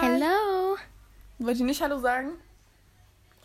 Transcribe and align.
Hello. 0.00 0.76
Wollt 1.38 1.58
ihr 1.58 1.64
nicht 1.66 1.82
Hallo 1.82 1.98
sagen? 1.98 2.30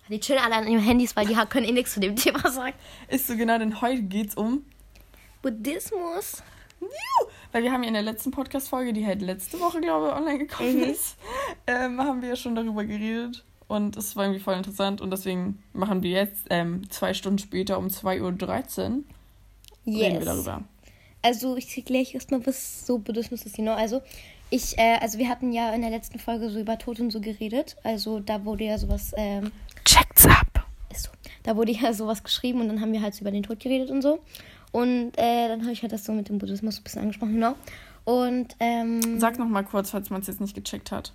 Die 0.10 0.20
chillen 0.20 0.40
alle 0.40 0.56
an 0.56 0.68
ihren 0.68 0.82
Handys, 0.84 1.16
weil 1.16 1.26
die 1.26 1.34
können 1.50 1.66
eh 1.66 1.72
nichts 1.72 1.94
zu 1.94 2.00
dem 2.00 2.16
Thema 2.16 2.50
sagen. 2.50 2.76
Ist 3.10 3.28
so 3.28 3.36
genau, 3.36 3.58
denn 3.58 3.82
heute 3.82 4.04
geht's 4.04 4.36
um. 4.36 4.64
Buddhismus. 5.42 6.44
Weil 7.52 7.64
wir 7.64 7.72
haben 7.72 7.84
ja 7.84 7.88
in 7.90 7.94
der 7.94 8.04
letzten 8.04 8.32
Podcast-Folge, 8.32 8.94
die 8.94 9.06
halt 9.06 9.22
letzte 9.22 9.60
Woche, 9.60 9.82
glaube 9.82 10.08
ich, 10.08 10.14
online 10.14 10.38
gekommen 10.40 10.78
Mhm. 10.78 10.84
ist, 10.84 11.18
ähm, 11.68 12.00
haben 12.02 12.22
wir 12.22 12.30
ja 12.30 12.36
schon 12.36 12.56
darüber 12.56 12.84
geredet. 12.86 13.44
Und 13.68 13.98
es 13.98 14.16
war 14.16 14.26
irgendwie 14.26 14.42
voll 14.44 14.56
interessant. 14.56 15.02
Und 15.02 15.10
deswegen 15.12 15.62
machen 15.74 16.04
wir 16.04 16.12
jetzt 16.12 16.46
ähm, 16.52 16.90
zwei 16.90 17.14
Stunden 17.14 17.40
später 17.40 17.78
um 17.80 17.88
2.13 17.88 18.22
Uhr 18.22 18.34
reden 19.88 20.20
wir 20.20 20.26
darüber. 20.26 20.64
Also 21.22 21.58
ich 21.58 21.76
erkläre 21.76 22.06
erstmal, 22.14 22.46
was 22.46 22.86
so 22.86 23.00
Buddhismus 23.00 23.46
ist, 23.46 23.56
genau. 23.56 23.74
Also 23.74 24.02
ich, 24.50 24.78
äh, 24.78 24.98
also 25.02 25.18
wir 25.18 25.30
hatten 25.30 25.52
ja 25.52 25.74
in 25.74 25.82
der 25.82 25.90
letzten 25.90 26.20
Folge 26.20 26.50
so 26.50 26.60
über 26.60 26.78
Tod 26.78 27.00
und 27.00 27.12
so 27.12 27.20
geredet. 27.20 27.76
Also 27.84 28.20
da 28.20 28.46
wurde 28.46 28.66
ja 28.66 28.78
sowas, 28.78 29.14
ähm, 29.18 29.52
Checkt's 29.84 30.26
ab! 30.26 30.66
ist 30.92 31.04
so, 31.04 31.10
da 31.44 31.56
wurde 31.56 31.72
ja 31.72 31.94
sowas 31.94 32.24
geschrieben 32.24 32.62
und 32.62 32.68
dann 32.68 32.82
haben 32.82 32.94
wir 32.94 33.02
halt 33.02 33.14
so 33.14 33.22
über 33.22 33.32
den 33.32 33.44
Tod 33.44 33.60
geredet 33.60 33.90
und 33.90 34.02
so. 34.02 34.20
Und 34.72 35.18
äh, 35.18 35.48
dann 35.48 35.62
habe 35.62 35.72
ich 35.72 35.82
halt 35.82 35.94
das 35.94 36.04
so 36.04 36.12
mit 36.12 36.28
dem 36.28 36.38
Buddhismus 36.38 36.80
ein 36.80 36.84
bisschen 36.84 37.02
angesprochen, 37.02 37.36
genau. 37.36 37.56
Und 38.04 38.56
ähm, 38.60 39.20
Sag 39.20 39.40
noch 39.40 39.48
mal 39.48 39.64
kurz, 39.64 39.92
falls 39.92 40.10
man 40.10 40.22
es 40.22 40.28
jetzt 40.28 40.42
nicht 40.42 40.54
gecheckt 40.54 40.92
hat. 40.92 41.14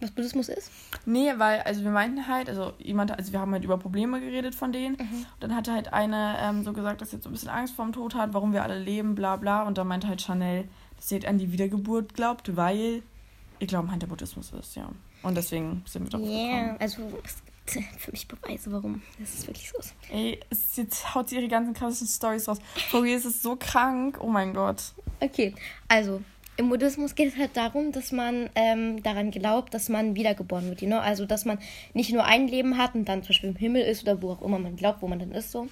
was 0.00 0.10
Buddhismus 0.10 0.48
ist? 0.48 0.70
Nee, 1.04 1.32
weil, 1.36 1.60
also 1.60 1.84
wir 1.84 1.90
meinten 1.90 2.26
halt, 2.26 2.48
also 2.48 2.72
jemand, 2.78 3.12
also 3.12 3.32
wir 3.32 3.40
haben 3.40 3.52
halt 3.52 3.64
über 3.64 3.78
Probleme 3.78 4.18
geredet 4.20 4.54
von 4.54 4.72
denen. 4.72 4.96
Mhm. 4.96 5.26
Dann 5.38 5.54
hatte 5.54 5.72
halt 5.72 5.92
eine 5.92 6.36
ähm, 6.40 6.64
so 6.64 6.72
gesagt, 6.72 7.00
dass 7.00 7.10
sie 7.10 7.16
jetzt 7.16 7.24
so 7.24 7.30
ein 7.30 7.32
bisschen 7.32 7.50
Angst 7.50 7.74
vorm 7.74 7.92
Tod 7.92 8.14
hat, 8.14 8.34
warum 8.34 8.52
wir 8.52 8.62
alle 8.62 8.78
leben, 8.78 9.14
bla 9.14 9.36
bla. 9.36 9.62
Und 9.62 9.78
dann 9.78 9.86
meinte 9.86 10.08
halt 10.08 10.22
Chanel, 10.22 10.66
halt 11.10 11.26
an 11.26 11.38
die 11.38 11.52
Wiedergeburt 11.52 12.14
glaubt, 12.14 12.56
weil 12.56 13.02
ihr 13.58 13.66
Glauben 13.66 13.90
halt 13.90 14.02
der 14.02 14.06
Buddhismus 14.06 14.52
ist, 14.52 14.76
ja. 14.76 14.88
Und 15.22 15.36
deswegen 15.36 15.82
sind 15.86 16.04
wir 16.04 16.10
drauf 16.10 16.22
Ja, 16.26 16.60
gekommen. 16.60 16.76
also 16.80 17.02
es 17.24 17.74
gibt 17.74 18.00
für 18.00 18.10
mich 18.10 18.26
Beweise, 18.26 18.72
warum 18.72 19.02
das 19.18 19.34
ist 19.34 19.46
wirklich 19.46 19.70
so 19.70 19.78
ist. 19.78 19.94
Ey, 20.10 20.40
es 20.50 20.58
ist, 20.60 20.76
jetzt 20.78 21.14
haut 21.14 21.28
sie 21.28 21.36
ihre 21.36 21.48
ganzen 21.48 21.74
krassen 21.74 22.06
Stories 22.06 22.48
raus. 22.48 22.58
For 22.88 23.02
real, 23.02 23.16
es 23.18 23.24
ist 23.26 23.42
so 23.42 23.56
krank. 23.56 24.18
Oh 24.20 24.28
mein 24.28 24.54
Gott. 24.54 24.82
Okay, 25.20 25.54
also 25.88 26.22
im 26.56 26.68
Buddhismus 26.68 27.14
geht 27.14 27.32
es 27.32 27.38
halt 27.38 27.56
darum, 27.56 27.92
dass 27.92 28.12
man 28.12 28.50
ähm, 28.54 29.02
daran 29.02 29.30
glaubt, 29.30 29.72
dass 29.72 29.88
man 29.88 30.14
wiedergeboren 30.14 30.68
wird. 30.68 30.82
You 30.82 30.88
know? 30.88 30.98
Also, 30.98 31.24
dass 31.26 31.44
man 31.44 31.58
nicht 31.94 32.12
nur 32.12 32.24
ein 32.24 32.48
Leben 32.48 32.76
hat 32.76 32.94
und 32.94 33.06
dann 33.06 33.22
zum 33.22 33.28
Beispiel 33.28 33.50
im 33.50 33.56
Himmel 33.56 33.82
ist 33.82 34.02
oder 34.02 34.20
wo 34.20 34.32
auch 34.32 34.42
immer 34.42 34.58
man 34.58 34.76
glaubt, 34.76 35.00
wo 35.02 35.08
man 35.08 35.18
dann 35.18 35.32
ist, 35.32 35.50
so. 35.52 35.68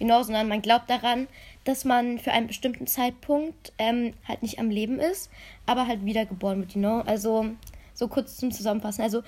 Genau, 0.00 0.22
sondern 0.22 0.48
man 0.48 0.62
glaubt 0.62 0.88
daran, 0.88 1.28
dass 1.64 1.84
man 1.84 2.18
für 2.18 2.32
einen 2.32 2.46
bestimmten 2.46 2.86
Zeitpunkt 2.86 3.74
ähm, 3.76 4.14
halt 4.26 4.42
nicht 4.42 4.58
am 4.58 4.70
Leben 4.70 4.98
ist, 4.98 5.30
aber 5.66 5.86
halt 5.86 6.06
wiedergeboren 6.06 6.60
wird, 6.60 6.74
you 6.74 6.80
know? 6.80 7.02
Also, 7.02 7.50
so 7.92 8.08
kurz 8.08 8.38
zum 8.38 8.50
Zusammenfassen. 8.50 9.02
Also, 9.02 9.22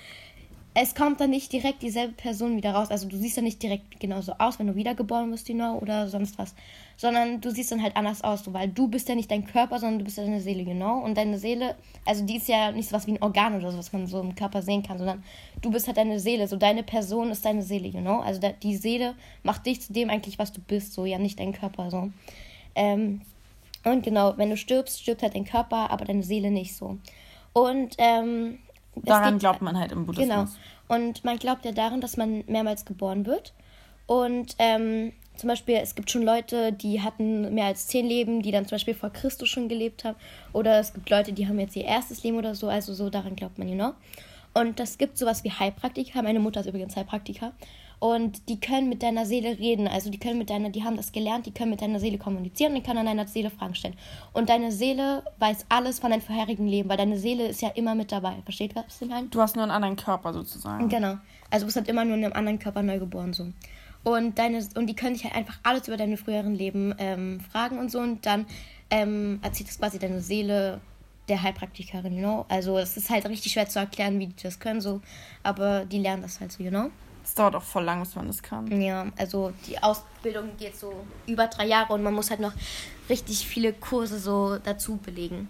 es 0.74 0.94
kommt 0.94 1.20
dann 1.20 1.30
nicht 1.30 1.52
direkt 1.52 1.82
dieselbe 1.82 2.14
Person 2.14 2.56
wieder 2.56 2.72
raus. 2.72 2.90
Also 2.90 3.06
du 3.06 3.16
siehst 3.16 3.36
dann 3.36 3.44
nicht 3.44 3.62
direkt 3.62 4.00
genauso 4.00 4.32
aus, 4.38 4.58
wenn 4.58 4.68
du 4.68 4.74
wiedergeboren 4.74 5.30
wirst, 5.30 5.46
know, 5.48 5.78
oder 5.78 6.08
sonst 6.08 6.38
was. 6.38 6.54
Sondern 6.96 7.42
du 7.42 7.50
siehst 7.50 7.72
dann 7.72 7.82
halt 7.82 7.94
anders 7.94 8.24
aus, 8.24 8.44
so, 8.44 8.54
weil 8.54 8.68
du 8.68 8.88
bist 8.88 9.08
ja 9.08 9.14
nicht 9.14 9.30
dein 9.30 9.44
Körper, 9.44 9.78
sondern 9.78 9.98
du 9.98 10.04
bist 10.06 10.16
ja 10.16 10.24
deine 10.24 10.40
Seele, 10.40 10.64
genau. 10.64 11.00
Und 11.00 11.18
deine 11.18 11.38
Seele, 11.38 11.74
also 12.06 12.24
die 12.24 12.36
ist 12.36 12.48
ja 12.48 12.72
nicht 12.72 12.88
so 12.88 12.96
was 12.96 13.06
wie 13.06 13.12
ein 13.12 13.22
Organ 13.22 13.54
oder 13.54 13.70
so, 13.70 13.76
was 13.76 13.92
man 13.92 14.06
so 14.06 14.20
im 14.20 14.34
Körper 14.34 14.62
sehen 14.62 14.82
kann, 14.82 14.96
sondern 14.96 15.22
du 15.60 15.70
bist 15.70 15.88
halt 15.88 15.98
deine 15.98 16.18
Seele. 16.18 16.48
So 16.48 16.56
deine 16.56 16.82
Person 16.82 17.30
ist 17.30 17.44
deine 17.44 17.62
Seele, 17.62 17.90
know. 17.90 18.20
Also 18.20 18.40
die 18.62 18.76
Seele 18.76 19.14
macht 19.42 19.66
dich 19.66 19.82
zu 19.82 19.92
dem 19.92 20.08
eigentlich, 20.08 20.38
was 20.38 20.52
du 20.52 20.62
bist, 20.62 20.94
so, 20.94 21.04
ja 21.04 21.18
nicht 21.18 21.38
dein 21.38 21.52
Körper, 21.52 21.90
so. 21.90 22.10
Ähm, 22.74 23.20
und 23.84 24.04
genau, 24.04 24.38
wenn 24.38 24.48
du 24.48 24.56
stirbst, 24.56 25.02
stirbt 25.02 25.22
halt 25.22 25.34
dein 25.34 25.44
Körper, 25.44 25.90
aber 25.90 26.06
deine 26.06 26.22
Seele 26.22 26.50
nicht 26.50 26.74
so. 26.74 26.98
Und 27.52 27.96
ähm, 27.98 28.58
Daran 28.96 29.34
geht- 29.34 29.40
glaubt 29.40 29.62
man 29.62 29.78
halt 29.78 29.92
im 29.92 30.06
Buddhismus. 30.06 30.28
Genau. 30.88 30.96
Und 31.00 31.24
man 31.24 31.38
glaubt 31.38 31.64
ja 31.64 31.72
daran, 31.72 32.00
dass 32.00 32.16
man 32.16 32.44
mehrmals 32.46 32.84
geboren 32.84 33.24
wird. 33.26 33.54
Und 34.06 34.56
ähm, 34.58 35.12
zum 35.36 35.48
Beispiel, 35.48 35.76
es 35.76 35.94
gibt 35.94 36.10
schon 36.10 36.22
Leute, 36.22 36.72
die 36.72 37.00
hatten 37.00 37.54
mehr 37.54 37.66
als 37.66 37.86
zehn 37.86 38.06
Leben, 38.06 38.42
die 38.42 38.50
dann 38.50 38.66
zum 38.66 38.74
Beispiel 38.76 38.94
vor 38.94 39.10
Christus 39.10 39.48
schon 39.48 39.68
gelebt 39.68 40.04
haben. 40.04 40.16
Oder 40.52 40.78
es 40.78 40.92
gibt 40.92 41.08
Leute, 41.08 41.32
die 41.32 41.48
haben 41.48 41.58
jetzt 41.58 41.74
ihr 41.76 41.84
erstes 41.84 42.22
Leben 42.22 42.36
oder 42.36 42.54
so. 42.54 42.68
Also 42.68 42.92
so 42.92 43.08
daran 43.08 43.36
glaubt 43.36 43.58
man, 43.58 43.68
you 43.68 43.74
know. 43.74 43.92
Und 44.54 44.78
das 44.78 44.98
gibt 44.98 45.16
sowas 45.16 45.44
wie 45.44 45.50
Heilpraktiker. 45.50 46.22
Meine 46.22 46.40
Mutter 46.40 46.60
ist 46.60 46.66
übrigens 46.66 46.94
Heilpraktiker. 46.96 47.52
Und 48.02 48.48
die 48.48 48.58
können 48.58 48.88
mit 48.88 49.04
deiner 49.04 49.26
Seele 49.26 49.60
reden. 49.60 49.86
Also 49.86 50.10
die 50.10 50.18
können 50.18 50.36
mit 50.36 50.50
deiner, 50.50 50.70
die 50.70 50.82
haben 50.82 50.96
das 50.96 51.12
gelernt, 51.12 51.46
die 51.46 51.52
können 51.52 51.70
mit 51.70 51.82
deiner 51.82 52.00
Seele 52.00 52.18
kommunizieren 52.18 52.72
und 52.72 52.80
die 52.80 52.82
können 52.84 52.98
an 52.98 53.06
deiner 53.06 53.28
Seele 53.28 53.48
Fragen 53.48 53.76
stellen. 53.76 53.94
Und 54.32 54.48
deine 54.48 54.72
Seele 54.72 55.22
weiß 55.38 55.66
alles 55.68 56.00
von 56.00 56.10
deinem 56.10 56.20
vorherigen 56.20 56.66
Leben, 56.66 56.88
weil 56.88 56.96
deine 56.96 57.16
Seele 57.16 57.46
ist 57.46 57.62
ja 57.62 57.68
immer 57.68 57.94
mit 57.94 58.10
dabei. 58.10 58.34
Versteht 58.44 58.74
was 58.74 59.00
ich 59.00 59.08
meine? 59.08 59.28
Du 59.28 59.40
hast 59.40 59.54
nur 59.54 59.62
einen 59.62 59.70
anderen 59.70 59.94
Körper 59.94 60.32
sozusagen. 60.32 60.88
Genau. 60.88 61.16
Also 61.48 61.62
du 61.62 61.66
bist 61.66 61.76
halt 61.76 61.86
immer 61.86 62.04
nur 62.04 62.16
in 62.16 62.24
einem 62.24 62.32
anderen 62.32 62.58
Körper 62.58 62.82
neu 62.82 62.98
geboren 62.98 63.34
so. 63.34 63.52
Und 64.02 64.36
deine 64.36 64.66
und 64.74 64.88
die 64.88 64.96
können 64.96 65.14
dich 65.14 65.22
halt 65.22 65.36
einfach 65.36 65.60
alles 65.62 65.86
über 65.86 65.96
deine 65.96 66.16
früheren 66.16 66.56
Leben 66.56 66.92
ähm, 66.98 67.38
fragen 67.52 67.78
und 67.78 67.92
so 67.92 68.00
und 68.00 68.26
dann 68.26 68.46
ähm, 68.90 69.38
erzählt 69.42 69.68
das 69.68 69.78
quasi 69.78 70.00
deine 70.00 70.20
Seele 70.20 70.80
der 71.28 71.40
Heilpraktikerin, 71.40 72.14
you 72.14 72.18
know. 72.18 72.46
Also 72.48 72.78
es 72.78 72.96
ist 72.96 73.10
halt 73.10 73.28
richtig 73.28 73.52
schwer 73.52 73.68
zu 73.68 73.78
erklären, 73.78 74.18
wie 74.18 74.26
die 74.26 74.42
das 74.42 74.58
können 74.58 74.80
so, 74.80 75.00
aber 75.44 75.84
die 75.84 76.00
lernen 76.00 76.22
das 76.22 76.40
halt 76.40 76.50
so, 76.50 76.64
you 76.64 76.70
know. 76.70 76.90
Es 77.32 77.36
dauert 77.36 77.54
auch 77.54 77.62
voll 77.62 77.84
lang, 77.84 78.00
bis 78.00 78.14
man 78.14 78.26
das 78.26 78.42
kann. 78.42 78.78
Ja, 78.78 79.06
also 79.16 79.54
die 79.66 79.82
Ausbildung 79.82 80.54
geht 80.58 80.76
so 80.76 80.92
über 81.26 81.46
drei 81.46 81.64
Jahre 81.64 81.94
und 81.94 82.02
man 82.02 82.12
muss 82.12 82.28
halt 82.28 82.40
noch 82.40 82.52
richtig 83.08 83.48
viele 83.48 83.72
Kurse 83.72 84.18
so 84.18 84.58
dazu 84.58 84.98
belegen. 84.98 85.48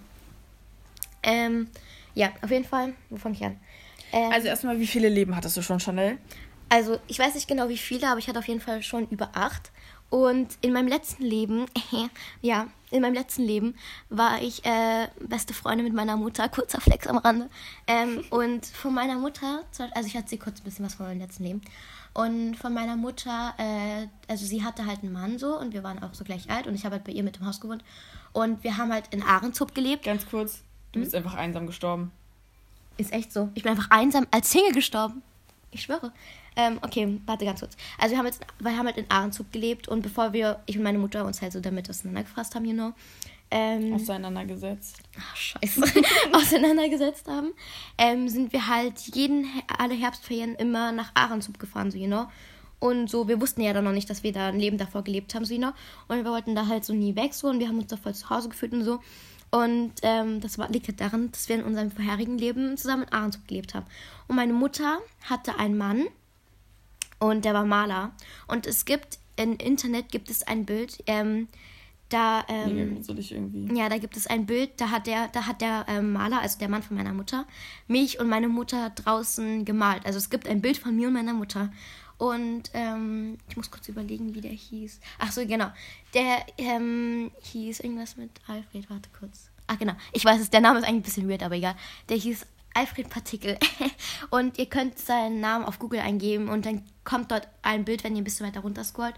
Ähm, 1.25 1.66
ja, 2.15 2.28
auf 2.41 2.53
jeden 2.53 2.65
Fall. 2.65 2.94
Wo 3.10 3.16
fange 3.16 3.34
ich 3.34 3.44
an? 3.44 3.59
Ähm, 4.12 4.31
Also 4.32 4.47
erstmal, 4.47 4.78
wie 4.78 4.87
viele 4.87 5.09
Leben 5.09 5.34
hattest 5.34 5.56
du 5.56 5.62
schon, 5.62 5.81
Chanel? 5.81 6.19
Also, 6.69 7.00
ich 7.09 7.19
weiß 7.19 7.34
nicht 7.34 7.48
genau 7.48 7.69
wie 7.69 7.76
viele, 7.76 8.09
aber 8.09 8.20
ich 8.20 8.28
hatte 8.28 8.38
auf 8.38 8.47
jeden 8.47 8.60
Fall 8.60 8.81
schon 8.84 9.09
über 9.09 9.31
acht. 9.34 9.72
Und 10.12 10.59
in 10.61 10.75
meinem 10.75 10.89
letzten 10.89 11.23
Leben, 11.23 11.65
ja, 12.43 12.67
in 12.91 13.00
meinem 13.00 13.15
letzten 13.15 13.45
Leben 13.45 13.75
war 14.11 14.43
ich 14.43 14.62
äh, 14.67 15.09
beste 15.21 15.55
Freundin 15.55 15.87
mit 15.87 15.95
meiner 15.95 16.19
Mutter, 16.19 16.49
kurzer 16.50 16.83
Flex 16.83 17.06
am 17.06 17.17
Rande. 17.17 17.49
Ähm, 17.87 18.23
und 18.28 18.67
von 18.67 18.93
meiner 18.93 19.17
Mutter, 19.17 19.62
also 19.95 20.06
ich 20.06 20.15
erzähle 20.15 20.43
kurz 20.43 20.61
ein 20.61 20.65
bisschen 20.65 20.84
was 20.84 20.97
von 20.97 21.06
meinem 21.06 21.21
letzten 21.21 21.45
Leben. 21.45 21.62
Und 22.12 22.56
von 22.56 22.75
meiner 22.75 22.97
Mutter, 22.97 23.55
äh, 23.56 24.06
also 24.28 24.45
sie 24.45 24.62
hatte 24.62 24.84
halt 24.84 25.03
einen 25.03 25.15
Mann 25.15 25.39
so 25.39 25.59
und 25.59 25.73
wir 25.73 25.83
waren 25.83 26.03
auch 26.03 26.12
so 26.12 26.25
gleich 26.25 26.50
alt 26.50 26.67
und 26.67 26.75
ich 26.75 26.84
habe 26.84 26.97
halt 26.97 27.05
bei 27.05 27.12
ihr 27.12 27.23
mit 27.23 27.37
dem 27.37 27.47
Haus 27.47 27.62
gewohnt. 27.62 27.83
Und 28.34 28.62
wir 28.65 28.77
haben 28.77 28.93
halt 28.93 29.15
in 29.15 29.23
Ahrenshoop 29.23 29.75
gelebt. 29.75 30.05
Ganz 30.05 30.27
kurz, 30.29 30.61
du 30.93 30.99
Hm? 30.99 31.05
bist 31.05 31.15
einfach 31.15 31.37
einsam 31.37 31.67
gestorben. 31.67 32.12
Ist 32.99 33.15
echt 33.15 33.33
so. 33.33 33.49
Ich 33.55 33.62
bin 33.62 33.73
einfach 33.73 33.89
einsam 33.91 34.27
als 34.31 34.50
Single 34.50 34.73
gestorben. 34.75 35.23
Ich 35.71 35.81
schwöre. 35.84 36.12
Ähm, 36.57 36.79
okay, 36.83 37.21
warte 37.27 37.45
ganz 37.45 37.61
kurz. 37.61 37.77
Also 37.99 38.13
wir 38.13 38.19
haben 38.19 38.27
jetzt, 38.27 38.45
wir 38.59 38.77
haben 38.77 38.87
halt 38.87 38.99
in 38.99 39.11
Ahrenshoop 39.11 39.53
gelebt 39.53 39.89
und 39.89 40.03
bevor 40.03 40.33
wir, 40.33 40.61
ich 40.67 40.77
und 40.77 40.83
meine 40.83 40.99
Mutter 40.99 41.25
uns 41.25 41.41
halt 41.41 41.53
so 41.53 41.61
damit 41.61 41.89
auseinandergefasst 41.89 42.55
haben, 42.55 42.65
you 42.65 42.75
know, 42.75 42.93
ähm, 43.55 43.93
Auseinandergesetzt. 43.93 45.03
ach, 45.19 45.37
scheiße, 45.37 45.83
auseinandergesetzt 46.33 47.29
haben, 47.29 47.53
ähm, 47.99 48.27
sind 48.31 48.55
wir 48.55 48.67
halt 48.67 48.99
jeden, 49.15 49.47
alle 49.79 49.93
Herbstferien 49.93 50.55
immer 50.55 50.91
nach 50.91 51.11
Ahrenshoop 51.15 51.59
gefahren, 51.59 51.91
so, 51.91 51.99
you 51.99 52.07
know. 52.07 52.29
Und 52.79 53.11
so, 53.11 53.29
wir 53.29 53.43
wussten 53.43 53.61
ja 53.61 53.75
dann 53.75 53.85
noch 53.85 53.93
nicht, 53.93 54.09
dass 54.09 54.23
wir 54.23 54.33
da 54.33 54.49
ein 54.49 54.59
Leben 54.59 54.79
davor 54.79 55.05
gelebt 55.05 55.35
haben, 55.35 55.45
so, 55.45 55.53
you 55.53 55.61
know. 55.61 55.73
Und 56.09 56.25
wir 56.25 56.31
wollten 56.31 56.55
da 56.55 56.67
halt 56.67 56.87
so 56.87 56.95
nie 56.95 57.15
weg, 57.15 57.35
so, 57.35 57.49
und 57.49 57.61
wir 57.61 57.69
haben 57.69 57.79
uns 57.79 57.89
da 57.89 57.99
voll 57.99 58.15
zu 58.15 58.31
Hause 58.31 58.49
gefühlt 58.49 58.73
und 58.73 58.85
so. 58.85 59.01
Und 59.51 59.93
ähm, 60.01 60.41
das 60.41 60.57
war, 60.57 60.71
liegt 60.71 60.89
halt 60.89 61.03
daran, 61.03 61.31
dass 61.31 61.51
wir 61.51 61.57
in 61.57 61.65
unserem 61.65 61.91
vorherigen 61.91 62.39
Leben 62.39 62.79
zusammen 62.79 63.03
in 63.03 63.12
Ahrenshoop 63.12 63.47
gelebt 63.47 63.75
haben. 63.75 63.85
Und 64.29 64.37
meine 64.37 64.55
Mutter 64.55 64.99
hatte 65.29 65.59
einen 65.59 65.77
Mann 65.77 66.07
und 67.22 67.44
der 67.44 67.55
war 67.55 67.65
Maler. 67.65 68.10
Und 68.49 68.66
es 68.66 68.84
gibt, 68.84 69.19
im 69.37 69.56
Internet 69.56 70.10
gibt 70.10 70.28
es 70.28 70.43
ein 70.43 70.66
Bild, 70.66 71.03
ähm, 71.06 71.47
da, 72.09 72.44
ähm, 72.49 73.00
Nee, 73.69 73.78
ja, 73.78 73.88
da 73.88 73.97
gibt 73.97 74.16
es 74.19 74.27
ein 74.27 74.44
Bild, 74.44 74.72
da 74.77 74.91
hat 74.91 75.06
der, 75.06 75.28
da 75.28 75.47
hat 75.47 75.62
der 75.62 75.87
ähm, 75.88 76.12
Maler, 76.12 76.43
also 76.43 76.59
der 76.59 76.69
Mann 76.69 76.82
von 76.82 76.97
meiner 76.97 77.15
Mutter, 77.15 77.47
mich 77.87 78.21
und 78.21 78.28
meine 78.28 78.49
Mutter 78.49 78.91
draußen 78.91 79.64
gemalt. 79.64 80.05
Also 80.05 80.19
es 80.19 80.29
gibt 80.29 80.47
ein 80.47 80.61
Bild 80.61 80.76
von 80.76 80.94
mir 80.94 81.08
und 81.08 81.14
meiner 81.14 81.32
Mutter. 81.32 81.73
Und 82.19 82.64
ähm, 82.75 83.38
ich 83.49 83.56
muss 83.56 83.70
kurz 83.70 83.88
überlegen, 83.88 84.35
wie 84.35 84.43
der 84.43 84.50
hieß. 84.50 85.00
Ach 85.19 85.32
so, 85.32 85.47
genau. 85.47 85.69
Der 86.12 86.44
ähm, 86.58 87.31
hieß 87.41 87.81
irgendwas 87.81 88.17
mit 88.17 88.31
Alfred. 88.47 88.91
Warte 88.91 89.08
kurz. 89.19 89.49
Ach 89.67 89.79
genau. 89.79 89.94
Ich 90.12 90.25
weiß 90.25 90.41
es, 90.41 90.50
der 90.50 90.61
Name 90.61 90.81
ist 90.81 90.85
eigentlich 90.85 91.00
ein 91.00 91.02
bisschen 91.02 91.29
weird, 91.29 91.43
aber 91.43 91.55
egal. 91.55 91.76
Der 92.08 92.17
hieß 92.17 92.47
Alfred 92.75 93.11
Partikel. 93.11 93.59
und 94.31 94.59
ihr 94.59 94.67
könnt 94.67 94.99
seinen 94.99 95.41
Namen 95.41 95.65
auf 95.65 95.79
Google 95.79 96.01
eingeben 96.01 96.49
und 96.49 96.65
dann 96.67 96.83
kommt 97.05 97.31
dort 97.31 97.49
ein 97.63 97.85
Bild, 97.85 98.05
wenn 98.05 98.15
ihr 98.17 98.23
ein 98.23 98.25
bisschen 98.25 98.47
weiter 98.47 98.61
runter 98.61 98.85
scrollt, 98.85 99.15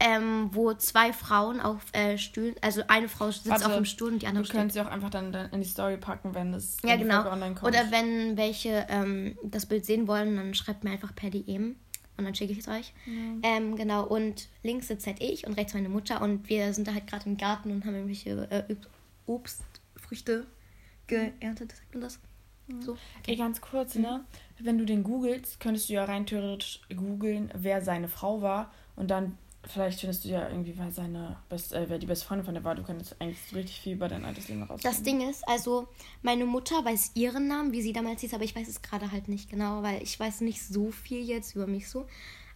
ähm, 0.00 0.48
wo 0.52 0.72
zwei 0.74 1.12
Frauen 1.12 1.60
auf 1.60 1.80
äh, 1.92 2.18
Stühlen, 2.18 2.54
also 2.60 2.82
eine 2.88 3.08
Frau 3.08 3.30
sitzt 3.30 3.48
Warte, 3.48 3.66
auf 3.66 3.74
dem 3.74 3.84
Stuhl 3.84 4.12
und 4.12 4.22
die 4.22 4.26
andere 4.26 4.42
Du 4.42 4.48
steht. 4.48 4.56
könntest 4.58 4.74
sie 4.74 4.80
auch 4.80 4.90
einfach 4.90 5.10
dann, 5.10 5.32
dann 5.32 5.50
in 5.50 5.60
die 5.60 5.68
Story 5.68 5.96
packen, 5.96 6.34
wenn 6.34 6.52
es 6.54 6.78
Ja, 6.84 6.96
genau. 6.96 7.28
Online 7.30 7.54
kommt. 7.54 7.72
Oder 7.72 7.90
wenn 7.90 8.36
welche 8.36 8.86
ähm, 8.88 9.38
das 9.44 9.66
Bild 9.66 9.84
sehen 9.86 10.08
wollen, 10.08 10.36
dann 10.36 10.54
schreibt 10.54 10.82
mir 10.84 10.90
einfach 10.90 11.14
per 11.14 11.30
DM 11.30 11.76
und 12.16 12.24
dann 12.24 12.34
schicke 12.34 12.52
ich 12.52 12.58
es 12.58 12.68
euch. 12.68 12.92
Ähm, 13.42 13.76
genau, 13.76 14.04
und 14.04 14.48
links 14.62 14.88
sitzt 14.88 15.06
halt 15.06 15.20
ich 15.22 15.46
und 15.46 15.54
rechts 15.54 15.74
meine 15.74 15.88
Mutter 15.88 16.22
und 16.22 16.48
wir 16.48 16.72
sind 16.72 16.88
da 16.88 16.94
halt 16.94 17.06
gerade 17.06 17.26
im 17.26 17.36
Garten 17.36 17.70
und 17.70 17.84
haben 17.84 17.94
irgendwelche 17.94 18.30
äh, 18.50 18.74
Obst- 19.26 19.62
Obstfrüchte 19.94 20.46
geerntet, 21.06 21.72
sagt 21.72 21.92
man 21.94 22.02
das? 22.02 22.18
So. 22.80 22.92
Okay. 22.92 23.00
Ey, 23.26 23.36
ganz 23.36 23.60
kurz, 23.60 23.94
mhm. 23.94 24.02
ne? 24.02 24.24
Wenn 24.58 24.78
du 24.78 24.84
den 24.84 25.04
googelst, 25.04 25.60
könntest 25.60 25.88
du 25.88 25.94
ja 25.94 26.04
rein 26.04 26.26
theoretisch 26.26 26.80
googeln, 26.94 27.50
wer 27.54 27.82
seine 27.82 28.08
Frau 28.08 28.40
war 28.40 28.72
und 28.96 29.10
dann 29.10 29.36
vielleicht 29.66 30.00
findest 30.00 30.24
du 30.24 30.28
ja 30.28 30.48
irgendwie, 30.48 30.74
wer 30.76 30.90
seine 30.90 31.36
best, 31.48 31.72
äh, 31.72 31.88
wer 31.88 31.98
die 31.98 32.06
beste 32.06 32.26
Freundin 32.26 32.44
von 32.44 32.54
der 32.54 32.64
war. 32.64 32.74
Du 32.74 32.82
könntest 32.82 33.20
eigentlich 33.20 33.38
so 33.50 33.56
richtig 33.56 33.80
viel 33.80 33.94
über 33.94 34.08
dein 34.08 34.24
altes 34.24 34.48
Leben 34.48 34.62
rausfinden. 34.62 34.90
Das 34.90 35.02
Ding 35.02 35.28
ist, 35.28 35.46
also 35.48 35.88
meine 36.22 36.44
Mutter 36.44 36.84
weiß 36.84 37.12
ihren 37.14 37.48
Namen, 37.48 37.72
wie 37.72 37.82
sie 37.82 37.92
damals 37.92 38.20
hieß, 38.20 38.34
aber 38.34 38.44
ich 38.44 38.54
weiß 38.54 38.68
es 38.68 38.82
gerade 38.82 39.10
halt 39.10 39.28
nicht 39.28 39.50
genau, 39.50 39.82
weil 39.82 40.02
ich 40.02 40.18
weiß 40.18 40.42
nicht 40.42 40.62
so 40.62 40.90
viel 40.90 41.22
jetzt 41.24 41.54
über 41.56 41.66
mich 41.66 41.88
so. 41.88 42.06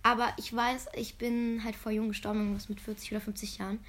Aber 0.03 0.33
ich 0.37 0.55
weiß, 0.55 0.87
ich 0.95 1.19
bin 1.19 1.63
halt 1.65 1.77
vor 1.77 1.93
jung 1.93 2.09
gestorben, 2.09 2.41
irgendwas 2.41 2.69
mit 2.69 2.81
40 2.81 3.13
oder 3.13 3.21
50 3.21 3.59
Jahren, 3.59 3.81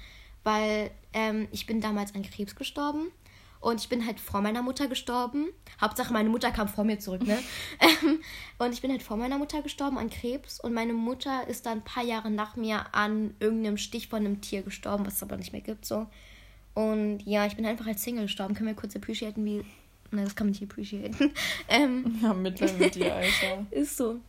weil 0.42 0.90
ähm, 1.12 1.48
ich 1.52 1.66
bin 1.66 1.80
damals 1.80 2.14
an 2.14 2.22
Krebs 2.22 2.56
gestorben. 2.56 3.08
Und 3.60 3.80
ich 3.80 3.90
bin 3.90 4.06
halt 4.06 4.18
vor 4.18 4.40
meiner 4.40 4.62
Mutter 4.62 4.88
gestorben. 4.88 5.48
Hauptsache, 5.80 6.12
meine 6.12 6.30
Mutter 6.30 6.50
kam 6.50 6.66
vor 6.66 6.84
mir 6.84 6.98
zurück, 6.98 7.26
ne? 7.26 7.38
Ähm, 7.80 8.20
und 8.58 8.72
ich 8.72 8.80
bin 8.80 8.90
halt 8.90 9.02
vor 9.02 9.16
meiner 9.18 9.36
Mutter 9.36 9.60
gestorben 9.60 9.98
an 9.98 10.08
Krebs. 10.08 10.60
Und 10.60 10.72
meine 10.72 10.94
Mutter 10.94 11.46
ist 11.46 11.66
dann 11.66 11.78
ein 11.78 11.84
paar 11.84 12.04
Jahre 12.04 12.30
nach 12.30 12.56
mir 12.56 12.86
an 12.92 13.34
irgendeinem 13.38 13.76
Stich 13.76 14.08
von 14.08 14.20
einem 14.20 14.40
Tier 14.40 14.62
gestorben, 14.62 15.04
was 15.06 15.16
es 15.16 15.22
aber 15.22 15.36
nicht 15.36 15.52
mehr 15.52 15.60
gibt, 15.60 15.84
so. 15.84 16.06
Und 16.74 17.20
ja, 17.24 17.46
ich 17.46 17.56
bin 17.56 17.66
einfach 17.66 17.86
als 17.86 18.02
Single 18.02 18.24
gestorben. 18.24 18.54
Können 18.54 18.68
wir 18.68 18.76
kurz 18.76 18.96
appreciaten, 18.96 19.44
wie. 19.44 19.64
Nein, 20.10 20.24
das 20.24 20.34
kann 20.34 20.46
man 20.46 20.52
nicht 20.52 20.62
appreciaten. 20.62 21.32
ähm, 21.68 22.18
ja, 22.22 22.32
Mitleid 22.32 22.78
mit 22.78 22.94
dir, 22.94 23.14
Alter. 23.14 23.66
ist 23.70 23.96
so. 23.96 24.20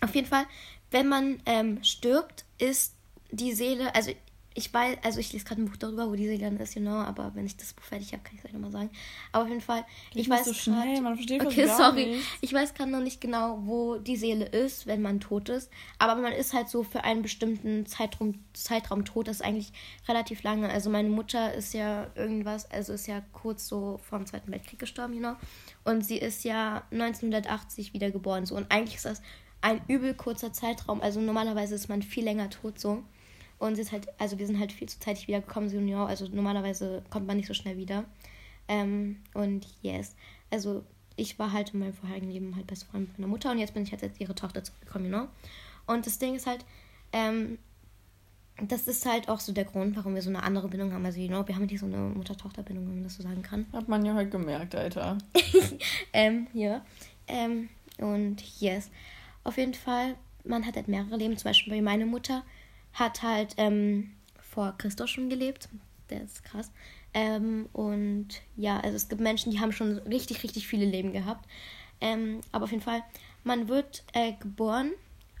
Auf 0.00 0.14
jeden 0.14 0.26
Fall, 0.26 0.46
wenn 0.90 1.08
man 1.08 1.40
ähm, 1.46 1.82
stirbt, 1.82 2.44
ist 2.58 2.94
die 3.30 3.52
Seele, 3.52 3.94
also 3.94 4.12
ich 4.58 4.74
weiß, 4.74 4.98
also 5.04 5.20
ich 5.20 5.32
lese 5.32 5.44
gerade 5.44 5.62
ein 5.62 5.66
Buch 5.66 5.76
darüber, 5.76 6.10
wo 6.10 6.16
die 6.16 6.26
Seele 6.26 6.50
dann 6.50 6.58
ist, 6.58 6.74
genau, 6.74 6.96
aber 6.96 7.30
wenn 7.34 7.46
ich 7.46 7.56
das 7.56 7.72
Buch 7.74 7.84
fertig 7.84 8.12
habe, 8.12 8.24
kann 8.24 8.34
ich 8.34 8.40
es 8.40 8.44
euch 8.44 8.52
nochmal 8.52 8.72
sagen. 8.72 8.90
Aber 9.30 9.44
auf 9.44 9.48
jeden 9.48 9.60
Fall, 9.60 9.84
ich, 10.10 10.22
ich 10.22 10.28
weiß 10.28 10.46
so 10.46 10.52
schnell, 10.52 10.94
grad, 10.94 11.02
man 11.04 11.14
versteht 11.14 11.46
Okay, 11.46 11.68
sorry. 11.68 12.06
Nicht. 12.06 12.28
Ich 12.40 12.52
weiß 12.52 12.74
gerade 12.74 12.90
noch 12.90 13.00
nicht 13.00 13.20
genau, 13.20 13.60
wo 13.64 13.98
die 13.98 14.16
Seele 14.16 14.46
ist, 14.46 14.88
wenn 14.88 15.00
man 15.00 15.20
tot 15.20 15.48
ist, 15.48 15.70
aber 16.00 16.16
man 16.16 16.32
ist 16.32 16.54
halt 16.54 16.68
so 16.68 16.82
für 16.82 17.04
einen 17.04 17.22
bestimmten 17.22 17.86
Zeitraum, 17.86 18.42
Zeitraum 18.52 19.04
tot, 19.04 19.28
das 19.28 19.36
ist 19.36 19.42
eigentlich 19.42 19.72
relativ 20.08 20.42
lange. 20.42 20.68
Also 20.68 20.90
meine 20.90 21.08
Mutter 21.08 21.54
ist 21.54 21.72
ja 21.72 22.08
irgendwas, 22.16 22.68
also 22.68 22.94
ist 22.94 23.06
ja 23.06 23.22
kurz 23.32 23.68
so 23.68 24.00
vor 24.02 24.18
dem 24.18 24.26
Zweiten 24.26 24.50
Weltkrieg 24.50 24.80
gestorben, 24.80 25.14
genau. 25.14 25.36
Und 25.84 26.04
sie 26.04 26.18
ist 26.18 26.42
ja 26.42 26.82
1980 26.90 27.92
wiedergeboren, 27.92 28.44
so. 28.44 28.56
Und 28.56 28.72
eigentlich 28.72 28.96
ist 28.96 29.04
das 29.04 29.22
ein 29.60 29.80
übel 29.86 30.14
kurzer 30.14 30.52
Zeitraum. 30.52 31.00
Also 31.00 31.20
normalerweise 31.20 31.76
ist 31.76 31.88
man 31.88 32.02
viel 32.02 32.24
länger 32.24 32.50
tot, 32.50 32.80
so. 32.80 33.04
Und 33.58 33.74
sie 33.74 33.82
ist 33.82 33.92
halt, 33.92 34.08
also 34.18 34.38
wir 34.38 34.46
sind 34.46 34.60
halt 34.60 34.72
viel 34.72 34.88
zu 34.88 35.00
zeitig 35.00 35.26
wiedergekommen, 35.26 35.70
Junior. 35.70 36.06
Also 36.06 36.28
normalerweise 36.28 37.02
kommt 37.10 37.26
man 37.26 37.36
nicht 37.36 37.48
so 37.48 37.54
schnell 37.54 37.76
wieder. 37.76 38.04
Ähm, 38.68 39.16
und 39.34 39.66
yes. 39.82 40.14
Also 40.50 40.84
ich 41.16 41.38
war 41.38 41.52
halt 41.52 41.74
in 41.74 41.80
meinem 41.80 41.94
vorherigen 41.94 42.30
Leben 42.30 42.54
halt 42.54 42.66
beste 42.66 42.86
Freund 42.86 43.18
meiner 43.18 43.28
Mutter 43.28 43.50
und 43.50 43.58
jetzt 43.58 43.74
bin 43.74 43.82
ich 43.82 43.90
halt 43.90 44.02
als 44.02 44.20
ihre 44.20 44.34
Tochter 44.34 44.62
zurückgekommen, 44.62 45.06
you 45.06 45.10
know? 45.10 45.28
Und 45.86 46.06
das 46.06 46.18
Ding 46.18 46.36
ist 46.36 46.46
halt, 46.46 46.64
ähm, 47.12 47.58
das 48.60 48.88
ist 48.88 49.06
halt 49.06 49.28
auch 49.28 49.40
so 49.40 49.52
der 49.52 49.64
Grund, 49.64 49.96
warum 49.96 50.14
wir 50.14 50.22
so 50.22 50.30
eine 50.30 50.42
andere 50.42 50.68
Bindung 50.68 50.92
haben. 50.92 51.04
Also, 51.04 51.20
you 51.20 51.28
know, 51.28 51.46
wir 51.46 51.54
haben 51.54 51.66
nicht 51.66 51.78
so 51.78 51.86
eine 51.86 51.96
Mutter-Tochter-Bindung, 51.96 52.86
wenn 52.86 52.94
man 52.96 53.04
das 53.04 53.14
so 53.14 53.22
sagen 53.22 53.42
kann. 53.42 53.66
Hat 53.72 53.88
man 53.88 54.04
ja 54.04 54.14
halt 54.14 54.30
gemerkt, 54.30 54.74
Alter. 54.74 55.18
ähm, 56.12 56.48
ja. 56.52 56.84
Ähm, 57.28 57.68
und 57.98 58.42
yes. 58.60 58.90
Auf 59.44 59.56
jeden 59.56 59.74
Fall, 59.74 60.16
man 60.44 60.66
hat 60.66 60.76
halt 60.76 60.88
mehrere 60.88 61.16
Leben. 61.16 61.36
Zum 61.36 61.50
Beispiel 61.50 61.72
bei 61.72 61.80
meiner 61.80 62.06
Mutter 62.06 62.42
hat 62.98 63.22
halt 63.22 63.54
ähm, 63.56 64.12
vor 64.40 64.74
Christus 64.78 65.10
schon 65.10 65.28
gelebt. 65.28 65.68
Der 66.10 66.22
ist 66.22 66.44
krass. 66.44 66.70
Ähm, 67.14 67.68
und 67.72 68.28
ja, 68.56 68.80
also 68.80 68.96
es 68.96 69.08
gibt 69.08 69.20
Menschen, 69.20 69.50
die 69.50 69.60
haben 69.60 69.72
schon 69.72 69.98
richtig, 69.98 70.42
richtig 70.42 70.66
viele 70.66 70.86
Leben 70.86 71.12
gehabt. 71.12 71.48
Ähm, 72.00 72.40
aber 72.52 72.64
auf 72.64 72.70
jeden 72.70 72.82
Fall, 72.82 73.02
man 73.44 73.68
wird 73.68 74.04
äh, 74.12 74.32
geboren 74.40 74.92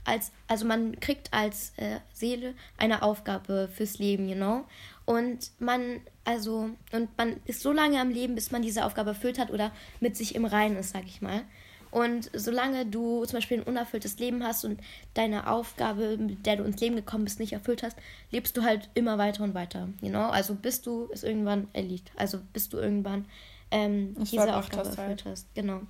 als, 0.04 0.32
also 0.46 0.64
man 0.64 0.98
kriegt 1.00 1.32
als 1.34 1.72
äh, 1.76 2.00
Seele 2.12 2.54
eine 2.78 3.02
Aufgabe 3.02 3.68
fürs 3.72 3.98
Leben, 3.98 4.28
you 4.28 4.34
know. 4.34 4.64
Und 5.04 5.50
man, 5.58 6.00
also, 6.24 6.70
und 6.92 7.16
man 7.16 7.36
ist 7.44 7.60
so 7.60 7.72
lange 7.72 8.00
am 8.00 8.10
Leben, 8.10 8.34
bis 8.34 8.50
man 8.50 8.62
diese 8.62 8.84
Aufgabe 8.84 9.10
erfüllt 9.10 9.38
hat 9.38 9.50
oder 9.50 9.70
mit 10.00 10.16
sich 10.16 10.34
im 10.34 10.44
Reinen 10.44 10.76
ist, 10.76 10.90
sag 10.90 11.04
ich 11.04 11.20
mal. 11.20 11.42
Und 11.90 12.30
solange 12.34 12.86
du 12.86 13.24
zum 13.24 13.38
Beispiel 13.38 13.58
ein 13.58 13.66
unerfülltes 13.66 14.18
Leben 14.18 14.44
hast 14.44 14.64
und 14.64 14.80
deine 15.14 15.50
Aufgabe, 15.50 16.16
mit 16.18 16.44
der 16.46 16.56
du 16.56 16.64
ins 16.64 16.80
Leben 16.80 16.96
gekommen 16.96 17.24
bist, 17.24 17.40
nicht 17.40 17.52
erfüllt 17.52 17.82
hast, 17.82 17.96
lebst 18.30 18.56
du 18.56 18.62
halt 18.62 18.90
immer 18.94 19.18
weiter 19.18 19.44
und 19.44 19.54
weiter. 19.54 19.88
You 20.00 20.10
know? 20.10 20.26
Also 20.26 20.54
bis 20.54 20.82
du 20.82 21.08
es 21.12 21.22
irgendwann 21.22 21.68
erliegt. 21.72 22.10
Also 22.16 22.40
bis 22.52 22.68
du 22.68 22.78
irgendwann 22.78 23.24
ähm, 23.70 24.14
diese 24.18 24.54
Aufgabe 24.54 24.88
erfüllt 24.88 25.24
hast. 25.24 25.54
Genau. 25.54 25.80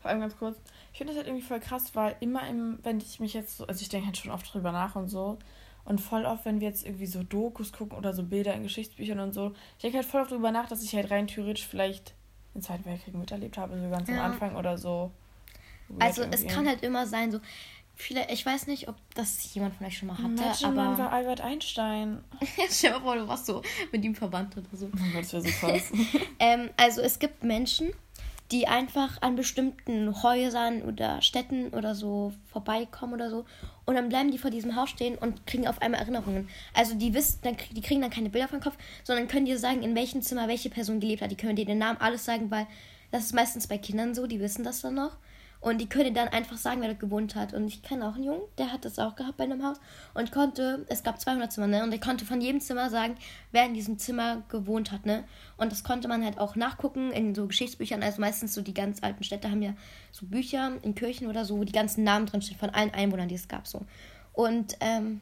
Vor 0.00 0.10
allem 0.10 0.20
ganz 0.20 0.36
kurz, 0.36 0.58
ich 0.92 0.98
finde 0.98 1.12
das 1.12 1.18
halt 1.18 1.28
irgendwie 1.28 1.46
voll 1.46 1.60
krass, 1.60 1.94
weil 1.94 2.16
immer 2.20 2.46
im, 2.48 2.78
wenn 2.82 2.98
ich 2.98 3.20
mich 3.20 3.34
jetzt 3.34 3.58
so, 3.58 3.66
also 3.66 3.80
ich 3.80 3.88
denke 3.88 4.06
halt 4.06 4.16
schon 4.16 4.30
oft 4.30 4.52
drüber 4.52 4.72
nach 4.72 4.96
und 4.96 5.08
so. 5.08 5.38
Und 5.84 6.00
voll 6.00 6.24
oft, 6.24 6.44
wenn 6.44 6.60
wir 6.60 6.68
jetzt 6.68 6.84
irgendwie 6.84 7.06
so 7.06 7.22
Dokus 7.22 7.72
gucken 7.72 7.96
oder 7.96 8.12
so 8.12 8.24
Bilder 8.24 8.54
in 8.54 8.64
Geschichtsbüchern 8.64 9.20
und 9.20 9.32
so, 9.32 9.52
ich 9.76 9.82
denke 9.82 9.98
halt 9.98 10.06
voll 10.06 10.22
oft 10.22 10.32
drüber 10.32 10.50
nach, 10.50 10.68
dass 10.68 10.82
ich 10.82 10.94
halt 10.94 11.10
rein 11.10 11.28
theoretisch 11.28 11.66
vielleicht 11.66 12.14
den 12.56 12.62
Zweiten 12.62 12.84
Weltkrieg 12.84 13.14
miterlebt 13.14 13.58
habe, 13.58 13.78
so 13.78 13.90
ganz 13.90 14.08
ja. 14.08 14.24
am 14.24 14.32
Anfang 14.32 14.56
oder 14.56 14.78
so. 14.78 15.12
Also 15.98 16.22
es 16.24 16.46
kann 16.46 16.66
halt 16.66 16.82
immer 16.82 17.06
sein, 17.06 17.30
so 17.30 17.40
viele, 17.94 18.30
ich 18.30 18.44
weiß 18.44 18.66
nicht, 18.66 18.88
ob 18.88 18.96
das 19.14 19.54
jemand 19.54 19.74
von 19.74 19.86
euch 19.86 19.98
schon 19.98 20.08
mal 20.08 20.18
hatte, 20.18 20.26
Imagine, 20.26 20.68
aber 20.68 20.74
man 20.74 20.98
war 20.98 21.12
Albert 21.12 21.40
Einstein. 21.40 22.24
Stell 22.70 22.92
dir 22.92 23.00
vor, 23.00 23.16
du 23.16 23.28
warst 23.28 23.46
so 23.46 23.62
mit 23.92 24.04
ihm 24.04 24.14
verwandt 24.14 24.56
oder 24.56 24.66
so. 24.72 24.86
Oh 24.86 25.12
Gott, 25.12 25.22
das 25.22 25.32
wäre 25.32 25.42
so 25.42 25.66
krass. 25.66 25.92
ähm, 26.38 26.70
also 26.76 27.00
es 27.00 27.18
gibt 27.18 27.42
Menschen, 27.44 27.92
die 28.52 28.68
einfach 28.68 29.20
an 29.22 29.34
bestimmten 29.34 30.22
Häusern 30.22 30.82
oder 30.82 31.20
Städten 31.20 31.68
oder 31.70 31.94
so 31.94 32.32
vorbeikommen 32.52 33.14
oder 33.14 33.30
so. 33.30 33.44
Und 33.84 33.94
dann 33.96 34.08
bleiben 34.08 34.30
die 34.30 34.38
vor 34.38 34.50
diesem 34.50 34.76
Haus 34.76 34.90
stehen 34.90 35.16
und 35.16 35.46
kriegen 35.46 35.66
auf 35.66 35.82
einmal 35.82 36.00
Erinnerungen. 36.00 36.48
Also 36.74 36.94
die 36.94 37.14
wissen, 37.14 37.40
dann, 37.42 37.56
die 37.72 37.80
kriegen 37.80 38.00
dann 38.00 38.10
keine 38.10 38.30
Bilder 38.30 38.48
vom 38.48 38.60
Kopf, 38.60 38.76
sondern 39.04 39.28
können 39.28 39.46
dir 39.46 39.58
sagen, 39.58 39.82
in 39.82 39.94
welchem 39.94 40.22
Zimmer 40.22 40.48
welche 40.48 40.70
Person 40.70 41.00
gelebt 41.00 41.22
hat. 41.22 41.30
Die 41.30 41.36
können 41.36 41.56
dir 41.56 41.64
den 41.64 41.78
Namen 41.78 42.00
alles 42.00 42.24
sagen, 42.24 42.50
weil 42.50 42.66
das 43.10 43.24
ist 43.24 43.34
meistens 43.34 43.66
bei 43.66 43.78
Kindern 43.78 44.14
so, 44.14 44.26
die 44.26 44.40
wissen 44.40 44.64
das 44.64 44.80
dann 44.80 44.94
noch. 44.94 45.16
Und 45.66 45.78
die 45.78 45.88
können 45.88 46.14
dann 46.14 46.28
einfach 46.28 46.58
sagen, 46.58 46.80
wer 46.80 46.90
da 46.90 46.94
gewohnt 46.94 47.34
hat. 47.34 47.52
Und 47.52 47.66
ich 47.66 47.82
kenne 47.82 48.06
auch 48.06 48.14
einen 48.14 48.22
Jungen, 48.22 48.42
der 48.56 48.72
hat 48.72 48.84
das 48.84 49.00
auch 49.00 49.16
gehabt 49.16 49.36
bei 49.36 49.42
einem 49.42 49.64
Haus 49.64 49.80
und 50.14 50.30
konnte, 50.30 50.86
es 50.88 51.02
gab 51.02 51.20
200 51.20 51.50
Zimmer, 51.50 51.66
ne? 51.66 51.82
Und 51.82 51.90
der 51.90 51.98
konnte 51.98 52.24
von 52.24 52.40
jedem 52.40 52.60
Zimmer 52.60 52.88
sagen, 52.88 53.16
wer 53.50 53.66
in 53.66 53.74
diesem 53.74 53.98
Zimmer 53.98 54.44
gewohnt 54.48 54.92
hat, 54.92 55.06
ne? 55.06 55.24
Und 55.56 55.72
das 55.72 55.82
konnte 55.82 56.06
man 56.06 56.24
halt 56.24 56.38
auch 56.38 56.54
nachgucken 56.54 57.10
in 57.10 57.34
so 57.34 57.48
Geschichtsbüchern. 57.48 58.04
Also 58.04 58.20
meistens 58.20 58.54
so 58.54 58.62
die 58.62 58.74
ganz 58.74 59.02
alten 59.02 59.24
Städte 59.24 59.50
haben 59.50 59.60
ja 59.60 59.74
so 60.12 60.26
Bücher 60.26 60.70
in 60.82 60.94
Kirchen 60.94 61.26
oder 61.26 61.44
so, 61.44 61.58
wo 61.58 61.64
die 61.64 61.72
ganzen 61.72 62.04
Namen 62.04 62.26
drinstehen 62.26 62.60
von 62.60 62.70
allen 62.70 62.94
Einwohnern, 62.94 63.26
die 63.26 63.34
es 63.34 63.48
gab, 63.48 63.66
so. 63.66 63.84
Und, 64.34 64.76
ähm, 64.78 65.20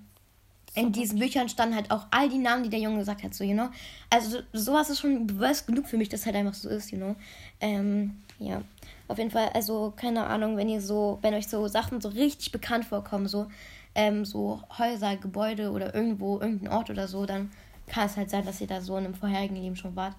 in 0.75 0.93
diesen 0.93 1.21
Büchern 1.21 1.49
standen 1.49 1.77
halt 1.77 1.91
auch 1.91 2.07
all 2.11 2.29
die 2.29 2.39
Namen, 2.39 2.65
die 2.65 2.69
der 2.69 2.81
Junge 2.81 2.99
gesagt 2.99 3.23
hat, 3.23 3.33
so, 3.33 3.45
you 3.45 3.55
know. 3.55 3.69
Also 4.11 4.41
sowas 4.53 4.91
ist 4.91 4.99
schon 4.99 5.27
Beweis 5.27 5.65
genug 5.67 5.87
für 5.87 5.97
mich, 5.97 6.09
dass 6.09 6.27
halt 6.27 6.35
einfach 6.35 6.55
so 6.55 6.69
ist, 6.69 6.91
you 6.91 6.99
know. 6.99 7.15
Ähm, 7.61 8.19
ja. 8.41 8.63
Auf 9.09 9.19
jeden 9.19 9.31
Fall, 9.31 9.51
also 9.51 9.93
keine 9.97 10.27
Ahnung, 10.27 10.57
wenn 10.57 10.69
ihr 10.69 10.81
so, 10.81 11.19
wenn 11.23 11.35
euch 11.35 11.49
so 11.49 11.69
Sachen 11.69 12.01
so 12.01 12.09
richtig 12.09 12.53
bekannt 12.53 12.85
vorkommen, 12.87 13.29
so, 13.29 13.47
ähm, 13.95 14.25
so 14.25 14.63
Häuser, 14.79 15.17
Gebäude 15.17 15.71
oder 15.71 15.95
irgendwo, 15.95 16.41
irgendein 16.41 16.73
Ort 16.73 16.91
oder 16.91 17.07
so, 17.07 17.27
dann 17.27 17.51
kann 17.87 18.07
es 18.07 18.17
halt 18.17 18.31
sein, 18.31 18.45
dass 18.47 18.61
ihr 18.61 18.67
da 18.67 18.81
so 18.81 18.97
in 18.97 19.05
einem 19.05 19.15
vorherigen 19.15 19.57
Leben 19.57 19.77
schon 19.77 19.95
wart. 19.95 20.17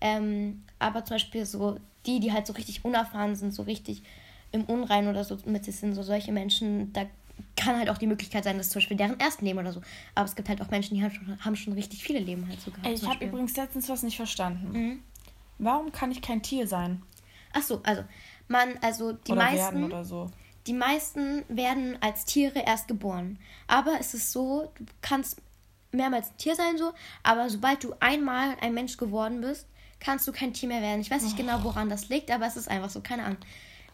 Ähm, 0.00 0.62
aber 0.78 1.04
zum 1.04 1.14
Beispiel 1.14 1.46
so 1.46 1.78
die, 2.06 2.20
die 2.20 2.32
halt 2.32 2.46
so 2.46 2.52
richtig 2.52 2.84
unerfahren 2.84 3.36
sind, 3.36 3.54
so 3.54 3.62
richtig 3.62 4.02
im 4.52 4.64
Unrein 4.64 5.08
oder 5.08 5.24
so 5.24 5.38
mit 5.44 5.64
sich 5.64 5.76
sind, 5.76 5.94
so 5.94 6.02
solche 6.02 6.32
Menschen, 6.32 6.92
da 6.92 7.02
kann 7.56 7.76
halt 7.76 7.88
auch 7.88 7.98
die 7.98 8.06
Möglichkeit 8.06 8.44
sein, 8.44 8.58
dass 8.58 8.70
zum 8.70 8.80
Beispiel 8.80 8.96
deren 8.96 9.18
ersten 9.20 9.44
Leben 9.44 9.58
oder 9.58 9.72
so. 9.72 9.80
Aber 10.14 10.26
es 10.26 10.34
gibt 10.34 10.48
halt 10.48 10.60
auch 10.60 10.70
Menschen, 10.70 10.96
die 10.96 11.02
haben 11.02 11.12
schon, 11.12 11.44
haben 11.44 11.56
schon 11.56 11.72
richtig 11.72 12.02
viele 12.02 12.18
Leben 12.18 12.46
halt 12.48 12.60
so 12.60 12.70
gehabt. 12.70 12.88
Ich 12.88 13.06
habe 13.06 13.24
übrigens 13.24 13.56
letztens 13.56 13.88
was 13.88 14.02
nicht 14.02 14.16
verstanden. 14.16 14.72
Mhm. 14.72 15.02
Warum 15.58 15.92
kann 15.92 16.10
ich 16.10 16.22
kein 16.22 16.42
Tier 16.42 16.66
sein? 16.66 17.02
Ach 17.52 17.62
so, 17.62 17.80
also 17.82 18.04
man, 18.48 18.78
also 18.82 19.12
die 19.12 19.32
oder 19.32 19.42
meisten, 19.42 19.84
oder 19.84 20.04
so. 20.04 20.30
die 20.66 20.72
meisten 20.72 21.44
werden 21.48 21.98
als 22.00 22.24
Tiere 22.24 22.60
erst 22.60 22.88
geboren. 22.88 23.38
Aber 23.66 23.98
es 23.98 24.14
ist 24.14 24.32
so, 24.32 24.72
du 24.78 24.84
kannst 25.02 25.40
mehrmals 25.92 26.30
ein 26.30 26.36
Tier 26.36 26.54
sein 26.54 26.78
so, 26.78 26.92
aber 27.22 27.50
sobald 27.50 27.82
du 27.84 27.94
einmal 28.00 28.56
ein 28.60 28.74
Mensch 28.74 28.96
geworden 28.96 29.40
bist, 29.40 29.66
kannst 29.98 30.26
du 30.26 30.32
kein 30.32 30.52
Tier 30.52 30.68
mehr 30.68 30.82
werden. 30.82 31.00
Ich 31.00 31.10
weiß 31.10 31.22
nicht 31.22 31.34
oh. 31.34 31.42
genau, 31.42 31.64
woran 31.64 31.88
das 31.88 32.08
liegt, 32.08 32.30
aber 32.30 32.46
es 32.46 32.56
ist 32.56 32.68
einfach 32.68 32.90
so, 32.90 33.00
keine 33.00 33.24
Ahnung. 33.24 33.38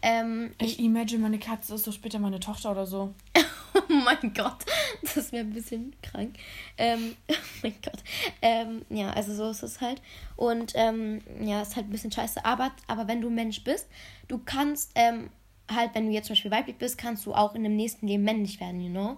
Ähm, 0.08 0.52
ich, 0.60 0.78
ich 0.78 0.84
imagine, 0.84 1.20
meine 1.20 1.40
Katze 1.40 1.74
ist 1.74 1.82
so 1.82 1.90
später 1.90 2.20
meine 2.20 2.38
Tochter 2.38 2.70
oder 2.70 2.86
so. 2.86 3.12
oh 3.74 3.92
mein 3.92 4.32
Gott, 4.34 4.64
das 5.02 5.32
wäre 5.32 5.44
ein 5.44 5.52
bisschen 5.52 5.96
krank. 6.00 6.36
Ähm, 6.78 7.16
oh 7.28 7.34
mein 7.64 7.74
Gott. 7.82 8.04
Ähm, 8.40 8.82
ja, 8.88 9.10
also 9.10 9.34
so 9.34 9.50
ist 9.50 9.64
es 9.64 9.80
halt. 9.80 10.00
Und 10.36 10.74
ähm, 10.76 11.22
ja, 11.40 11.60
ist 11.60 11.74
halt 11.74 11.88
ein 11.88 11.90
bisschen 11.90 12.12
scheiße. 12.12 12.44
Aber, 12.44 12.70
aber 12.86 13.08
wenn 13.08 13.20
du 13.20 13.30
Mensch 13.30 13.64
bist, 13.64 13.88
du 14.28 14.38
kannst 14.38 14.92
ähm, 14.94 15.28
halt, 15.68 15.92
wenn 15.94 16.06
du 16.06 16.12
jetzt 16.12 16.26
zum 16.26 16.34
Beispiel 16.34 16.52
weiblich 16.52 16.76
bist, 16.76 16.98
kannst 16.98 17.26
du 17.26 17.34
auch 17.34 17.56
in 17.56 17.64
dem 17.64 17.74
nächsten 17.74 18.06
Leben 18.06 18.22
männlich 18.22 18.60
werden, 18.60 18.80
you 18.80 18.90
know? 18.90 19.16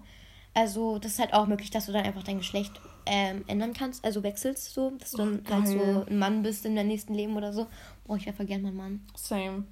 Also 0.55 0.97
das 0.97 1.11
ist 1.11 1.19
halt 1.19 1.33
auch 1.33 1.45
möglich, 1.45 1.69
dass 1.69 1.85
du 1.85 1.91
dann 1.91 2.03
einfach 2.03 2.23
dein 2.23 2.39
Geschlecht 2.39 2.81
ähm, 3.05 3.43
ändern 3.45 3.73
kannst, 3.73 4.03
also 4.03 4.23
wechselst 4.23 4.73
so, 4.73 4.89
dass 4.97 5.11
du 5.11 5.17
dann 5.17 5.43
oh, 5.47 5.53
halt 5.53 5.67
so 5.67 6.05
ein 6.09 6.17
Mann 6.17 6.41
bist 6.41 6.65
in 6.65 6.75
deinem 6.75 6.87
nächsten 6.87 7.13
Leben 7.13 7.37
oder 7.37 7.53
so. 7.53 7.67
Boah, 8.05 8.17
ich 8.17 8.25
wäre 8.25 8.43
gerne 8.43 8.63
mein 8.63 8.75
Mann. 8.75 9.07
Same. 9.15 9.65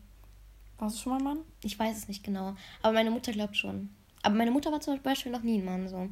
Warst 0.79 0.97
du 0.97 1.01
schon 1.01 1.13
mal 1.13 1.17
ein 1.19 1.23
Mann? 1.23 1.39
Ich 1.63 1.77
weiß 1.77 1.97
es 1.97 2.07
nicht 2.07 2.23
genau. 2.23 2.55
Aber 2.81 2.93
meine 2.93 3.11
Mutter 3.11 3.31
glaubt 3.31 3.57
schon. 3.57 3.89
Aber 4.21 4.35
meine 4.35 4.51
Mutter 4.51 4.71
war 4.71 4.79
zum 4.79 4.99
Beispiel 5.01 5.31
noch 5.31 5.41
nie 5.41 5.59
ein 5.59 5.65
Mann. 5.65 5.87
So. 5.87 6.07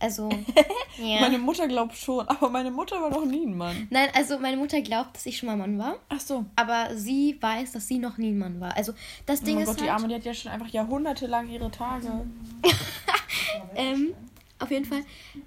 Also, 0.00 0.28
ja. 0.98 1.20
Meine 1.20 1.38
Mutter 1.38 1.66
glaubt 1.66 1.96
schon, 1.96 2.26
aber 2.28 2.48
meine 2.50 2.70
Mutter 2.70 3.00
war 3.02 3.10
noch 3.10 3.24
nie 3.24 3.46
ein 3.46 3.56
Mann. 3.56 3.88
Nein, 3.90 4.08
also 4.14 4.38
meine 4.38 4.56
Mutter 4.56 4.80
glaubt, 4.80 5.16
dass 5.16 5.26
ich 5.26 5.36
schon 5.36 5.48
mal 5.48 5.56
Mann 5.56 5.78
war. 5.78 5.96
Ach 6.08 6.20
so. 6.20 6.44
Aber 6.54 6.94
sie 6.94 7.36
weiß, 7.40 7.72
dass 7.72 7.88
sie 7.88 7.98
noch 7.98 8.16
nie 8.16 8.30
ein 8.30 8.38
Mann 8.38 8.60
war. 8.60 8.76
Also, 8.76 8.92
das 9.26 9.40
Ding 9.42 9.56
oh 9.56 9.60
ist. 9.60 9.66
Gott, 9.66 9.76
halt... 9.78 9.86
die 9.86 9.90
Arme, 9.90 10.08
die 10.08 10.14
hat 10.14 10.24
ja 10.24 10.34
schon 10.34 10.52
einfach 10.52 10.68
jahrhundertelang 10.68 11.48
ihre 11.48 11.70
Tage. 11.70 12.26
ähm, 13.74 14.14
auf 14.60 14.70
jeden 14.70 14.84
Fall. 14.84 15.02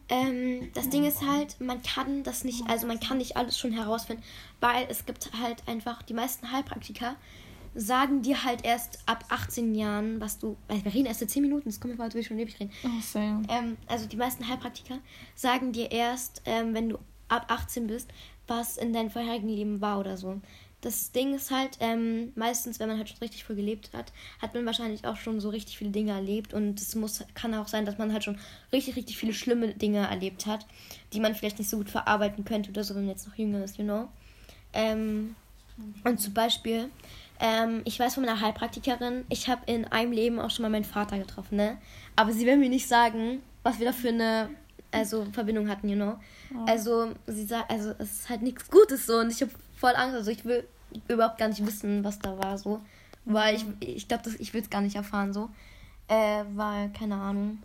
Ähm, 0.09 0.69
das 0.73 0.89
Ding 0.89 1.05
ist 1.05 1.25
halt, 1.25 1.59
man 1.61 1.81
kann 1.81 2.23
das 2.23 2.43
nicht, 2.43 2.67
also 2.69 2.87
man 2.87 2.99
kann 2.99 3.17
nicht 3.17 3.37
alles 3.37 3.57
schon 3.57 3.71
herausfinden, 3.71 4.23
weil 4.59 4.85
es 4.89 5.05
gibt 5.05 5.31
halt 5.41 5.67
einfach 5.67 6.01
die 6.03 6.13
meisten 6.13 6.51
Heilpraktiker 6.51 7.15
sagen 7.73 8.21
dir 8.21 8.43
halt 8.43 8.65
erst 8.65 8.99
ab 9.05 9.25
18 9.29 9.75
Jahren, 9.75 10.19
was 10.19 10.39
du. 10.39 10.57
Weil 10.67 10.83
wir 10.83 10.93
reden 10.93 11.05
erst 11.05 11.21
in 11.21 11.29
10 11.29 11.41
Minuten, 11.41 11.69
das 11.69 11.79
kommt 11.79 11.93
mir 11.93 11.97
vor, 11.97 12.05
als 12.05 12.13
würde 12.13 12.21
ich 12.21 12.27
schon 12.27 12.39
ewig 12.39 12.59
reden. 12.59 12.71
Oh, 12.83 13.01
same. 13.01 13.43
Ähm, 13.49 13.77
also 13.87 14.07
die 14.07 14.17
meisten 14.17 14.47
Heilpraktiker 14.47 14.99
sagen 15.35 15.71
dir 15.71 15.91
erst, 15.91 16.41
ähm, 16.45 16.73
wenn 16.73 16.89
du 16.89 16.97
ab 17.29 17.45
18 17.47 17.87
bist, 17.87 18.09
was 18.47 18.77
in 18.77 18.93
deinem 18.93 19.09
vorherigen 19.09 19.49
Leben 19.49 19.81
war 19.81 19.99
oder 19.99 20.17
so. 20.17 20.41
Das 20.81 21.11
Ding 21.11 21.35
ist 21.35 21.51
halt, 21.51 21.77
ähm, 21.79 22.33
meistens, 22.35 22.79
wenn 22.79 22.89
man 22.89 22.97
halt 22.97 23.07
schon 23.07 23.19
richtig 23.19 23.43
früh 23.43 23.55
gelebt 23.55 23.91
hat, 23.93 24.11
hat 24.41 24.55
man 24.55 24.65
wahrscheinlich 24.65 25.05
auch 25.05 25.15
schon 25.15 25.39
so 25.39 25.49
richtig 25.49 25.77
viele 25.77 25.91
Dinge 25.91 26.11
erlebt. 26.11 26.55
Und 26.55 26.81
es 26.81 26.95
muss, 26.95 27.23
kann 27.35 27.53
auch 27.53 27.67
sein, 27.67 27.85
dass 27.85 27.99
man 27.99 28.11
halt 28.11 28.23
schon 28.23 28.39
richtig, 28.73 28.95
richtig 28.95 29.17
viele 29.17 29.33
schlimme 29.33 29.75
Dinge 29.75 29.99
erlebt 29.99 30.47
hat, 30.47 30.65
die 31.13 31.19
man 31.19 31.35
vielleicht 31.35 31.59
nicht 31.59 31.69
so 31.69 31.77
gut 31.77 31.89
verarbeiten 31.89 32.45
könnte 32.45 32.71
oder 32.71 32.83
so, 32.83 32.95
wenn 32.95 33.03
man 33.03 33.11
jetzt 33.11 33.27
noch 33.27 33.35
jünger 33.35 33.63
ist, 33.63 33.77
you 33.77 33.83
know. 33.83 34.09
Ähm, 34.73 35.35
und 36.03 36.19
zum 36.19 36.33
Beispiel, 36.33 36.89
ähm, 37.41 37.81
ich 37.85 37.99
weiß 37.99 38.13
von 38.13 38.23
meiner 38.23 38.39
Heilpraktikerin, 38.39 39.25
ich 39.29 39.49
habe 39.49 39.63
in 39.65 39.85
einem 39.85 40.11
Leben 40.11 40.39
auch 40.39 40.51
schon 40.51 40.63
mal 40.63 40.69
meinen 40.69 40.85
Vater 40.85 41.17
getroffen, 41.17 41.57
ne? 41.57 41.77
Aber 42.15 42.31
sie 42.31 42.45
will 42.45 42.55
mir 42.55 42.69
nicht 42.69 42.87
sagen, 42.87 43.41
was 43.63 43.79
wir 43.79 43.87
da 43.87 43.91
für 43.91 44.09
eine 44.09 44.49
also, 44.91 45.25
Verbindung 45.31 45.67
hatten, 45.67 45.89
you 45.89 45.95
know. 45.95 46.17
Oh. 46.53 46.65
Also, 46.65 47.13
sie 47.25 47.45
sagt, 47.45 47.71
also 47.71 47.91
es 47.97 48.11
ist 48.11 48.29
halt 48.29 48.41
nichts 48.41 48.69
Gutes 48.69 49.05
so 49.05 49.17
und 49.19 49.31
ich 49.31 49.41
habe 49.41 49.51
voll 49.75 49.95
Angst. 49.95 50.15
Also 50.15 50.31
ich 50.31 50.45
will 50.45 50.67
überhaupt 51.07 51.37
gar 51.37 51.47
nicht 51.47 51.65
wissen, 51.65 52.03
was 52.03 52.19
da 52.19 52.37
war 52.37 52.57
so. 52.57 52.81
Weil 53.25 53.55
ich, 53.55 53.65
ich 53.79 54.07
glaube, 54.07 54.29
ich 54.37 54.53
will 54.53 54.61
es 54.61 54.69
gar 54.69 54.81
nicht 54.81 54.95
erfahren 54.95 55.33
so. 55.33 55.49
Äh, 56.07 56.43
weil, 56.53 56.91
keine 56.91 57.15
Ahnung. 57.15 57.63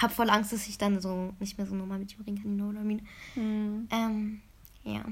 Hab 0.00 0.10
voll 0.10 0.30
Angst, 0.30 0.52
dass 0.52 0.66
ich 0.68 0.78
dann 0.78 1.00
so 1.00 1.32
nicht 1.38 1.58
mehr 1.58 1.66
so 1.66 1.74
normal 1.74 1.98
mit 1.98 2.12
ihm 2.12 2.24
reden 2.24 2.42
kann, 2.42 2.52
you 2.52 2.56
know 2.56 2.66
what 2.66 2.82
I 2.82 2.86
mean? 2.86 3.08
Hm. 3.34 3.88
Ähm, 3.90 4.40
ja. 4.84 5.04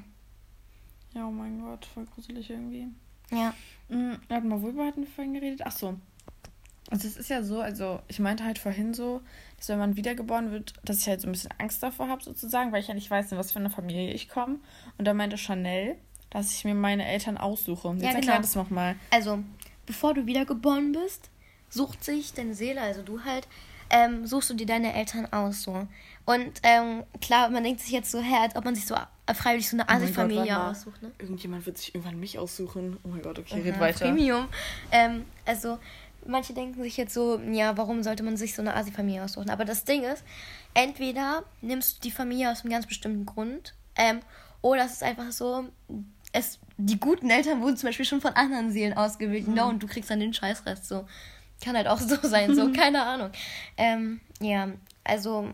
Ja, 1.14 1.26
oh 1.26 1.30
mein 1.30 1.60
Gott, 1.60 1.84
voll 1.84 2.06
gruselig 2.06 2.50
irgendwie. 2.50 2.88
Ja. 3.30 3.54
Mhm, 3.88 4.18
warte 4.28 4.46
mal, 4.46 4.62
worüber 4.62 4.86
hatten 4.86 5.02
wir 5.02 5.08
vorhin 5.08 5.34
geredet? 5.34 5.62
Ach 5.64 5.72
so. 5.72 5.96
Also 6.90 7.06
es 7.06 7.16
ist 7.16 7.30
ja 7.30 7.42
so, 7.42 7.60
also 7.60 8.00
ich 8.08 8.18
meinte 8.18 8.44
halt 8.44 8.58
vorhin 8.58 8.94
so, 8.94 9.20
dass 9.56 9.68
wenn 9.68 9.78
man 9.78 9.96
wiedergeboren 9.96 10.50
wird, 10.50 10.74
dass 10.84 10.98
ich 10.98 11.06
halt 11.06 11.20
so 11.20 11.28
ein 11.28 11.32
bisschen 11.32 11.54
Angst 11.58 11.82
davor 11.82 12.08
habe 12.08 12.22
sozusagen, 12.22 12.72
weil 12.72 12.80
ich 12.80 12.88
ja 12.88 12.94
nicht 12.94 13.10
weiß, 13.10 13.30
in 13.30 13.38
was 13.38 13.52
für 13.52 13.60
eine 13.60 13.70
Familie 13.70 14.12
ich 14.12 14.28
komme. 14.28 14.58
Und 14.98 15.04
da 15.04 15.14
meinte 15.14 15.38
Chanel, 15.38 15.96
dass 16.30 16.52
ich 16.52 16.64
mir 16.64 16.74
meine 16.74 17.06
Eltern 17.06 17.38
aussuche. 17.38 17.88
Jetzt 17.88 18.02
ja, 18.02 18.08
genau. 18.08 18.18
erklär 18.18 18.38
das 18.40 18.56
nochmal. 18.56 18.96
Also, 19.10 19.38
bevor 19.86 20.14
du 20.14 20.26
wiedergeboren 20.26 20.92
bist, 20.92 21.30
sucht 21.68 22.02
sich 22.02 22.32
deine 22.32 22.54
Seele, 22.54 22.80
also 22.80 23.02
du 23.02 23.24
halt, 23.24 23.46
ähm, 23.90 24.26
suchst 24.26 24.50
du 24.50 24.54
dir 24.54 24.66
deine 24.66 24.92
Eltern 24.94 25.32
aus 25.32 25.62
so. 25.62 25.86
Und 26.24 26.60
ähm, 26.62 27.04
klar, 27.20 27.50
man 27.50 27.62
denkt 27.62 27.80
sich 27.80 27.90
jetzt 27.90 28.10
so, 28.10 28.20
hä, 28.20 28.36
als 28.42 28.56
ob 28.56 28.64
man 28.64 28.74
sich 28.74 28.86
so 28.86 28.96
freiwillig 29.34 29.68
so 29.68 29.76
eine 29.76 29.88
Asi-Familie 29.88 30.56
oh 30.56 30.70
aussucht, 30.70 31.02
ne? 31.02 31.10
Irgendjemand 31.18 31.66
wird 31.66 31.78
sich 31.78 31.94
irgendwann 31.94 32.18
mich 32.18 32.38
aussuchen. 32.38 32.98
Oh 33.04 33.08
mein 33.08 33.22
Gott, 33.22 33.38
okay, 33.38 33.54
Aha, 33.54 33.62
red 33.62 33.80
weiter. 33.80 34.04
Premium. 34.06 34.48
Ähm, 34.90 35.24
also, 35.44 35.78
manche 36.26 36.52
denken 36.52 36.82
sich 36.82 36.96
jetzt 36.96 37.14
so, 37.14 37.38
ja, 37.50 37.76
warum 37.76 38.02
sollte 38.02 38.22
man 38.22 38.36
sich 38.36 38.54
so 38.54 38.62
eine 38.62 38.74
Asi-Familie 38.74 39.24
aussuchen? 39.24 39.50
Aber 39.50 39.64
das 39.64 39.84
Ding 39.84 40.02
ist, 40.04 40.24
entweder 40.74 41.44
nimmst 41.60 41.98
du 41.98 42.08
die 42.08 42.10
Familie 42.10 42.50
aus 42.50 42.62
einem 42.62 42.72
ganz 42.72 42.86
bestimmten 42.86 43.26
Grund, 43.26 43.74
ähm, 43.96 44.20
oder 44.62 44.84
es 44.84 44.92
ist 44.92 45.02
einfach 45.02 45.32
so, 45.32 45.64
es, 46.32 46.58
die 46.76 46.98
guten 46.98 47.30
Eltern 47.30 47.60
wurden 47.60 47.76
zum 47.76 47.88
Beispiel 47.88 48.04
schon 48.04 48.20
von 48.20 48.34
anderen 48.34 48.70
Seelen 48.70 48.94
ausgewählt, 48.94 49.48
mhm. 49.48 49.54
no, 49.54 49.68
und 49.68 49.82
du 49.82 49.86
kriegst 49.86 50.10
dann 50.10 50.20
den 50.20 50.34
Scheißrest 50.34 50.86
so. 50.86 51.06
Kann 51.62 51.76
halt 51.76 51.88
auch 51.88 51.98
so 51.98 52.16
sein, 52.22 52.54
so, 52.54 52.72
keine 52.76 53.02
Ahnung. 53.02 53.30
Ähm, 53.76 54.20
ja, 54.40 54.68
also 55.04 55.50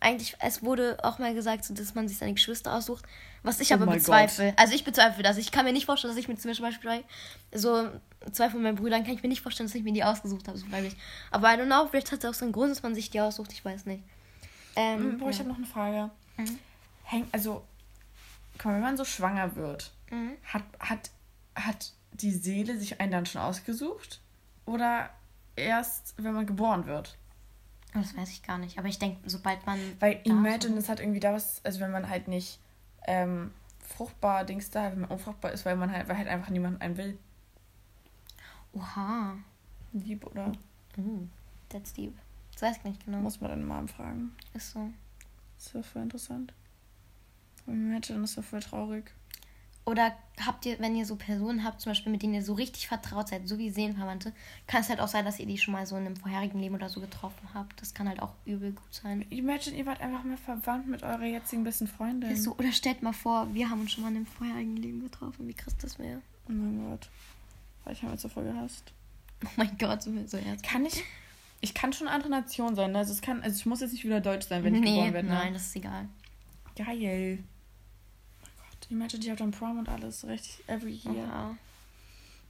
eigentlich, 0.00 0.34
es 0.40 0.62
wurde 0.62 0.98
auch 1.02 1.18
mal 1.18 1.34
gesagt, 1.34 1.64
so, 1.64 1.74
dass 1.74 1.94
man 1.94 2.08
sich 2.08 2.18
seine 2.18 2.32
Geschwister 2.32 2.74
aussucht, 2.74 3.04
was 3.42 3.60
ich 3.60 3.70
oh 3.70 3.74
aber 3.74 3.86
bezweifle. 3.86 4.54
Also 4.56 4.74
ich 4.74 4.84
bezweifle 4.84 5.22
das. 5.22 5.36
Ich 5.36 5.52
kann 5.52 5.64
mir 5.66 5.72
nicht 5.72 5.86
vorstellen, 5.86 6.14
dass 6.14 6.20
ich 6.20 6.28
mir 6.28 6.36
zum 6.36 6.50
Beispiel 6.50 7.04
so 7.52 7.90
zwei 8.32 8.48
von 8.50 8.62
meinen 8.62 8.76
Brüdern 8.76 9.04
kann 9.04 9.14
ich 9.14 9.22
mir 9.22 9.28
nicht 9.28 9.42
vorstellen, 9.42 9.68
dass 9.68 9.74
ich 9.74 9.82
mir 9.82 9.92
die 9.92 10.04
ausgesucht 10.04 10.48
habe, 10.48 10.56
so 10.56 10.66
freiwillig. 10.66 10.96
Aber 11.30 11.52
I 11.52 11.56
don't 11.56 11.66
know, 11.66 11.86
vielleicht 11.86 12.12
hat 12.12 12.24
es 12.24 12.30
auch 12.30 12.34
so 12.34 12.44
einen 12.44 12.52
Grund, 12.52 12.70
dass 12.70 12.82
man 12.82 12.94
sich 12.94 13.10
die 13.10 13.20
aussucht, 13.20 13.52
ich 13.52 13.64
weiß 13.64 13.86
nicht. 13.86 14.02
Ähm, 14.76 15.18
Boah, 15.18 15.26
ja. 15.26 15.30
ich 15.30 15.38
habe 15.38 15.48
noch 15.48 15.56
eine 15.56 15.66
Frage. 15.66 16.10
Mhm. 16.36 16.58
Häng, 17.04 17.26
also, 17.32 17.64
mal, 18.58 18.74
wenn 18.74 18.82
man 18.82 18.96
so 18.96 19.04
schwanger 19.04 19.56
wird, 19.56 19.92
mhm. 20.10 20.32
hat, 20.44 20.62
hat, 20.78 21.10
hat 21.54 21.92
die 22.12 22.32
Seele 22.32 22.78
sich 22.78 23.00
einen 23.00 23.12
dann 23.12 23.26
schon 23.26 23.40
ausgesucht? 23.40 24.20
Oder 24.64 25.10
erst, 25.56 26.14
wenn 26.18 26.32
man 26.32 26.46
geboren 26.46 26.86
wird? 26.86 27.16
Das 27.92 28.16
weiß 28.16 28.30
ich 28.30 28.42
gar 28.42 28.58
nicht. 28.58 28.78
Aber 28.78 28.88
ich 28.88 28.98
denke, 28.98 29.18
sobald 29.28 29.64
man. 29.66 29.78
Weil 29.98 30.20
Imagine, 30.24 30.76
es 30.76 30.88
hat 30.88 31.00
irgendwie 31.00 31.20
da 31.20 31.32
was, 31.32 31.64
also 31.64 31.80
wenn 31.80 31.90
man 31.90 32.08
halt 32.08 32.28
nicht 32.28 32.60
ähm, 33.06 33.50
fruchtbar 33.80 34.44
Dings 34.44 34.70
da, 34.70 34.92
wenn 34.92 35.00
man 35.00 35.10
unfruchtbar 35.10 35.52
ist, 35.52 35.64
weil 35.64 35.76
man 35.76 35.90
halt, 35.90 36.08
weil 36.08 36.16
halt 36.16 36.28
einfach 36.28 36.50
niemand 36.50 36.80
einen 36.80 36.96
will. 36.96 37.18
Oha. 38.72 39.36
Lieb, 39.92 40.24
oder? 40.24 40.52
Uh, 40.96 41.26
that's 41.68 41.92
deep. 41.92 42.16
Das 42.52 42.62
weiß 42.62 42.76
ich 42.78 42.84
nicht 42.84 43.04
genau. 43.04 43.18
Muss 43.18 43.40
man 43.40 43.50
deine 43.50 43.64
Mom 43.64 43.88
fragen. 43.88 44.32
Ist 44.54 44.70
so. 44.70 44.90
Das 45.56 45.74
wäre 45.74 45.82
voll 45.84 46.02
interessant. 46.02 46.52
Imagine, 47.66 48.20
das 48.20 48.30
ist 48.30 48.36
ja 48.36 48.42
voll 48.42 48.60
traurig. 48.60 49.12
Oder 49.86 50.12
habt 50.44 50.66
ihr, 50.66 50.78
wenn 50.78 50.94
ihr 50.94 51.06
so 51.06 51.16
Personen 51.16 51.64
habt, 51.64 51.80
zum 51.80 51.90
Beispiel, 51.90 52.12
mit 52.12 52.22
denen 52.22 52.34
ihr 52.34 52.44
so 52.44 52.52
richtig 52.52 52.86
vertraut 52.86 53.28
seid, 53.28 53.48
so 53.48 53.58
wie 53.58 53.70
Seelenverwandte, 53.70 54.32
kann 54.66 54.82
es 54.82 54.88
halt 54.88 55.00
auch 55.00 55.08
sein, 55.08 55.24
dass 55.24 55.40
ihr 55.40 55.46
die 55.46 55.58
schon 55.58 55.72
mal 55.72 55.86
so 55.86 55.96
in 55.96 56.06
einem 56.06 56.16
vorherigen 56.16 56.60
Leben 56.60 56.74
oder 56.74 56.88
so 56.88 57.00
getroffen 57.00 57.48
habt. 57.54 57.80
Das 57.80 57.94
kann 57.94 58.08
halt 58.08 58.20
auch 58.20 58.34
übel 58.44 58.72
gut 58.72 58.94
sein. 58.94 59.24
Imagine, 59.30 59.76
ihr 59.76 59.86
wart 59.86 60.00
einfach 60.00 60.22
mal 60.22 60.36
verwandt 60.36 60.86
mit 60.86 61.02
eurer 61.02 61.24
jetzigen 61.24 61.64
besten 61.64 61.88
Freundin. 61.88 62.36
So, 62.36 62.54
oder 62.56 62.72
stellt 62.72 63.02
mal 63.02 63.12
vor, 63.12 63.52
wir 63.54 63.70
haben 63.70 63.80
uns 63.80 63.92
schon 63.92 64.02
mal 64.02 64.10
in 64.10 64.16
einem 64.16 64.26
vorherigen 64.26 64.76
Leben 64.76 65.02
getroffen. 65.02 65.48
Wie 65.48 65.54
krass 65.54 65.76
das 65.80 65.98
wäre. 65.98 66.20
Oh 66.48 66.52
mein 66.52 66.88
Gott. 66.88 67.08
Ich 67.90 68.02
habe 68.02 68.12
jetzt 68.12 68.22
so 68.22 68.28
voll 68.28 68.44
gehasst. 68.44 68.92
Oh 69.42 69.48
mein 69.56 69.78
Gott, 69.78 70.02
so, 70.02 70.10
so 70.26 70.36
herzlich. 70.36 70.70
Kann 70.70 70.84
ich. 70.84 71.02
Ich 71.62 71.72
kann 71.72 71.94
schon 71.94 72.08
andere 72.08 72.28
Nation 72.28 72.74
sein. 72.74 72.92
Ne? 72.92 72.98
Also 72.98 73.14
es 73.14 73.22
kann, 73.22 73.42
also 73.42 73.56
ich 73.56 73.64
muss 73.64 73.80
jetzt 73.80 73.92
nicht 73.92 74.04
wieder 74.04 74.20
Deutsch 74.20 74.46
sein, 74.46 74.62
wenn 74.64 74.74
ich 74.74 74.82
nee, 74.82 74.90
geboren 74.90 75.14
werde. 75.14 75.28
Ne? 75.28 75.34
Nein, 75.34 75.52
das 75.54 75.66
ist 75.66 75.76
egal. 75.76 76.08
Geil. 76.76 77.38
Imagine, 78.90 79.22
ich 79.22 79.30
habe 79.30 79.38
dann 79.38 79.52
Prom 79.52 79.78
und 79.78 79.88
alles, 79.88 80.26
richtig 80.26 80.62
every 80.66 80.92
year. 81.04 81.14
Ja. 81.14 81.56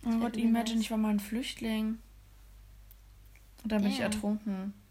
Oh 0.04 0.08
mein 0.08 0.20
Gott, 0.20 0.36
imagine, 0.36 0.76
nice. 0.76 0.84
ich 0.84 0.90
war 0.90 0.98
mal 0.98 1.10
ein 1.10 1.20
Flüchtling. 1.20 1.98
Und 3.62 3.72
dann 3.72 3.82
bin 3.82 3.90
ich 3.92 4.00
ertrunken. 4.00 4.74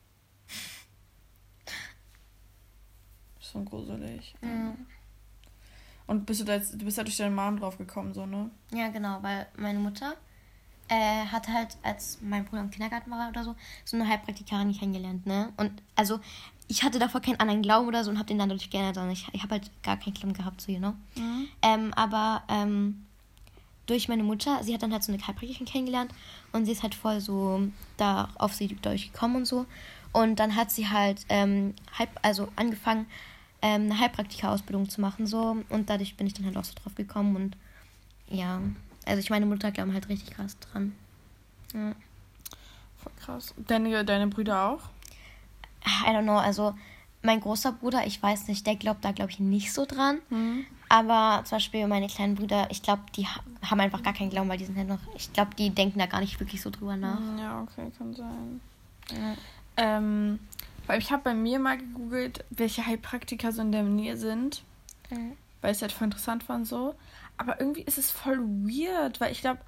So 3.42 3.64
gruselig. 3.64 4.36
Ja. 4.44 4.76
Und 6.06 6.28
bist 6.28 6.42
du 6.42 6.46
da 6.46 6.54
jetzt, 6.54 6.74
du 6.74 6.86
bist 6.86 6.98
ja 6.98 7.04
durch 7.04 7.18
deine 7.18 7.34
Mom 7.34 7.60
drauf 7.60 7.80
gekommen, 7.80 8.14
so, 8.14 8.28
ne? 8.28 8.52
Ja, 8.72 8.90
genau, 8.90 9.24
weil 9.24 9.48
meine 9.58 9.80
Mutter 9.80 10.16
äh, 10.88 11.26
hat 11.26 11.48
halt, 11.48 11.78
als 11.82 12.20
mein 12.22 12.46
Bruder 12.46 12.62
im 12.62 12.70
Kindergarten 12.70 13.10
war 13.10 13.30
oder 13.30 13.44
so, 13.44 13.56
so 13.86 13.98
eine 13.98 14.08
Heilpraktikerin 14.08 14.74
kennengelernt, 14.78 15.26
ne? 15.26 15.54
Und 15.58 15.82
also 15.96 16.20
ich 16.70 16.84
hatte 16.84 17.00
davor 17.00 17.20
keinen 17.20 17.40
anderen 17.40 17.64
Glauben 17.64 17.88
oder 17.88 18.04
so 18.04 18.12
und 18.12 18.18
habe 18.18 18.28
den 18.28 18.38
dann 18.38 18.48
dadurch 18.48 18.70
geändert, 18.70 18.96
sondern 18.96 19.12
ich, 19.12 19.28
ich 19.34 19.42
habe 19.42 19.56
halt 19.56 19.72
gar 19.84 19.98
keinen 19.98 20.14
Glauben 20.14 20.34
gehabt, 20.34 20.62
so, 20.62 20.72
you 20.72 20.78
know. 20.78 20.94
Mhm. 21.16 21.48
Ähm, 21.64 21.94
aber 21.96 22.44
ähm, 22.48 23.06
durch 23.88 24.08
meine 24.08 24.24
Mutter, 24.24 24.64
sie 24.64 24.74
hat 24.74 24.84
dann 24.84 24.94
halt 24.94 25.04
so 25.04 25.12
eine 25.12 25.20
Heilpraktikerin 25.20 25.66
kennengelernt 25.66 26.14
und 26.52 26.66
sie 26.66 26.72
ist 26.72 26.84
halt 26.84 26.94
voll 26.94 27.22
so 27.22 27.68
da 27.98 28.30
auf 28.38 28.54
sie 28.54 28.68
durchgekommen 28.68 29.38
und 29.38 29.46
so. 29.46 29.66
Und 30.12 30.40
dann 30.40 30.56
hat 30.56 30.70
sie 30.70 30.88
halt 30.88 31.26
ähm, 31.30 31.74
halb, 31.98 32.12
also 32.22 32.50
angefangen, 32.56 33.08
ähm, 33.64 33.86
eine 33.86 34.00
Heilpraktika-Ausbildung 34.00 34.90
zu 34.90 35.02
machen, 35.02 35.26
so. 35.26 35.58
Und 35.70 35.90
dadurch 35.90 36.18
bin 36.18 36.28
ich 36.28 36.36
dann 36.36 36.46
halt 36.46 36.56
auch 36.56 36.64
so 36.64 36.76
drauf 36.76 36.94
gekommen 36.94 37.36
und 37.36 37.58
ja. 38.30 38.62
Also 39.08 39.20
ich 39.20 39.32
meine 39.32 39.48
Mutter 39.48 39.72
glaubt 39.72 39.92
halt 39.92 40.08
richtig 40.08 40.36
krass 40.36 40.56
dran. 40.60 40.94
Ja. 41.74 41.96
Voll 43.02 43.12
krass. 43.20 43.56
Deine, 43.58 44.06
deine 44.06 44.28
Brüder 44.28 44.70
auch? 44.70 44.82
I 45.86 46.10
don't 46.10 46.24
know, 46.24 46.38
also 46.38 46.74
mein 47.22 47.42
großer 47.42 47.74
Bruder, 47.74 48.06
ich 48.06 48.22
weiß 48.22 48.48
nicht, 48.48 48.66
der 48.66 48.76
glaubt 48.76 49.04
da, 49.04 49.12
glaube 49.12 49.32
ich, 49.32 49.40
nicht 49.40 49.74
so 49.74 49.86
dran. 49.86 50.20
Mhm. 50.30 50.66
Aber 50.88 51.44
zum 51.46 51.58
Beispiel 51.58 51.86
meine 51.88 52.08
kleinen 52.08 52.36
Brüder, 52.36 52.68
ich 52.72 52.82
glaube, 52.82 53.04
die 53.16 53.28
haben 53.28 53.80
einfach 53.80 54.02
gar 54.02 54.14
keinen 54.14 54.30
Glauben, 54.30 54.50
weil 54.50 54.58
die 54.58 54.66
sind 54.66 54.78
halt 54.78 54.88
noch, 54.88 55.00
ich 55.16 55.32
glaube, 55.34 55.54
die 55.56 55.70
denken 55.70 56.00
da 56.00 56.08
gar 56.08 56.22
nicht 56.22 56.40
wirklich 56.40 56.62
so 56.62 56.70
drüber 56.70 56.96
nach. 56.96 57.20
Ja, 57.38 57.62
okay, 57.62 57.92
kann 57.98 58.14
sein. 58.14 58.62
Ja. 59.12 59.36
Ähm, 59.78 60.40
weil 60.88 61.00
ich 61.00 61.12
habe 61.12 61.24
bei 61.24 61.34
mir 61.34 61.60
mal 61.60 61.78
gegoogelt, 61.78 62.44
welche 62.50 62.86
Heilpraktiker 62.86 63.52
so 63.52 63.62
in 63.62 63.72
der 63.72 63.84
Nähe 63.84 64.18
sind. 64.18 64.64
Mhm. 65.12 65.34
Weil 65.62 65.72
es 65.72 65.82
halt 65.82 65.92
voll 65.92 66.06
interessant 66.06 66.48
war 66.50 66.56
und 66.56 66.66
so. 66.66 66.96
Aber 67.38 67.60
irgendwie 67.60 67.82
ist 67.82 67.98
es 67.98 68.10
voll 68.10 68.40
weird, 68.40 69.22
weil 69.22 69.32
ich 69.32 69.42
glaube, 69.42 69.60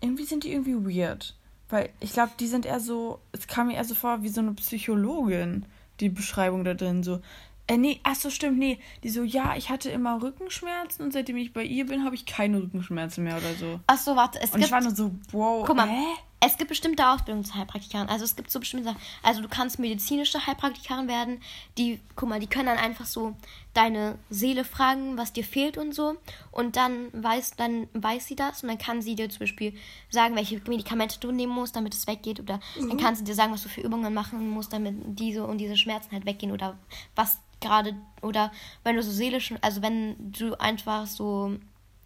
irgendwie 0.00 0.24
sind 0.24 0.44
die 0.44 0.52
irgendwie 0.52 0.98
weird. 0.98 1.34
Weil 1.70 1.90
ich 2.00 2.12
glaube, 2.12 2.32
die 2.38 2.48
sind 2.48 2.66
eher 2.66 2.80
so, 2.80 3.20
es 3.32 3.46
kam 3.46 3.68
mir 3.68 3.74
eher 3.74 3.84
so 3.84 3.94
vor 3.94 4.22
wie 4.22 4.28
so 4.28 4.40
eine 4.40 4.52
Psychologin, 4.52 5.66
die 6.00 6.08
Beschreibung 6.08 6.64
da 6.64 6.74
drin. 6.74 7.02
So, 7.02 7.20
äh, 7.68 7.76
nee, 7.76 8.00
ach 8.02 8.16
so, 8.16 8.30
stimmt, 8.30 8.58
nee. 8.58 8.78
Die 9.04 9.10
so, 9.10 9.22
ja, 9.22 9.54
ich 9.56 9.70
hatte 9.70 9.90
immer 9.90 10.20
Rückenschmerzen 10.20 11.04
und 11.04 11.12
seitdem 11.12 11.36
ich 11.36 11.52
bei 11.52 11.62
ihr 11.62 11.86
bin, 11.86 12.04
habe 12.04 12.16
ich 12.16 12.26
keine 12.26 12.60
Rückenschmerzen 12.60 13.22
mehr 13.22 13.36
oder 13.36 13.54
so. 13.54 13.78
Ach 13.86 13.98
so, 13.98 14.16
warte, 14.16 14.40
es 14.42 14.50
und 14.50 14.64
ich 14.64 14.72
war 14.72 14.80
nur 14.80 14.94
so, 14.94 15.12
wow, 15.30 15.64
Guck 15.64 15.76
mal, 15.76 15.88
hä? 15.88 16.04
Es 16.40 16.56
gibt 16.56 16.70
bestimmte 16.70 17.06
Ausbildungen 17.06 17.44
zu 17.44 17.54
Heilpraktikern. 17.54 18.08
Also 18.08 18.24
es 18.24 18.34
gibt 18.34 18.50
so 18.50 18.60
bestimmte 18.60 18.84
Sachen. 18.84 19.00
Also 19.22 19.42
du 19.42 19.48
kannst 19.48 19.78
medizinische 19.78 20.46
Heilpraktikerin 20.46 21.06
werden. 21.06 21.42
Die, 21.76 22.00
guck 22.16 22.30
mal, 22.30 22.40
die 22.40 22.46
können 22.46 22.66
dann 22.66 22.78
einfach 22.78 23.04
so 23.04 23.36
deine 23.74 24.18
Seele 24.30 24.64
fragen, 24.64 25.18
was 25.18 25.34
dir 25.34 25.44
fehlt 25.44 25.76
und 25.76 25.94
so. 25.94 26.16
Und 26.50 26.76
dann 26.76 27.08
weiß, 27.12 27.56
dann 27.56 27.88
weiß 27.92 28.26
sie 28.26 28.36
das 28.36 28.62
und 28.62 28.70
dann 28.70 28.78
kann 28.78 29.02
sie 29.02 29.14
dir 29.14 29.28
zum 29.28 29.40
Beispiel 29.40 29.74
sagen, 30.08 30.34
welche 30.34 30.60
Medikamente 30.66 31.20
du 31.20 31.30
nehmen 31.30 31.52
musst, 31.52 31.76
damit 31.76 31.94
es 31.94 32.06
weggeht. 32.06 32.40
Oder 32.40 32.58
dann 32.76 32.96
kann 32.96 33.14
sie 33.14 33.24
dir 33.24 33.34
sagen, 33.34 33.52
was 33.52 33.62
du 33.62 33.68
für 33.68 33.82
Übungen 33.82 34.14
machen 34.14 34.48
musst, 34.48 34.72
damit 34.72 34.94
diese 35.06 35.46
und 35.46 35.58
diese 35.58 35.76
Schmerzen 35.76 36.12
halt 36.12 36.24
weggehen. 36.24 36.52
Oder 36.52 36.78
was 37.14 37.38
gerade, 37.60 37.94
oder 38.22 38.50
wenn 38.82 38.96
du 38.96 39.02
so 39.02 39.10
seelisch, 39.10 39.52
also 39.60 39.82
wenn 39.82 40.32
du 40.32 40.58
einfach 40.58 41.06
so 41.06 41.58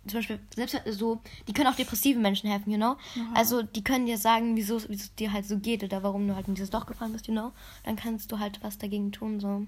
zum 0.07 0.19
Beispiel, 0.19 0.39
selbst 0.55 0.81
so, 0.91 1.21
die 1.49 1.53
können 1.53 1.69
auch 1.69 1.77
depressiven 1.77 2.23
Menschen 2.23 2.51
helfen, 2.51 2.71
you 2.71 2.77
know? 2.77 2.97
Also 3.35 3.63
die 3.63 3.83
können 3.83 4.07
dir 4.07 4.19
sagen, 4.19 4.57
wieso 4.57 4.81
wie 4.89 4.95
es 4.95 5.15
dir 5.15 5.33
halt 5.33 5.47
so 5.47 5.59
geht 5.59 5.83
oder 5.83 6.03
warum 6.03 6.27
du 6.29 6.35
halt 6.35 6.49
in 6.49 6.55
dieses 6.55 6.73
Loch 6.73 6.87
gefallen 6.87 7.13
bist, 7.13 7.27
you 7.27 7.33
know? 7.33 7.53
Dann 7.85 7.97
kannst 7.97 8.31
du 8.31 8.39
halt 8.39 8.63
was 8.63 8.79
dagegen 8.79 9.13
tun, 9.13 9.41
so. 9.41 9.67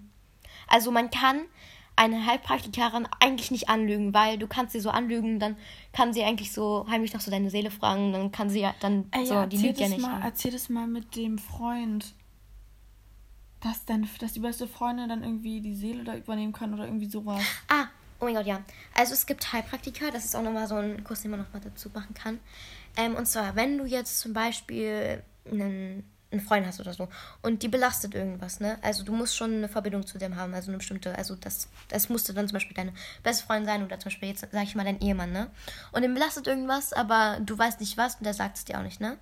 Also 0.69 0.91
man 0.91 1.11
kann 1.11 1.43
eine 1.97 2.27
Heilpraktikerin 2.27 3.09
eigentlich 3.21 3.51
nicht 3.51 3.69
anlügen, 3.71 4.13
weil 4.13 4.39
du 4.39 4.47
kannst 4.47 4.75
sie 4.75 4.81
so 4.81 4.91
anlügen, 4.91 5.41
dann 5.41 5.57
kann 5.93 6.13
sie 6.13 6.23
eigentlich 6.23 6.53
so 6.53 6.87
heimlich 6.89 7.15
nach 7.15 7.23
so 7.23 7.31
deine 7.31 7.51
Seele 7.51 7.71
fragen, 7.71 8.13
dann 8.13 8.31
kann 8.31 8.51
sie 8.51 8.61
ja 8.61 8.75
dann 8.81 9.07
Ey, 9.13 9.27
so, 9.27 9.35
ja, 9.35 9.47
die 9.47 9.57
erzähl 9.57 9.69
lügt 9.69 9.81
ja 9.81 9.89
nicht. 9.89 10.03
Mal, 10.03 10.21
erzähl 10.23 10.53
das 10.53 10.69
mal 10.69 10.87
mit 10.87 11.17
dem 11.17 11.39
Freund. 11.39 12.15
Dass, 13.61 13.87
dein, 13.87 14.07
dass 14.21 14.35
die 14.35 14.41
beste 14.41 14.69
Freundin 14.69 15.09
dann 15.09 15.25
irgendwie 15.25 15.63
die 15.63 15.75
Seele 15.75 16.05
da 16.05 16.15
übernehmen 16.15 16.53
kann 16.53 16.75
oder 16.75 16.85
irgendwie 16.85 17.09
sowas. 17.09 17.43
Ah, 17.69 17.87
oh 18.21 18.25
mein 18.25 18.35
Gott, 18.35 18.47
ja. 18.47 18.63
Also 18.95 19.15
es 19.15 19.27
gibt 19.27 19.53
Heilpraktiker, 19.53 20.11
das 20.11 20.25
ist 20.25 20.35
auch 20.37 20.43
nochmal 20.43 20.67
so 20.67 20.77
ein 20.77 21.05
Kurs, 21.05 21.23
den 21.23 21.31
man 21.31 21.41
nochmal 21.41 21.63
dazu 21.63 21.91
machen 21.91 22.15
kann. 22.15 22.41
Ähm, 22.97 23.15
und 23.15 23.27
zwar, 23.27 23.57
wenn 23.57 23.79
du 23.79 23.85
jetzt 23.85 24.21
zum 24.21 24.33
Beispiel 24.33 25.23
einen, 25.51 26.05
einen 26.33 26.41
Freund 26.41 26.67
hast 26.67 26.81
oder 26.81 26.93
so 26.93 27.09
und 27.43 27.63
die 27.63 27.69
belastet 27.69 28.15
irgendwas, 28.15 28.59
ne? 28.59 28.79
Also 28.83 29.05
du 29.05 29.13
musst 29.13 29.37
schon 29.37 29.55
eine 29.55 29.69
Verbindung 29.69 30.07
zu 30.07 30.19
dem 30.19 30.37
haben, 30.37 30.55
also 30.55 30.71
eine 30.71 30.79
bestimmte, 30.79 31.17
also 31.17 31.37
das, 31.37 31.69
das 31.89 32.09
musste 32.09 32.35
dann 32.35 32.49
zum 32.49 32.55
Beispiel 32.55 32.75
deine 32.75 32.93
beste 33.23 33.47
Freundin 33.47 33.67
sein 33.67 33.85
oder 33.85 33.99
zum 33.99 34.07
Beispiel 34.07 34.31
jetzt, 34.31 34.41
sag 34.41 34.63
ich 34.63 34.75
mal, 34.75 34.85
dein 34.85 35.01
Ehemann, 35.01 35.33
ne? 35.33 35.51
Und 35.93 36.03
den 36.03 36.15
belastet 36.15 36.47
irgendwas, 36.47 36.93
aber 36.93 37.39
du 37.41 37.57
weißt 37.57 37.81
nicht 37.81 37.97
was 37.97 38.17
und 38.17 38.25
der 38.25 38.35
sagt 38.35 38.57
es 38.57 38.65
dir 38.65 38.79
auch 38.79 38.83
nicht, 38.83 39.01
ne? 39.01 39.19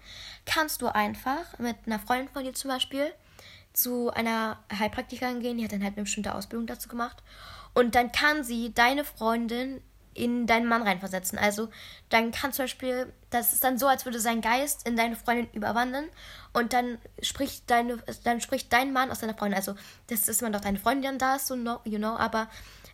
Kannst 0.46 0.82
du 0.82 0.86
einfach 0.86 1.58
mit 1.58 1.76
einer 1.86 1.98
Freundin 1.98 2.28
von 2.28 2.44
dir 2.44 2.54
zum 2.54 2.70
Beispiel 2.70 3.12
zu 3.75 4.11
einer 4.11 4.59
Heilpraktikerin 4.73 5.40
gehen, 5.40 5.59
die 5.59 5.64
hat 5.64 5.73
dann 5.73 5.83
halt 5.83 5.97
eine 5.97 6.04
bestimmte 6.04 6.35
Ausbildung 6.35 6.66
dazu 6.66 6.88
gemacht. 6.88 7.23
Und 7.75 7.95
dann 7.95 8.12
kann 8.12 8.45
sie 8.45 8.73
deine 8.73 9.04
Freundin 9.04 9.83
in 10.14 10.47
deinen 10.47 10.66
Mann 10.66 10.83
reinversetzen. 10.83 11.38
Also 11.38 11.69
dann 12.09 12.31
kann 12.31 12.52
zum 12.52 12.64
Beispiel, 12.64 13.12
das 13.31 13.52
ist 13.52 13.64
dann 13.64 13.78
so, 13.78 13.88
als 13.88 14.04
würde 14.04 14.21
sein 14.21 14.40
Geist 14.40 14.87
in 14.87 14.97
deine 14.97 15.16
Freundin 15.16 15.49
überwandeln 15.52 16.09
und 16.52 16.73
dann 16.73 16.99
spricht 17.21 17.69
deine, 17.69 17.99
dann 18.23 18.40
spricht 18.40 18.73
dein 18.73 18.93
Mann 18.93 19.11
aus 19.11 19.19
deiner 19.19 19.35
Freundin. 19.35 19.57
Also 19.57 19.75
das 20.07 20.28
ist 20.28 20.40
immer 20.40 20.52
doch 20.52 20.61
deine 20.61 20.78
Freundin, 20.78 21.19
da 21.19 21.38
so 21.38 21.57
you 21.85 21.99
know, 21.99 22.16
aber 22.16 22.49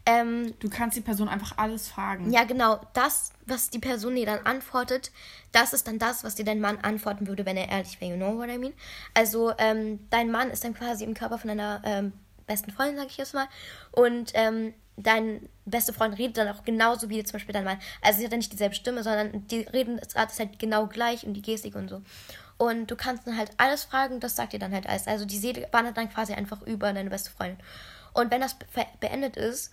ähm, 0.06 0.54
Du 0.60 0.68
kannst 0.70 0.96
die 0.96 1.00
Person 1.02 1.28
einfach 1.28 1.58
alles 1.58 1.88
fragen. 1.88 2.30
ja, 2.32 2.44
genau. 2.44 2.80
Das, 2.94 3.32
was 3.46 3.70
die 3.70 3.78
Person 3.78 4.16
dir 4.16 4.26
dann 4.26 4.44
antwortet, 4.46 5.10
das 5.52 5.72
ist 5.72 5.86
dann 5.86 5.98
das, 5.98 6.24
was 6.24 6.34
dir 6.34 6.44
dein 6.44 6.60
Mann 6.60 6.78
antworten 6.78 7.26
würde, 7.26 7.44
wenn 7.46 7.56
er 7.56 7.68
ehrlich 7.68 8.00
wäre. 8.00 8.12
You 8.12 8.16
know 8.16 8.36
what 8.36 8.48
I 8.48 8.58
mean? 8.58 8.72
Also, 9.14 9.52
ähm, 9.58 10.00
dein 10.10 10.30
Mann 10.30 10.50
ist 10.50 10.64
dann 10.64 10.74
quasi 10.74 11.04
im 11.04 11.14
Körper 11.14 11.38
von 11.38 11.48
deiner 11.48 11.82
ähm, 11.84 12.12
besten 12.46 12.70
Freundin, 12.72 12.96
sag 12.96 13.06
ich 13.08 13.16
jetzt 13.18 13.34
mal. 13.34 13.46
Und 13.92 14.32
ähm, 14.34 14.74
dein 14.96 15.48
beste 15.64 15.92
Freund 15.92 16.18
redet 16.18 16.36
dann 16.38 16.48
auch 16.48 16.64
genauso 16.64 17.08
wie 17.08 17.22
zum 17.24 17.34
Beispiel 17.34 17.52
dein 17.52 17.64
Mann. 17.64 17.78
Also, 18.02 18.18
sie 18.18 18.24
hat 18.24 18.32
dann 18.32 18.38
nicht 18.40 18.52
dieselbe 18.52 18.74
Stimme, 18.74 19.02
sondern 19.02 19.46
die 19.48 19.60
reden 19.60 19.98
das 19.98 20.32
ist 20.32 20.38
halt 20.38 20.58
genau 20.58 20.86
gleich 20.86 21.24
und 21.26 21.34
die 21.34 21.42
Gestik 21.42 21.74
und 21.74 21.88
so. 21.88 22.02
Und 22.56 22.90
du 22.90 22.96
kannst 22.96 23.26
dann 23.26 23.36
halt 23.38 23.52
alles 23.56 23.84
fragen, 23.84 24.20
das 24.20 24.36
sagt 24.36 24.52
dir 24.52 24.58
dann 24.58 24.72
halt 24.72 24.86
alles. 24.86 25.06
Also, 25.06 25.24
die 25.24 25.38
Seele 25.38 25.68
wandert 25.72 25.96
dann 25.96 26.10
quasi 26.10 26.32
einfach 26.32 26.62
über 26.62 26.92
deine 26.92 27.10
beste 27.10 27.30
Freundin. 27.30 27.58
Und 28.12 28.30
wenn 28.30 28.40
das 28.40 28.54
be 28.54 28.66
beendet 28.98 29.36
ist, 29.36 29.72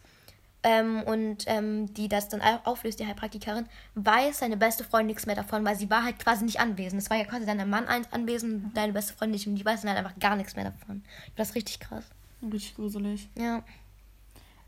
ähm, 0.67 1.01
und 1.03 1.45
ähm, 1.47 1.93
die 1.93 2.07
das 2.09 2.27
dann 2.29 2.41
au- 2.41 2.59
auflöst, 2.65 2.99
die 2.99 3.05
Heilpraktikerin, 3.07 3.67
weiß 3.95 4.39
seine 4.39 4.57
beste 4.57 4.83
Freundin 4.83 5.07
nichts 5.07 5.25
mehr 5.25 5.35
davon, 5.35 5.63
weil 5.63 5.75
sie 5.77 5.89
war 5.89 6.03
halt 6.03 6.19
quasi 6.19 6.43
nicht 6.43 6.59
anwesend. 6.59 7.01
Es 7.01 7.09
war 7.09 7.17
ja 7.17 7.23
quasi 7.25 7.45
dein 7.45 7.69
Mann 7.69 7.87
eins 7.87 8.11
anwesend, 8.11 8.75
deine 8.75 8.91
beste 8.93 9.13
Freundin 9.13 9.33
nicht 9.35 9.47
und 9.47 9.55
die 9.55 9.65
weiß 9.65 9.81
dann 9.81 9.89
halt 9.95 9.99
einfach 10.05 10.19
gar 10.19 10.35
nichts 10.35 10.55
mehr 10.55 10.65
davon. 10.65 11.03
Das 11.35 11.49
ist 11.49 11.55
richtig 11.55 11.79
krass. 11.79 12.05
Richtig 12.43 12.75
gruselig. 12.75 13.29
Ja. 13.37 13.63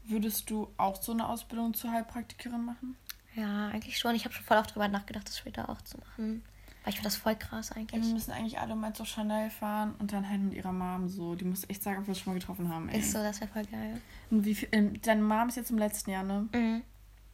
Würdest 0.06 0.50
du 0.50 0.70
auch 0.78 1.02
so 1.02 1.12
eine 1.12 1.28
Ausbildung 1.28 1.74
zur 1.74 1.92
Heilpraktikerin 1.92 2.64
machen? 2.66 2.96
Ja, 3.36 3.68
eigentlich 3.68 3.98
schon. 4.00 4.16
Ich 4.16 4.26
habe 4.26 4.34
schon 4.34 4.44
voll 4.46 4.58
oft 4.58 4.74
drüber 4.74 4.88
nachgedacht, 4.88 5.28
das 5.28 5.38
später 5.38 5.70
auch 5.70 5.82
zu 5.82 5.98
machen. 6.00 6.44
Weil 6.90 6.94
ich 6.94 7.00
finde 7.02 7.08
das 7.10 7.18
voll 7.18 7.36
krass 7.36 7.72
eigentlich. 7.72 8.04
wir 8.04 8.14
müssen 8.14 8.32
eigentlich 8.32 8.58
alle 8.60 8.76
mal 8.76 8.94
zur 8.94 9.06
Chanel 9.06 9.52
fahren 9.52 9.94
und 10.00 10.12
dann 10.12 10.28
halt 10.28 10.42
mit 10.42 10.56
ihrer 10.56 10.72
Mom 10.72 11.08
so. 11.08 11.36
Die 11.36 11.46
muss 11.46 11.70
echt 11.70 11.84
sagen, 11.84 12.00
ob 12.00 12.08
wir 12.08 12.10
uns 12.10 12.20
schon 12.20 12.34
mal 12.34 12.40
getroffen 12.40 12.68
haben. 12.74 12.90
Ey. 12.90 13.00
Ist 13.00 13.12
so, 13.12 13.20
das 13.20 13.40
wäre 13.40 13.52
voll 13.52 13.66
geil. 13.66 14.02
Und 14.32 14.44
wie 14.44 14.56
viel, 14.56 14.70
ähm, 14.72 15.00
deine 15.04 15.22
Mom 15.22 15.50
ist 15.50 15.58
jetzt 15.58 15.70
im 15.70 15.78
letzten 15.78 16.10
Jahr, 16.10 16.24
ne? 16.24 16.50
Mhm. 16.52 16.82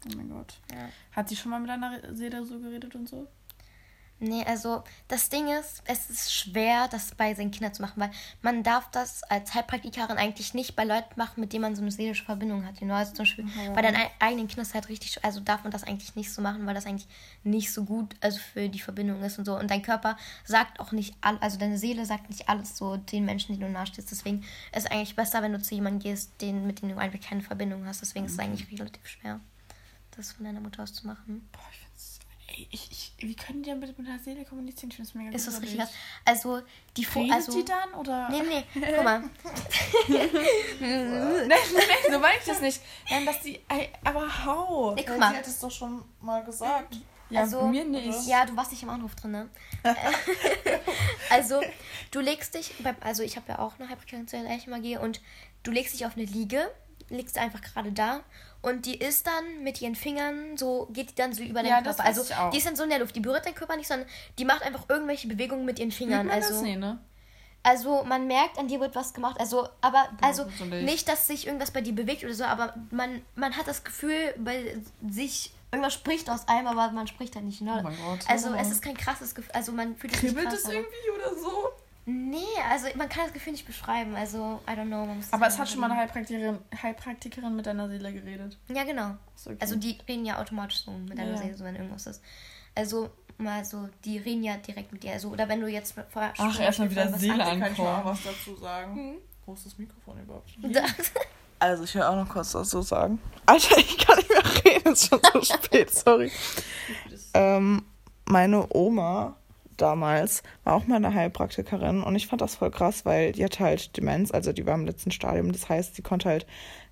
Oh 0.07 0.17
mein 0.17 0.29
Gott. 0.29 0.59
Ja. 0.71 0.89
Hat 1.13 1.29
sie 1.29 1.37
schon 1.37 1.51
mal 1.51 1.61
mit 1.61 1.69
deiner 1.69 2.13
Seele 2.13 2.43
so 2.43 2.59
geredet 2.59 2.95
und 2.95 3.07
so? 3.07 3.27
Nee, 4.17 4.45
also 4.45 4.81
das 5.09 5.27
Ding 5.27 5.49
ist, 5.49 5.83
es 5.85 6.09
ist 6.09 6.33
schwer, 6.33 6.87
das 6.87 7.13
bei 7.15 7.33
seinen 7.35 7.51
Kindern 7.51 7.73
zu 7.73 7.81
machen, 7.81 7.99
weil 7.99 8.11
man 8.41 8.63
darf 8.63 8.89
das 8.91 9.23
als 9.23 9.53
Heilpraktikerin 9.53 10.17
eigentlich 10.17 10.53
nicht 10.53 10.73
bei 10.77 10.85
Leuten 10.85 11.13
machen, 11.17 11.41
mit 11.41 11.51
denen 11.51 11.63
man 11.63 11.75
so 11.75 11.81
eine 11.81 11.91
seelische 11.91 12.23
Verbindung 12.23 12.65
hat. 12.65 12.79
You 12.79 12.85
know? 12.87 12.93
Also 12.95 13.11
zum 13.11 13.25
Beispiel 13.25 13.45
bei 13.73 13.81
deinen 13.81 13.97
ei- 13.97 14.09
eigenen 14.19 14.47
Kindern 14.47 14.65
ist 14.65 14.73
halt 14.73 14.87
richtig, 14.87 15.21
also 15.25 15.41
darf 15.41 15.63
man 15.63 15.71
das 15.71 15.83
eigentlich 15.83 16.15
nicht 16.15 16.31
so 16.31 16.41
machen, 16.41 16.65
weil 16.65 16.73
das 16.73 16.85
eigentlich 16.85 17.09
nicht 17.43 17.73
so 17.73 17.83
gut 17.83 18.15
also 18.21 18.39
für 18.39 18.69
die 18.69 18.79
Verbindung 18.79 19.21
ist 19.21 19.37
und 19.37 19.43
so. 19.43 19.59
Und 19.59 19.69
dein 19.69 19.81
Körper 19.81 20.17
sagt 20.45 20.79
auch 20.79 20.93
nicht 20.93 21.13
alles, 21.19 21.41
also 21.41 21.59
deine 21.59 21.77
Seele 21.77 22.05
sagt 22.05 22.29
nicht 22.29 22.47
alles 22.47 22.77
so 22.77 22.95
den 22.95 23.25
Menschen, 23.25 23.53
die 23.53 23.59
du 23.59 23.67
nahestehst. 23.69 24.09
Deswegen 24.11 24.39
ist 24.71 24.85
es 24.85 24.85
eigentlich 24.85 25.17
besser, 25.17 25.41
wenn 25.41 25.51
du 25.51 25.61
zu 25.61 25.75
jemandem 25.75 25.99
gehst, 25.99 26.31
den, 26.39 26.65
mit 26.65 26.81
dem 26.81 26.87
du 26.87 26.97
einfach 26.97 27.19
keine 27.19 27.41
Verbindung 27.41 27.85
hast. 27.85 27.99
Deswegen 27.99 28.25
ist 28.27 28.31
es 28.31 28.39
eigentlich 28.39 28.79
relativ 28.79 29.05
schwer, 29.07 29.41
das 30.15 30.31
von 30.31 30.45
deiner 30.45 30.61
Mutter 30.61 30.83
aus 30.83 30.93
zu 30.93 31.05
machen. 31.05 31.49
Boah, 31.51 31.59
ich 31.73 31.84
ich, 32.71 32.91
ich, 32.91 33.13
wie 33.17 33.35
können 33.35 33.63
die 33.63 33.69
denn 33.69 33.79
bitte 33.79 33.93
mit 33.97 34.07
der 34.07 34.19
Seele 34.19 34.45
kommunizieren? 34.45 34.89
Ich 34.89 34.95
find's 34.95 35.13
mega 35.13 35.31
Ist 35.31 35.47
das 35.47 35.61
richtig? 35.61 35.81
Also 36.23 36.61
die 36.95 37.03
Redet 37.03 37.31
also, 37.31 37.51
die 37.51 37.65
dann 37.65 37.93
oder? 37.93 38.29
Nee, 38.29 38.41
nee, 38.41 38.65
guck 38.95 39.03
mal. 39.03 39.19
nein, 40.09 41.49
nein, 41.49 41.59
so 42.11 42.19
meine 42.19 42.37
ich 42.39 42.45
das 42.45 42.61
nicht. 42.61 42.81
Nein, 43.09 43.25
dass 43.25 43.41
die. 43.41 43.59
Aber 44.03 44.45
hau! 44.45 44.95
Nee, 44.95 45.03
guck 45.07 45.17
mal. 45.17 45.31
Sie 45.31 45.37
hat 45.37 45.47
es 45.47 45.59
doch 45.59 45.71
schon 45.71 46.03
mal 46.21 46.43
gesagt. 46.43 46.97
Ja, 47.29 47.41
Also, 47.41 47.67
mir 47.67 47.83
nicht. 47.85 48.27
Ja, 48.27 48.45
du 48.45 48.55
warst 48.55 48.71
nicht 48.71 48.83
im 48.83 48.89
Anruf 48.89 49.15
drin, 49.15 49.31
ne? 49.31 49.49
also, 51.29 51.61
du 52.11 52.19
legst 52.19 52.53
dich, 52.53 52.73
beim, 52.79 52.95
also 53.01 53.23
ich 53.23 53.35
habe 53.35 53.49
ja 53.49 53.59
auch 53.59 53.79
eine 53.79 53.89
Hyperkonventionelle 53.89 54.49
Elchenmagie 54.49 54.97
und 54.97 55.21
du 55.63 55.71
legst 55.71 55.95
dich 55.95 56.05
auf 56.05 56.15
eine 56.15 56.25
Liege, 56.25 56.71
legst 57.09 57.37
einfach 57.37 57.61
gerade 57.61 57.91
da 57.91 58.21
und 58.61 58.85
die 58.85 58.95
ist 58.97 59.27
dann 59.27 59.63
mit 59.63 59.81
ihren 59.81 59.95
Fingern 59.95 60.57
so, 60.57 60.87
geht 60.91 61.11
die 61.11 61.15
dann 61.15 61.33
so 61.33 61.43
über 61.43 61.61
deinen 61.61 61.69
Ja, 61.69 61.81
Körper. 61.81 62.03
Also, 62.03 62.23
die 62.51 62.57
ist 62.57 62.65
dann 62.65 62.75
so 62.75 62.83
in 62.83 62.89
der 62.89 62.99
Luft, 62.99 63.15
die 63.15 63.19
berührt 63.19 63.45
deinen 63.45 63.55
Körper 63.55 63.75
nicht, 63.77 63.87
sondern 63.87 64.07
die 64.39 64.45
macht 64.45 64.63
einfach 64.63 64.85
irgendwelche 64.89 65.27
Bewegungen 65.27 65.65
mit 65.65 65.79
ihren 65.79 65.91
Fingern. 65.91 66.27
Man 66.27 66.35
also? 66.35 66.61
Nee, 66.61 66.75
ne? 66.75 66.99
Also 67.61 68.03
man 68.03 68.27
merkt, 68.27 68.59
an 68.59 68.67
dir 68.67 68.79
wird 68.79 68.93
was 68.93 69.13
gemacht. 69.13 69.37
Also, 69.39 69.67
aber 69.81 70.09
also 70.21 70.45
nicht, 70.69 71.07
dass 71.07 71.25
sich 71.25 71.47
irgendwas 71.47 71.71
bei 71.71 71.81
dir 71.81 71.93
bewegt 71.95 72.23
oder 72.23 72.33
so, 72.33 72.43
aber 72.43 72.75
man, 72.91 73.23
man 73.35 73.57
hat 73.57 73.67
das 73.67 73.83
Gefühl, 73.83 74.35
bei 74.37 74.77
sich 75.09 75.51
irgendwas 75.71 75.93
spricht 75.95 76.29
aus 76.29 76.47
einem, 76.47 76.67
aber 76.67 76.91
man 76.91 77.07
spricht 77.07 77.35
halt 77.35 77.45
nicht. 77.45 77.61
Ne? 77.61 77.77
Oh 77.79 77.83
mein 77.83 77.97
Gott. 77.97 78.19
Also 78.29 78.49
Oh. 78.49 78.53
es 78.55 78.69
ist 78.69 78.83
kein 78.83 78.95
krasses 78.95 79.33
Gefühl. 79.33 79.51
Also 79.53 79.71
man 79.71 79.95
fühlt 79.95 80.15
es 80.15 80.21
nicht 80.21 80.35
Kribbelt 80.35 80.53
es 80.53 80.65
irgendwie 80.69 81.09
oder 81.15 81.35
so? 81.35 81.69
Nee, 82.07 82.43
also 82.69 82.85
man 82.95 83.09
kann 83.09 83.23
das 83.25 83.33
Gefühl 83.33 83.53
nicht 83.53 83.65
beschreiben. 83.65 84.15
Also 84.15 84.61
I 84.67 84.71
don't 84.73 84.85
know. 84.87 85.05
Man 85.05 85.17
muss 85.17 85.33
Aber 85.33 85.47
es 85.47 85.57
hat 85.57 85.67
schon 85.69 85.79
mal 85.79 85.89
eine 85.89 85.99
Heilpraktikerin, 85.99 86.59
Heilpraktikerin 86.81 87.55
mit 87.55 87.65
deiner 87.65 87.89
Seele 87.89 88.13
geredet. 88.13 88.57
Ja, 88.67 88.83
genau. 88.83 89.15
Okay. 89.43 89.57
Also 89.59 89.75
die 89.75 89.97
reden 90.07 90.25
ja 90.25 90.39
automatisch 90.39 90.83
so 90.83 90.91
mit 90.91 91.17
deiner 91.17 91.31
Ja. 91.31 91.37
Seele, 91.37 91.57
so 91.57 91.63
wenn 91.63 91.75
irgendwas 91.75 92.05
ist. 92.05 92.21
Also 92.75 93.09
mal 93.37 93.65
so, 93.65 93.89
die 94.05 94.17
reden 94.19 94.43
ja 94.43 94.55
direkt 94.57 94.91
mit 94.91 95.01
dir. 95.03 95.13
Also, 95.13 95.29
oder 95.29 95.49
wenn 95.49 95.59
du 95.61 95.67
jetzt 95.67 95.95
vorher 96.11 96.33
Ach, 96.37 96.53
zum 96.53 96.61
erst 96.61 96.79
mal 96.79 96.85
Beispiel 96.85 96.89
wieder 97.03 97.11
was 97.13 97.19
Seele 97.19 97.33
anderes- 97.33 97.59
Kann 97.59 97.71
ich 97.71 97.77
mal 97.79 97.87
Ankommen. 97.95 98.05
was 98.05 98.23
dazu 98.23 98.55
sagen? 98.55 99.15
Wo 99.45 99.53
ist 99.53 99.65
das 99.65 99.77
Mikrofon 99.77 100.19
überhaupt? 100.21 100.49
Das- 100.61 101.11
Also, 101.57 101.83
ich 101.85 101.95
will 101.95 102.03
auch 102.03 102.15
noch 102.15 102.29
kurz 102.29 102.51
dazu 102.51 102.81
sagen. 102.81 103.19
Alter, 103.47 103.77
ich 103.79 103.97
kann 103.97 104.17
nicht 104.17 104.29
mehr 104.29 104.63
reden, 104.73 104.93
es 104.93 105.03
ist 105.03 105.09
schon 105.09 105.19
so 105.33 105.41
spät, 105.41 105.89
sorry. 105.93 106.31
Ähm, 107.33 107.83
meine 108.25 108.65
Oma 108.73 109.35
damals 109.77 110.43
war 110.63 110.75
auch 110.75 110.87
mal 110.87 110.97
eine 110.97 111.13
Heilpraktikerin 111.13 112.03
und 112.03 112.15
ich 112.15 112.27
fand 112.27 112.41
das 112.41 112.55
voll 112.55 112.71
krass, 112.71 113.05
weil 113.05 113.31
die 113.31 113.43
hatte 113.43 113.63
halt 113.63 113.97
Demenz, 113.97 114.31
also 114.31 114.53
die 114.53 114.65
war 114.65 114.75
im 114.75 114.85
letzten 114.85 115.11
Stadium. 115.11 115.51
Das 115.51 115.69
heißt, 115.69 115.95
sie 115.95 116.01
konnte 116.01 116.29
halt 116.29 116.45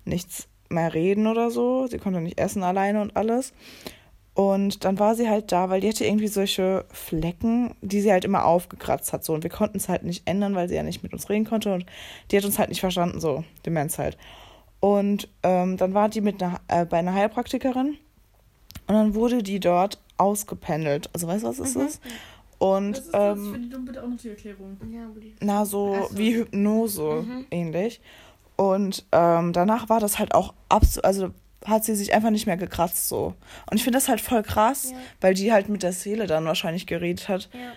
nichts 0.04 0.48
mehr 0.68 0.94
reden 0.94 1.26
oder 1.26 1.50
so. 1.50 1.86
Sie 1.86 1.98
konnte 1.98 2.20
nicht 2.20 2.38
essen 2.38 2.62
alleine 2.62 3.00
und 3.00 3.16
alles. 3.16 3.52
Und 4.34 4.84
dann 4.84 4.98
war 4.98 5.14
sie 5.14 5.28
halt 5.28 5.52
da, 5.52 5.70
weil 5.70 5.80
die 5.80 5.88
hatte 5.88 6.04
irgendwie 6.04 6.26
solche 6.26 6.84
Flecken, 6.90 7.76
die 7.82 8.00
sie 8.00 8.10
halt 8.10 8.24
immer 8.24 8.44
aufgekratzt 8.44 9.12
hat. 9.12 9.24
So. 9.24 9.32
Und 9.32 9.44
wir 9.44 9.50
konnten 9.50 9.76
es 9.76 9.88
halt 9.88 10.02
nicht 10.02 10.26
ändern, 10.26 10.56
weil 10.56 10.68
sie 10.68 10.74
ja 10.74 10.82
nicht 10.82 11.04
mit 11.04 11.12
uns 11.12 11.30
reden 11.30 11.44
konnte. 11.44 11.72
Und 11.72 11.86
die 12.30 12.36
hat 12.36 12.44
uns 12.44 12.58
halt 12.58 12.68
nicht 12.70 12.80
verstanden, 12.80 13.20
so, 13.20 13.44
Demenz 13.64 13.98
halt. 13.98 14.18
Und 14.80 15.28
ähm, 15.44 15.76
dann 15.76 15.94
war 15.94 16.08
die 16.08 16.20
mit 16.20 16.42
einer, 16.42 16.60
äh, 16.66 16.84
bei 16.84 16.98
einer 16.98 17.14
Heilpraktikerin. 17.14 17.96
Und 18.86 18.94
dann 18.94 19.14
wurde 19.14 19.42
die 19.44 19.60
dort 19.60 20.00
ausgependelt. 20.18 21.10
Also 21.12 21.28
weißt 21.28 21.44
du, 21.44 21.48
was 21.48 21.58
es 21.60 21.76
Mhm. 21.76 21.82
ist? 21.82 22.00
Und 22.58 22.92
Was 22.92 22.98
ist 23.06 23.12
das? 23.14 23.38
ähm, 23.38 23.52
Für 23.52 23.58
die 23.58 23.76
bitte 23.84 24.02
auch 24.02 24.08
noch 24.08 24.16
die 24.16 24.28
Erklärung. 24.30 24.76
Ja, 24.90 25.06
na, 25.40 25.64
so 25.64 25.94
so. 26.10 26.16
wie 26.18 26.34
Hypnose 26.36 27.24
Mhm. 27.26 27.46
ähnlich. 27.50 28.00
Und 28.56 29.04
ähm, 29.12 29.52
danach 29.52 29.88
war 29.88 30.00
das 30.00 30.18
halt 30.18 30.34
auch 30.34 30.54
absolut, 30.68 31.04
also 31.04 31.30
hat 31.64 31.84
sie 31.84 31.94
sich 31.94 32.14
einfach 32.14 32.30
nicht 32.30 32.46
mehr 32.46 32.56
gekratzt 32.56 33.08
so. 33.08 33.34
Und 33.70 33.76
ich 33.76 33.82
finde 33.84 33.96
das 33.98 34.08
halt 34.08 34.20
voll 34.20 34.42
krass, 34.42 34.90
Ja. 34.92 34.96
weil 35.20 35.34
die 35.34 35.52
halt 35.52 35.68
mit 35.68 35.82
der 35.82 35.92
Seele 35.92 36.26
dann 36.26 36.44
wahrscheinlich 36.44 36.86
geredet 36.86 37.28
hat, 37.28 37.48
Ja. 37.52 37.72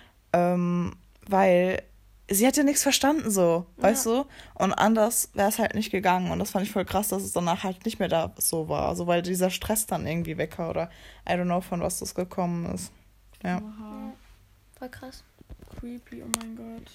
ähm, 0.54 0.94
weil 1.28 1.82
sie 2.30 2.46
hat 2.46 2.58
ja 2.58 2.64
nichts 2.64 2.84
verstanden 2.84 3.32
so, 3.32 3.66
weißt 3.78 4.06
du? 4.06 4.26
Und 4.56 4.74
anders 4.74 5.30
wäre 5.34 5.48
es 5.50 5.58
halt 5.60 5.74
nicht 5.74 5.90
gegangen. 5.92 6.30
Und 6.32 6.40
das 6.40 6.52
fand 6.52 6.66
ich 6.66 6.72
voll 6.72 6.84
krass, 6.86 7.08
dass 7.08 7.24
es 7.24 7.32
danach 7.32 7.64
halt 7.64 7.86
nicht 7.86 7.98
mehr 8.00 8.10
da 8.10 8.34
so 8.38 8.68
war. 8.70 8.90
Also 8.90 9.08
weil 9.08 9.22
dieser 9.22 9.50
Stress 9.50 9.86
dann 9.88 10.06
irgendwie 10.06 10.38
weg 10.38 10.60
war 10.60 10.70
oder 10.70 10.90
I 11.28 11.32
don't 11.32 11.46
know, 11.46 11.62
von 11.62 11.80
was 11.80 12.00
das 12.00 12.14
gekommen 12.14 12.66
ist. 12.74 12.92
Ja. 13.44 13.58
Oha. 13.60 14.12
Voll 14.78 14.90
krass. 14.90 15.24
Creepy, 15.80 16.24
oh 16.24 16.28
mein 16.40 16.56
Gott. 16.56 16.92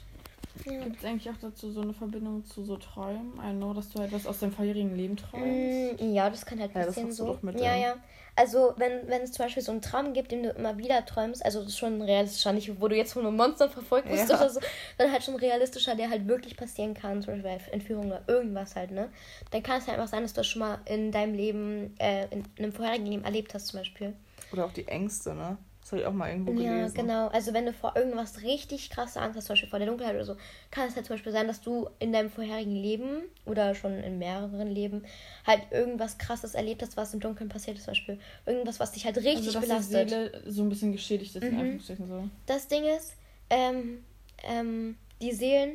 Ja. 0.70 0.84
Gibt 0.84 0.98
es 0.98 1.04
eigentlich 1.04 1.30
auch 1.30 1.38
dazu 1.40 1.72
so 1.72 1.80
eine 1.80 1.94
Verbindung 1.94 2.44
zu 2.44 2.64
so 2.64 2.76
Träumen? 2.76 3.32
I 3.42 3.52
know, 3.54 3.72
dass 3.72 3.88
du 3.88 4.00
halt 4.00 4.12
was 4.12 4.26
aus 4.26 4.38
deinem 4.40 4.52
vorherigen 4.52 4.94
Leben 4.94 5.16
träumst. 5.16 6.00
Mm, 6.02 6.12
Ja, 6.14 6.28
das 6.28 6.44
kann 6.44 6.60
halt 6.60 6.72
Ja, 6.74 6.80
das 6.80 6.88
passieren 6.88 7.12
so. 7.12 7.26
doch 7.26 7.42
mit 7.42 7.58
ja, 7.60 7.74
ja. 7.74 7.94
Also 8.36 8.72
wenn, 8.76 9.08
wenn 9.08 9.22
es 9.22 9.32
zum 9.32 9.44
Beispiel 9.46 9.62
so 9.62 9.72
einen 9.72 9.82
Traum 9.82 10.12
gibt, 10.14 10.30
den 10.32 10.42
du 10.42 10.50
immer 10.50 10.78
wieder 10.78 11.04
träumst, 11.04 11.44
also 11.44 11.60
das 11.60 11.68
ist 11.70 11.78
schon 11.78 12.00
realistischer, 12.00 12.52
nicht 12.52 12.80
wo 12.80 12.88
du 12.88 12.96
jetzt 12.96 13.12
von 13.14 13.26
einem 13.26 13.36
Monster 13.36 13.68
verfolgt 13.68 14.08
wirst 14.10 14.30
Ja. 14.30 14.36
oder 14.36 14.50
so, 14.50 14.60
sondern 14.96 15.12
halt 15.12 15.22
schon 15.24 15.36
realistischer, 15.36 15.94
der 15.96 16.08
halt 16.10 16.26
wirklich 16.28 16.56
passieren 16.56 16.94
kann, 16.94 17.20
zum 17.22 17.34
Beispiel 17.34 17.42
bei 17.50 17.72
Entführung 17.72 18.06
oder 18.06 18.22
irgendwas 18.28 18.74
halt, 18.76 18.90
ne? 18.90 19.08
Dann 19.50 19.62
kann 19.62 19.78
es 19.78 19.86
halt 19.86 19.98
einfach 19.98 20.10
sein, 20.10 20.22
dass 20.22 20.32
du 20.32 20.40
das 20.40 20.46
schon 20.46 20.60
mal 20.60 20.78
in 20.86 21.12
deinem 21.12 21.34
Leben, 21.34 21.94
äh, 21.98 22.26
in 22.30 22.44
einem 22.58 22.72
vorherigen 22.72 23.06
Leben 23.06 23.24
erlebt 23.24 23.52
hast 23.54 23.68
zum 23.68 23.80
Beispiel. 23.80 24.14
Oder 24.52 24.64
auch 24.66 24.72
die 24.72 24.86
Ängste, 24.88 25.34
ne? 25.34 25.56
Das 25.92 25.98
habe 25.98 26.00
ich 26.00 26.06
auch 26.08 26.16
mal 26.16 26.30
irgendwo 26.30 26.52
Ja, 26.52 26.76
gelesen. 26.78 26.94
genau. 26.94 27.28
Also 27.28 27.52
wenn 27.52 27.66
du 27.66 27.72
vor 27.74 27.94
irgendwas 27.96 28.40
richtig 28.40 28.88
krasse 28.88 29.20
Angst 29.20 29.36
hast, 29.36 29.44
zum 29.44 29.52
Beispiel 29.52 29.68
vor 29.68 29.78
der 29.78 29.88
Dunkelheit 29.88 30.14
oder 30.14 30.24
so, 30.24 30.36
kann 30.70 30.88
es 30.88 30.96
halt 30.96 31.04
zum 31.04 31.16
Beispiel 31.16 31.32
sein, 31.32 31.46
dass 31.46 31.60
du 31.60 31.86
in 31.98 32.12
deinem 32.14 32.30
vorherigen 32.30 32.74
Leben 32.74 33.24
oder 33.44 33.74
schon 33.74 33.92
in 34.02 34.18
mehreren 34.18 34.68
Leben 34.70 35.04
halt 35.46 35.60
irgendwas 35.70 36.16
krasses 36.16 36.54
erlebt 36.54 36.80
hast, 36.80 36.96
was 36.96 37.12
im 37.12 37.20
Dunkeln 37.20 37.50
passiert 37.50 37.76
ist, 37.76 37.84
zum 37.84 37.90
Beispiel. 37.90 38.18
Irgendwas, 38.46 38.80
was 38.80 38.92
dich 38.92 39.04
halt 39.04 39.18
richtig 39.18 39.36
also, 39.36 39.52
dass 39.52 39.60
belastet. 39.60 40.06
die 40.10 40.14
Seele 40.14 40.42
so 40.46 40.62
ein 40.62 40.70
bisschen 40.70 40.92
geschädigt 40.92 41.36
ist, 41.36 41.42
in 41.42 41.52
Mhm. 41.52 41.58
Anführungsstrichen 41.60 42.08
so. 42.08 42.28
Das 42.46 42.68
Ding 42.68 42.84
ist, 42.84 43.14
ähm, 43.50 44.02
ähm, 44.44 44.96
die 45.20 45.32
Seelen, 45.32 45.72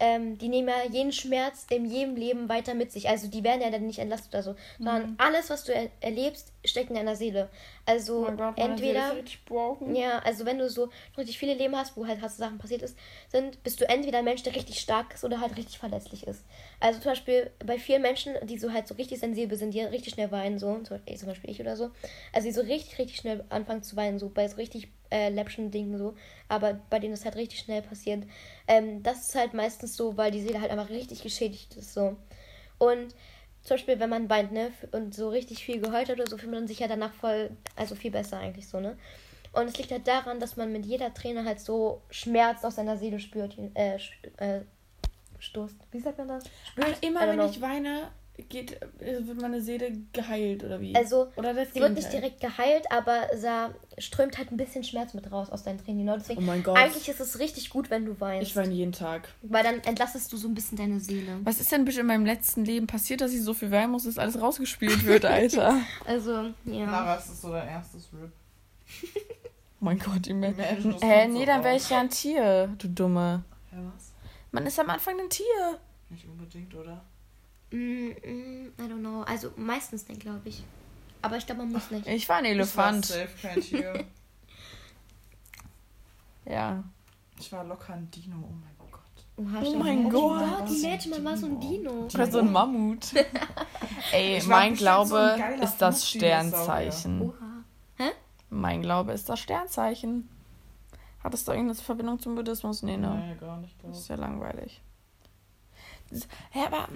ähm, 0.00 0.38
die 0.38 0.48
nehmen 0.48 0.68
ja 0.68 0.90
jeden 0.90 1.12
Schmerz 1.12 1.66
in 1.70 1.84
jedem 1.84 2.16
Leben 2.16 2.48
weiter 2.48 2.74
mit 2.74 2.92
sich. 2.92 3.08
Also 3.08 3.28
die 3.28 3.42
werden 3.42 3.60
ja 3.60 3.70
dann 3.70 3.86
nicht 3.86 3.98
entlastet 3.98 4.32
oder 4.34 4.42
so. 4.42 4.54
Sondern 4.78 5.14
alles, 5.18 5.50
was 5.50 5.64
du 5.64 5.74
er 5.74 5.88
erlebst, 6.00 6.52
steckt 6.64 6.90
in 6.90 6.96
deiner 6.96 7.16
Seele. 7.16 7.48
Also 7.86 8.28
Oh 8.28 8.32
Gott, 8.32 8.56
Seele 8.56 8.70
entweder. 8.70 9.16
broken. 9.46 9.96
Ja, 9.96 10.18
also 10.20 10.44
wenn 10.46 10.58
du 10.58 10.68
so 10.68 10.90
richtig 11.16 11.38
viele 11.38 11.54
Leben 11.54 11.74
hast, 11.76 11.96
wo 11.96 12.06
halt 12.06 12.20
krasse 12.20 12.38
Sachen 12.38 12.58
passiert 12.58 12.82
ist, 12.82 12.96
sind, 13.28 13.62
bist 13.62 13.80
du 13.80 13.88
entweder 13.88 14.18
ein 14.18 14.24
Mensch, 14.24 14.42
der 14.42 14.54
richtig 14.54 14.78
stark 14.80 15.14
ist 15.14 15.24
oder 15.24 15.40
halt 15.40 15.56
richtig 15.56 15.78
verletzlich 15.78 16.26
ist. 16.26 16.44
Also 16.80 17.00
zum 17.00 17.12
Beispiel 17.12 17.50
bei 17.64 17.78
vielen 17.78 18.02
Menschen, 18.02 18.34
die 18.42 18.58
so 18.58 18.72
halt 18.72 18.86
so 18.86 18.94
richtig 18.94 19.18
sensibel 19.18 19.56
sind, 19.56 19.72
die 19.72 19.80
richtig 19.80 20.14
schnell 20.14 20.30
weinen, 20.30 20.58
so, 20.58 20.74
zum 20.80 20.96
Beispiel, 20.98 21.16
zum 21.16 21.28
Beispiel 21.28 21.50
ich 21.50 21.60
oder 21.60 21.76
so, 21.76 21.90
also 22.32 22.46
die 22.46 22.52
so 22.52 22.60
richtig, 22.60 22.98
richtig 22.98 23.16
schnell 23.16 23.44
anfangen 23.48 23.82
zu 23.82 23.96
weinen, 23.96 24.18
so 24.18 24.28
bei 24.28 24.46
so 24.46 24.56
richtig 24.56 24.88
äh, 25.10 25.28
läppischen 25.30 25.70
Dingen 25.70 25.98
so, 25.98 26.14
aber 26.48 26.80
bei 26.90 26.98
denen 26.98 27.14
das 27.14 27.24
halt 27.24 27.36
richtig 27.36 27.60
schnell 27.60 27.82
passiert. 27.82 28.24
Ähm, 28.66 29.02
das 29.02 29.28
ist 29.28 29.34
halt 29.34 29.54
meistens 29.54 29.96
so, 29.96 30.16
weil 30.16 30.30
die 30.30 30.42
Seele 30.42 30.60
halt 30.60 30.70
einfach 30.70 30.90
richtig 30.90 31.22
geschädigt 31.22 31.76
ist, 31.76 31.94
so. 31.94 32.16
Und 32.78 33.14
zum 33.62 33.74
Beispiel, 33.76 34.00
wenn 34.00 34.10
man 34.10 34.30
weint, 34.30 34.52
ne, 34.52 34.72
und 34.92 35.14
so 35.14 35.28
richtig 35.28 35.64
viel 35.64 35.80
geheult 35.80 36.08
hat 36.08 36.16
oder 36.18 36.28
so, 36.28 36.38
fühlt 36.38 36.52
man 36.52 36.68
sich 36.68 36.78
ja 36.78 36.88
danach 36.88 37.12
voll, 37.12 37.50
also 37.76 37.94
viel 37.94 38.10
besser 38.10 38.38
eigentlich 38.38 38.68
so, 38.68 38.80
ne? 38.80 38.96
Und 39.52 39.66
es 39.66 39.78
liegt 39.78 39.90
halt 39.90 40.06
daran, 40.06 40.40
dass 40.40 40.56
man 40.56 40.72
mit 40.72 40.84
jeder 40.84 41.12
Träne 41.14 41.44
halt 41.44 41.60
so 41.60 42.02
Schmerz 42.10 42.64
aus 42.64 42.76
seiner 42.76 42.96
Seele 42.96 43.18
spürt, 43.18 43.56
äh, 43.74 43.96
äh, 44.36 44.60
stoßt. 45.38 45.76
Wie 45.90 46.00
sagt 46.00 46.18
man 46.18 46.28
das? 46.28 46.44
Ach, 46.80 47.02
I 47.02 47.06
immer 47.06 47.26
wenn 47.26 47.36
know. 47.36 47.48
ich 47.48 47.60
weine, 47.60 48.10
geht, 48.48 48.80
äh, 49.00 49.26
wird 49.26 49.40
meine 49.40 49.60
Seele 49.60 49.92
geheilt 50.12 50.62
oder 50.64 50.80
wie? 50.80 50.94
Also, 50.94 51.28
oder 51.36 51.54
das 51.54 51.72
Sie 51.72 51.80
wird 51.80 51.94
nicht 51.94 52.10
Gegenteil? 52.10 52.30
direkt 52.38 52.40
geheilt, 52.40 52.90
aber 52.92 53.26
da 53.42 53.70
strömt 53.98 54.38
halt 54.38 54.52
ein 54.52 54.56
bisschen 54.56 54.84
Schmerz 54.84 55.12
mit 55.14 55.30
raus 55.32 55.50
aus 55.50 55.64
deinen 55.64 55.78
Tränen. 55.78 56.00
Genau 56.00 56.16
deswegen, 56.16 56.40
Oh 56.42 56.46
mein 56.46 56.62
Gott. 56.62 56.76
eigentlich 56.76 57.08
ist 57.08 57.20
es 57.20 57.38
richtig 57.38 57.70
gut, 57.70 57.90
wenn 57.90 58.04
du 58.06 58.18
weinst. 58.20 58.48
Ich 58.48 58.56
weine 58.56 58.72
jeden 58.72 58.92
Tag. 58.92 59.28
weil 59.42 59.62
dann 59.64 59.80
entlastest 59.80 60.32
du 60.32 60.36
so 60.36 60.46
ein 60.48 60.54
bisschen 60.54 60.78
deine 60.78 61.00
Seele. 61.00 61.38
Was 61.44 61.60
ist 61.60 61.70
denn 61.72 61.84
bitte 61.84 62.00
in 62.00 62.06
meinem 62.06 62.24
letzten 62.26 62.64
Leben 62.64 62.86
passiert, 62.86 63.20
dass 63.20 63.32
ich 63.32 63.42
so 63.42 63.54
viel 63.54 63.70
weinen 63.70 63.90
muss, 63.92 64.04
dass 64.04 64.18
alles 64.18 64.40
rausgespielt 64.40 65.04
wird, 65.04 65.24
Alter? 65.24 65.80
Also, 66.06 66.50
ja. 66.64 67.06
was 67.06 67.28
ist 67.28 67.42
so 67.42 67.50
dein 67.52 67.68
erstes 67.68 68.08
Rip? 68.12 68.32
oh 69.80 69.84
mein 69.84 69.98
Gott, 69.98 70.24
die 70.26 70.34
Menschen. 70.34 70.62
Hä, 70.62 70.76
kommt 71.22 71.32
nee, 71.34 71.40
so 71.40 71.46
dann 71.46 71.64
wäre 71.64 71.76
ich 71.76 71.90
ja 71.90 72.00
ein 72.00 72.10
Tier, 72.10 72.68
du 72.78 72.88
Dumme. 72.88 73.44
Ja, 73.72 73.78
was? 73.94 74.12
Man 74.52 74.66
ist 74.66 74.78
am 74.80 74.88
Anfang 74.90 75.18
ein 75.20 75.28
Tier. 75.28 75.78
Nicht 76.08 76.26
unbedingt, 76.26 76.74
oder? 76.74 77.04
Mm, 77.70 77.76
mm, 77.76 78.72
I 78.78 78.82
don't 78.82 79.00
know. 79.00 79.22
Also, 79.22 79.50
meistens 79.56 80.08
nicht, 80.08 80.20
glaube 80.20 80.48
ich. 80.48 80.62
Aber 81.22 81.36
ich 81.36 81.46
glaube, 81.46 81.62
man 81.62 81.72
muss 81.72 81.90
nicht. 81.90 82.06
Ich 82.06 82.28
war 82.28 82.36
ein 82.36 82.44
Elefant. 82.44 83.04
Ich 83.06 83.14
war 83.14 83.20
safe 83.26 83.48
kein 83.48 83.60
Tier. 83.60 84.04
Ja. 86.46 86.82
ich 87.38 87.52
war 87.52 87.62
locker 87.64 87.92
ein 87.92 88.10
Dino, 88.10 88.36
oh 88.42 88.54
mein 88.54 88.74
Gott. 88.90 89.00
Oha, 89.36 89.60
Oh 89.60 89.64
stimmt. 89.66 89.84
mein 89.84 90.06
Oh 90.06 90.08
Gott. 90.08 90.58
Gott, 90.60 90.70
imagine, 90.70 91.14
man 91.16 91.24
war 91.26 91.36
so 91.36 91.46
ein 91.46 91.60
Dino. 91.60 91.90
Oder 92.12 92.30
so 92.30 92.38
ein 92.38 92.50
Mammut. 92.50 93.12
Ey, 94.12 94.42
mein 94.46 94.74
Glaube 94.74 95.36
so 95.58 95.62
ist 95.64 95.76
das. 95.78 96.08
Sternzeichen. 96.08 97.20
Oha. 97.20 98.08
Mein 98.50 98.80
Glaube 98.80 99.12
ist 99.12 99.28
das 99.28 99.40
Sternzeichen. 99.40 100.26
Hattest 101.22 101.46
du 101.46 101.52
irgendeine 101.52 101.74
Verbindung 101.78 102.18
zum 102.18 102.34
Buddhismus? 102.34 102.82
Nee, 102.82 102.96
ne? 102.96 103.14
Nee, 103.28 103.34
gar 103.38 103.58
nicht. 103.58 103.76
Das 103.82 103.98
ist 103.98 104.08
ja 104.08 104.14
langweilig. 104.16 104.80
Hä, 106.50 106.60
aber 106.64 106.88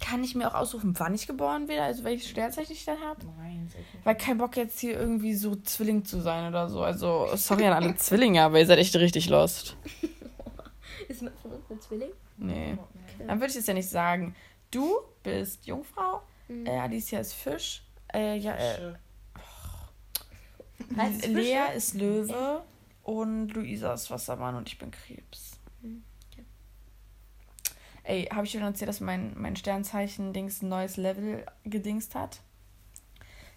kann 0.00 0.22
ich 0.22 0.34
mir 0.34 0.48
auch 0.48 0.54
aussuchen, 0.54 0.94
wann 0.98 1.14
ich 1.14 1.26
geboren 1.26 1.68
werde? 1.68 1.82
Also 1.84 2.04
welches 2.04 2.28
Sternzeichen 2.28 2.72
ich 2.72 2.84
dann 2.84 3.00
habe? 3.00 3.20
Nein, 3.38 3.66
sicher. 3.70 3.84
Weil 4.04 4.16
kein 4.16 4.38
Bock 4.38 4.56
jetzt 4.56 4.78
hier 4.78 4.98
irgendwie 4.98 5.34
so 5.34 5.56
Zwilling 5.56 6.04
zu 6.04 6.20
sein 6.20 6.48
oder 6.48 6.68
so. 6.68 6.82
Also, 6.82 7.28
sorry 7.34 7.66
an 7.66 7.72
alle 7.72 7.94
Zwillinge, 7.96 8.42
aber 8.42 8.58
ihr 8.58 8.66
seid 8.66 8.78
echt 8.78 8.94
richtig 8.96 9.28
lost. 9.28 9.76
Ist 11.08 11.22
man 11.22 11.32
von 11.40 11.52
uns 11.52 11.70
ein 11.70 11.80
Zwilling? 11.80 12.10
Nee. 12.36 12.76
Dann 13.26 13.40
würde 13.40 13.50
ich 13.52 13.58
es 13.58 13.66
ja 13.66 13.74
nicht 13.74 13.88
sagen. 13.88 14.34
Du 14.70 14.96
bist 15.22 15.66
Jungfrau, 15.66 16.22
Mhm. 16.48 16.66
äh, 16.66 16.78
Alicia 16.78 17.18
ist 17.18 17.32
Fisch, 17.32 17.82
äh, 18.14 18.36
ja, 18.36 18.54
äh, 18.54 18.92
es 20.96 21.26
Lea 21.26 21.74
ist 21.76 21.94
Löwe 21.94 22.62
und 23.02 23.48
Luisa 23.54 23.94
ist 23.94 24.10
Wassermann 24.10 24.54
und 24.54 24.68
ich 24.68 24.78
bin 24.78 24.90
Krebs. 24.92 25.55
Ey, 28.06 28.26
habe 28.32 28.46
ich 28.46 28.52
schon 28.52 28.62
erzählt, 28.62 28.88
dass 28.88 29.00
mein, 29.00 29.32
mein 29.36 29.56
Sternzeichen-Dings 29.56 30.62
ein 30.62 30.68
neues 30.68 30.96
Level 30.96 31.44
gedingst 31.64 32.14
hat? 32.14 32.40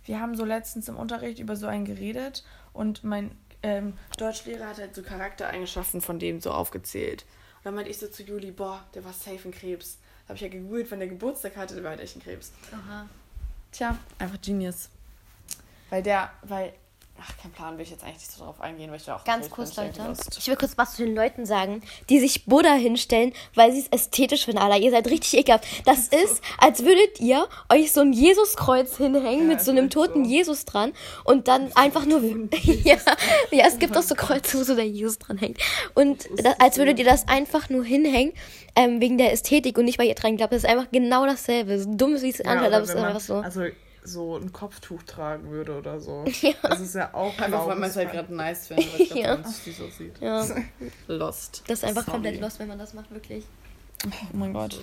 Wir 0.06 0.20
haben 0.20 0.36
so 0.36 0.44
letztens 0.44 0.88
im 0.88 0.96
Unterricht 0.96 1.38
über 1.38 1.56
so 1.56 1.68
einen 1.68 1.86
geredet 1.86 2.44
und 2.74 3.04
mein 3.04 3.30
ähm, 3.62 3.94
Deutschlehrer 4.18 4.70
hat 4.70 4.80
halt 4.80 4.96
so 4.96 5.04
Charaktereigenschaften 5.04 6.02
von 6.02 6.18
dem 6.18 6.40
so 6.40 6.52
aufgezählt. 6.52 7.26
Und 7.58 7.66
dann 7.66 7.76
meinte 7.76 7.92
ich 7.92 8.00
so 8.00 8.08
zu 8.08 8.24
Juli, 8.24 8.50
boah, 8.50 8.84
der 8.96 9.06
war 9.06 9.14
safe 9.14 9.50
ein 9.50 9.52
Krebs. 9.52 10.00
Habe 10.28 10.36
ich 10.36 10.42
ja 10.42 10.48
gegoogelt, 10.48 10.90
wenn 10.90 11.00
der 11.00 11.10
Geburtstag 11.10 11.56
hatte, 11.56 11.76
der 11.76 11.84
war 11.84 11.92
halt 11.92 12.00
echt 12.00 12.16
ein 12.16 12.24
Krebs. 12.24 12.52
Aha. 12.72 13.08
Tja, 13.72 13.98
einfach 14.18 14.42
Genius. 14.42 14.90
Weil 15.92 16.02
der, 16.02 16.32
weil, 16.42 16.74
ach, 17.22 17.34
kein 17.42 17.52
Plan, 17.52 17.78
will 17.78 17.84
ich 17.84 17.92
jetzt 17.92 18.04
eigentlich 18.04 18.18
nicht 18.18 18.32
so 18.32 18.44
drauf 18.44 18.62
eingehen, 18.62 18.90
weil 18.90 18.98
ich 18.98 19.06
da 19.06 19.16
auch 19.16 19.24
Ganz 19.24 19.50
kurz, 19.50 19.78
irgendwie 19.78 20.00
Leute. 20.00 20.22
Ich 20.38 20.48
will 20.48 20.56
kurz 20.56 20.78
was 20.78 20.96
zu 20.96 21.06
den 21.06 21.16
Leuten 21.16 21.46
sagen, 21.46 21.82
die 22.10 22.20
sich 22.20 22.46
Buddha 22.46 22.74
hinstellen, 22.74 23.34
weil 23.56 23.72
sie 23.72 23.80
es 23.80 23.88
ästhetisch 23.88 24.46
finden. 24.46 24.60
Alter, 24.60 24.78
ihr 24.78 24.92
seid 24.92 25.08
richtig 25.08 25.40
ekelhaft. 25.40 25.66
Das 25.86 26.08
ist, 26.08 26.42
als 26.58 26.84
würdet 26.84 27.20
ihr 27.20 27.48
euch 27.70 27.92
so 27.92 28.02
ein 28.02 28.14
Jesuskreuz 28.14 28.98
hinhängen 28.98 29.48
mit 29.48 29.60
ist 29.60 29.66
so 29.66 29.72
einem 29.72 29.90
toten 29.90 30.26
so. 30.26 30.30
Jesus 30.30 30.66
dran 30.66 30.94
und 31.24 31.48
dann 31.48 31.72
einfach 31.76 32.06
nur. 32.06 32.22
ja, 32.84 32.98
ja, 33.52 33.66
es 33.68 33.80
gibt 33.80 33.98
auch 33.98 34.04
so 34.04 34.16
Kreuze, 34.16 34.60
wo 34.60 34.64
so 34.64 34.76
der 34.76 34.88
Jesus 34.88 35.20
dran 35.20 35.38
hängt. 35.38 35.60
Und 35.96 36.28
da, 36.44 36.56
als 36.60 36.78
würdet 36.78 37.00
ihr 37.00 37.06
das 37.06 37.28
einfach 37.28 37.70
nur 37.70 37.84
hinhängen, 37.84 38.34
ähm, 38.76 39.02
wegen 39.02 39.18
der 39.18 39.34
Ästhetik 39.34 39.78
und 39.78 39.86
nicht, 39.86 40.00
weil 40.00 40.08
ihr 40.08 40.16
dran 40.16 40.38
glaubt. 40.38 40.54
Das 40.54 40.64
ist 40.64 40.70
einfach 40.70 40.92
genau 40.92 41.26
dasselbe. 41.26 41.80
So 41.80 41.90
dumm, 41.94 42.22
wie 42.22 42.30
es 42.30 42.42
anhört, 42.42 42.68
oder 42.68 42.78
aber 42.78 42.84
es 42.84 42.90
ist 42.90 42.96
einfach 42.96 43.20
so. 43.20 43.36
Also 43.36 43.64
so 44.04 44.38
ein 44.38 44.52
Kopftuch 44.54 45.04
tragen 45.04 45.50
würde 45.50 45.78
oder 45.78 46.00
so. 46.00 46.26
Ja. 46.42 46.54
Das 46.62 46.80
ist 46.80 46.96
ja 46.96 47.14
auch 47.14 47.38
Einfach 47.40 47.68
weil 47.68 47.76
man 47.80 47.90
es 47.90 47.96
halt 47.96 48.12
gerade 48.12 48.34
nice 48.34 48.68
findet, 48.68 48.94
weil 48.94 49.02
ich 49.02 49.10
Ja. 49.16 49.36
ja. 49.36 49.44
wie 49.66 49.72
so 49.72 49.88
sieht. 49.90 50.20
Ja, 50.20 50.46
Lost. 51.08 51.64
das 51.68 51.80
ist 51.80 51.86
einfach 51.86 52.04
Sorry. 52.06 52.12
komplett 52.16 52.42
lost, 52.42 52.60
wenn 52.60 52.68
man 52.68 52.80
das 52.80 52.94
macht, 52.94 53.12
wirklich. 53.12 53.46
Oh 54.06 54.38
mein 54.38 54.54
Gott. 54.54 54.80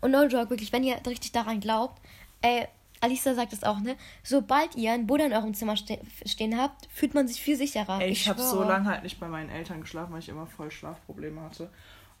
Und 0.00 0.10
no 0.10 0.24
joke, 0.24 0.50
wirklich, 0.50 0.72
wenn 0.72 0.84
ihr 0.84 0.96
richtig 1.06 1.32
daran 1.32 1.60
glaubt, 1.60 2.00
ey, 2.42 2.66
Alisa 3.00 3.34
sagt 3.34 3.52
es 3.52 3.64
auch, 3.64 3.80
ne? 3.80 3.96
Sobald 4.22 4.76
ihr 4.76 4.92
einen 4.92 5.06
Buddha 5.08 5.24
in 5.26 5.32
eurem 5.32 5.54
Zimmer 5.54 5.76
ste 5.76 5.98
stehen 6.24 6.56
habt, 6.56 6.88
fühlt 6.92 7.14
man 7.14 7.26
sich 7.26 7.40
viel 7.40 7.56
sicherer. 7.56 8.00
Ey, 8.00 8.10
ich, 8.10 8.22
ich 8.22 8.28
habe 8.28 8.40
so 8.40 8.62
lange 8.62 8.88
halt 8.88 9.02
nicht 9.02 9.18
bei 9.18 9.26
meinen 9.26 9.50
Eltern 9.50 9.80
geschlafen, 9.80 10.12
weil 10.12 10.20
ich 10.20 10.28
immer 10.28 10.46
voll 10.46 10.70
Schlafprobleme 10.70 11.40
hatte. 11.40 11.68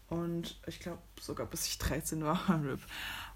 Und 0.08 0.56
ich 0.66 0.80
glaube 0.80 0.98
sogar 1.20 1.46
bis 1.46 1.66
ich 1.66 1.78
13 1.78 2.24
war. 2.24 2.40
RIP. 2.64 2.80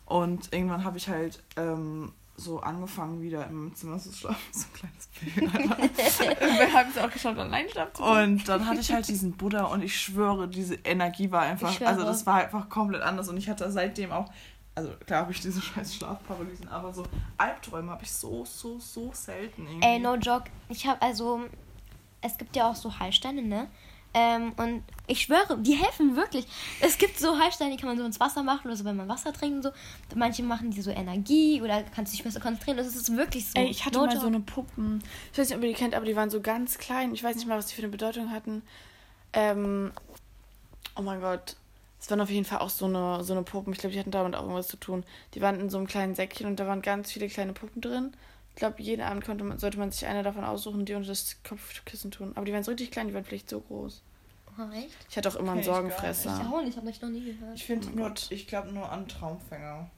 Und 0.07 0.53
irgendwann 0.53 0.85
habe 0.85 0.99
ich 0.99 1.09
halt 1.09 1.43
ähm, 1.57 2.13
so 2.37 2.61
angefangen, 2.61 3.23
wieder 3.23 3.47
im 3.47 3.75
Zimmer 3.75 3.99
zu 3.99 4.13
schlafen. 4.13 4.43
So 4.53 4.67
ein 4.67 4.73
kleines 4.75 5.09
Baby. 5.09 6.39
Wir 6.59 6.73
haben 6.73 6.91
es 6.91 6.99
auch 6.99 7.11
geschafft, 7.11 7.39
allein 7.39 7.69
schlafen 7.69 7.95
zu 7.95 8.03
Und 8.03 8.49
dann 8.49 8.67
hatte 8.67 8.81
ich 8.81 8.93
halt 8.93 9.09
diesen 9.09 9.33
Buddha 9.33 9.65
und 9.65 9.83
ich 9.83 9.99
schwöre, 9.99 10.49
diese 10.49 10.75
Energie 10.77 11.31
war 11.31 11.43
einfach, 11.43 11.81
also 11.83 12.05
das 12.05 12.27
war 12.27 12.37
einfach 12.37 12.69
komplett 12.69 13.03
anders 13.03 13.29
und 13.29 13.37
ich 13.37 13.49
hatte 13.49 13.71
seitdem 13.71 14.13
auch, 14.13 14.31
also 14.75 14.91
klar 15.07 15.23
habe 15.23 15.33
ich 15.33 15.41
diese 15.41 15.63
scheiß 15.63 15.95
Schlafparalysen, 15.95 16.69
aber 16.69 16.93
so 16.93 17.05
Albträume 17.39 17.91
habe 17.91 18.05
ich 18.05 18.13
so, 18.13 18.45
so, 18.45 18.79
so 18.79 19.11
selten 19.13 19.67
irgendwie. 19.67 19.87
Ey, 19.87 19.99
no 19.99 20.17
joke. 20.17 20.51
Ich 20.69 20.87
habe 20.87 21.01
also, 21.01 21.41
es 22.21 22.37
gibt 22.37 22.55
ja 22.57 22.71
auch 22.71 22.77
so 22.77 22.99
Heilsteine, 22.99 23.43
ne? 23.43 23.69
Ähm, 24.15 24.53
und 24.57 24.83
ich 25.07 25.21
schwöre, 25.21 25.59
die 25.59 25.75
helfen 25.75 26.17
wirklich. 26.17 26.47
Es 26.81 26.97
gibt 26.97 27.19
so 27.19 27.39
Heilsteine, 27.39 27.73
die 27.73 27.77
kann 27.77 27.89
man 27.91 27.99
so 27.99 28.05
ins 28.05 28.19
Wasser 28.19 28.43
machen 28.43 28.67
oder 28.67 28.77
so, 28.77 28.85
wenn 28.85 28.97
man 28.97 29.09
Wasser 29.09 29.33
trinkt 29.33 29.57
und 29.57 29.63
so. 29.63 29.71
Manche 30.15 30.43
machen 30.43 30.71
die 30.71 30.81
so 30.81 30.91
Energie 30.91 31.61
oder 31.61 31.83
kannst 31.83 32.15
dich 32.15 32.25
besser 32.25 32.41
konzentrieren. 32.41 32.79
Das 32.79 32.87
ist 32.87 33.15
wirklich 33.15 33.47
so. 33.47 33.53
Ey, 33.61 33.67
ich 33.67 33.85
hatte 33.85 33.99
No 33.99 34.07
mal 34.07 34.19
so 34.19 34.27
eine 34.27 34.41
Puppen. 34.41 35.03
Ich 35.33 35.39
weiß 35.39 35.49
nicht, 35.49 35.59
ob 35.59 35.63
ihr 35.63 35.69
die 35.69 35.75
kennt, 35.75 35.95
aber 35.95 36.07
die 36.07 36.17
waren 36.17 36.31
so 36.31 36.41
ganz 36.41 36.79
klein. 36.79 37.13
Ich 37.13 37.23
weiß 37.23 37.37
nicht 37.37 37.47
mal, 37.47 37.59
was 37.59 37.67
die 37.67 37.75
für 37.75 37.83
eine 37.83 37.91
Bedeutung 37.91 38.31
hatten. 38.31 38.63
Ähm, 39.33 39.93
oh 40.97 41.03
mein 41.03 41.21
Gott. 41.21 41.57
Es 42.01 42.11
waren 42.11 42.21
auf 42.21 42.31
jeden 42.31 42.45
Fall 42.45 42.59
auch 42.59 42.71
so 42.71 42.87
eine, 42.87 43.23
so 43.25 43.33
eine 43.33 43.43
Puppen. 43.43 43.73
Ich 43.73 43.81
glaube, 43.81 43.93
die 43.93 43.99
hatten 43.99 44.11
damit 44.11 44.35
auch 44.35 44.43
irgendwas 44.43 44.69
zu 44.69 44.77
tun. 44.77 45.05
Die 45.35 45.43
waren 45.43 45.61
in 45.61 45.71
so 45.71 45.77
einem 45.77 45.87
kleinen 45.87 46.15
Säckchen 46.15 46.47
und 46.47 46.61
da 46.61 46.67
waren 46.67 46.81
ganz 46.81 47.13
viele 47.13 47.29
kleine 47.29 47.53
Puppen 47.53 47.81
drin. 47.81 48.13
Ich 48.57 48.61
glaube, 48.61 48.81
jeden 48.83 49.03
Abend 49.03 49.23
konnte 49.23 49.45
man, 49.45 49.59
sollte 49.59 49.79
man 49.79 49.91
sich 49.93 50.07
eine 50.07 50.23
davon 50.23 50.43
aussuchen 50.43 50.87
die 50.87 50.95
unter 50.95 51.09
das 51.09 51.37
Kopfkissen 51.47 52.11
tun. 52.11 52.33
Aber 52.37 52.47
die 52.47 52.55
waren 52.55 52.63
so 52.65 52.71
richtig 52.71 52.91
klein, 52.91 53.07
die 53.07 53.13
waren 53.13 53.23
vielleicht 53.25 53.51
so 53.51 53.61
groß. 53.61 54.03
Oh, 54.59 54.73
echt? 54.75 54.97
Ich 55.11 55.17
hatte 55.19 55.29
auch 55.29 55.37
immer 55.37 55.53
einen 55.53 55.61
Kenn 55.61 55.61
ich. 55.61 55.67
Ich 55.69 55.75
Sorgenfresser. 55.75 56.51
auch 56.51 56.61
nicht, 56.63 56.71
ich 56.71 56.77
habe 56.77 56.87
mich 56.87 57.03
noch 57.03 57.11
nie 57.11 57.23
gehört. 57.23 57.55
Ich 57.55 57.65
finde 57.67 57.89
Oh 57.93 57.97
nur, 57.97 58.09
Gott. 58.09 58.27
ich 58.31 58.47
glaube 58.47 58.73
nur 58.73 58.91
an 58.91 59.07
Traumfänger. 59.07 59.91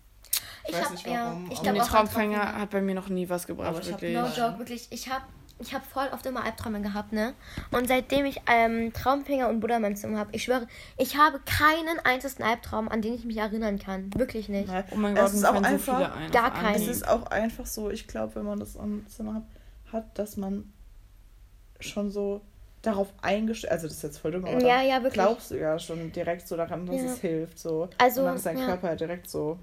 Ich, 0.64 0.70
Ich 0.70 0.74
weiß 0.74 0.84
hab- 0.86 0.90
nicht 0.90 1.06
ja, 1.06 1.26
warum. 1.26 1.44
ich 1.46 1.52
aber- 1.52 1.62
glaub 1.62 1.74
Nee, 1.74 1.80
auch 1.80 1.84
an 1.84 1.88
Traumfänger 1.90 2.34
Traumfänger. 2.40 2.60
hat 2.60 2.70
bei 2.70 2.80
mir 2.80 2.94
noch 2.96 3.08
nie 3.08 3.28
was 3.28 3.46
gebracht, 3.46 3.68
Aber 3.68 3.80
ich 3.80 3.92
hab 3.92 4.00
wirklich. 4.02 4.16
No 4.18 4.26
Ja. 4.26 4.48
joke, 4.48 4.58
wirklich. 4.58 4.88
Ich 4.90 5.08
habe 5.08 5.24
ich 5.60 5.74
hab 5.74 5.84
voll 5.84 6.06
oft 6.12 6.24
immer 6.26 6.44
Albträume 6.44 6.80
gehabt, 6.80 7.12
ne? 7.12 7.34
Und 7.72 7.88
seitdem 7.88 8.26
ich 8.26 8.40
ähm, 8.50 8.92
Traumfänger 8.92 9.48
und 9.48 9.60
Buddha 9.60 9.76
in 9.76 9.82
meinem 9.82 9.96
Zimmer 9.96 10.18
habe, 10.18 10.30
ich 10.32 10.44
schwöre, 10.44 10.66
ich 10.96 11.16
habe 11.16 11.40
keinen 11.40 11.98
einzigen 12.04 12.42
Albtraum, 12.44 12.88
an 12.88 13.02
den 13.02 13.14
ich 13.14 13.24
mich 13.24 13.36
erinnern 13.38 13.78
kann. 13.78 14.10
Wirklich 14.14 14.48
nicht. 14.48 14.68
Oh 14.92 14.96
mein 14.96 15.16
es 15.16 15.20
Gott, 15.22 15.34
ist 15.34 15.40
mir 15.42 15.50
auch 15.50 15.56
so 15.56 15.62
einfach, 15.62 15.96
viele 15.98 16.12
ein. 16.12 16.30
gar 16.30 16.52
keinen. 16.52 16.74
Es 16.76 16.86
ist 16.86 17.06
auch 17.08 17.26
einfach 17.26 17.66
so, 17.66 17.90
ich 17.90 18.06
glaube, 18.06 18.36
wenn 18.36 18.44
man 18.44 18.58
das 18.60 18.76
am 18.76 19.06
Zimmer 19.08 19.34
hat, 19.34 19.42
hat, 19.92 20.18
dass 20.18 20.36
man 20.36 20.72
schon 21.80 22.10
so 22.10 22.40
darauf 22.82 23.08
eingestellt, 23.22 23.72
also 23.72 23.88
das 23.88 23.96
ist 23.96 24.02
jetzt 24.02 24.18
voll 24.18 24.30
dumm, 24.32 24.44
aber 24.44 24.60
Ja, 24.64 24.82
ja, 24.82 24.96
wirklich. 25.02 25.14
glaubst 25.14 25.50
du 25.50 25.58
ja 25.58 25.78
schon 25.78 26.12
direkt 26.12 26.46
so 26.46 26.56
daran, 26.56 26.86
dass 26.86 26.96
Ja. 26.96 27.12
es 27.12 27.18
hilft, 27.18 27.58
so. 27.58 27.88
Also, 27.98 28.20
Und 28.20 28.26
dann 28.26 28.36
ist 28.36 28.46
dein 28.46 28.58
ja. 28.58 28.66
Körper 28.66 28.88
halt 28.88 29.00
direkt 29.00 29.28
so. 29.28 29.58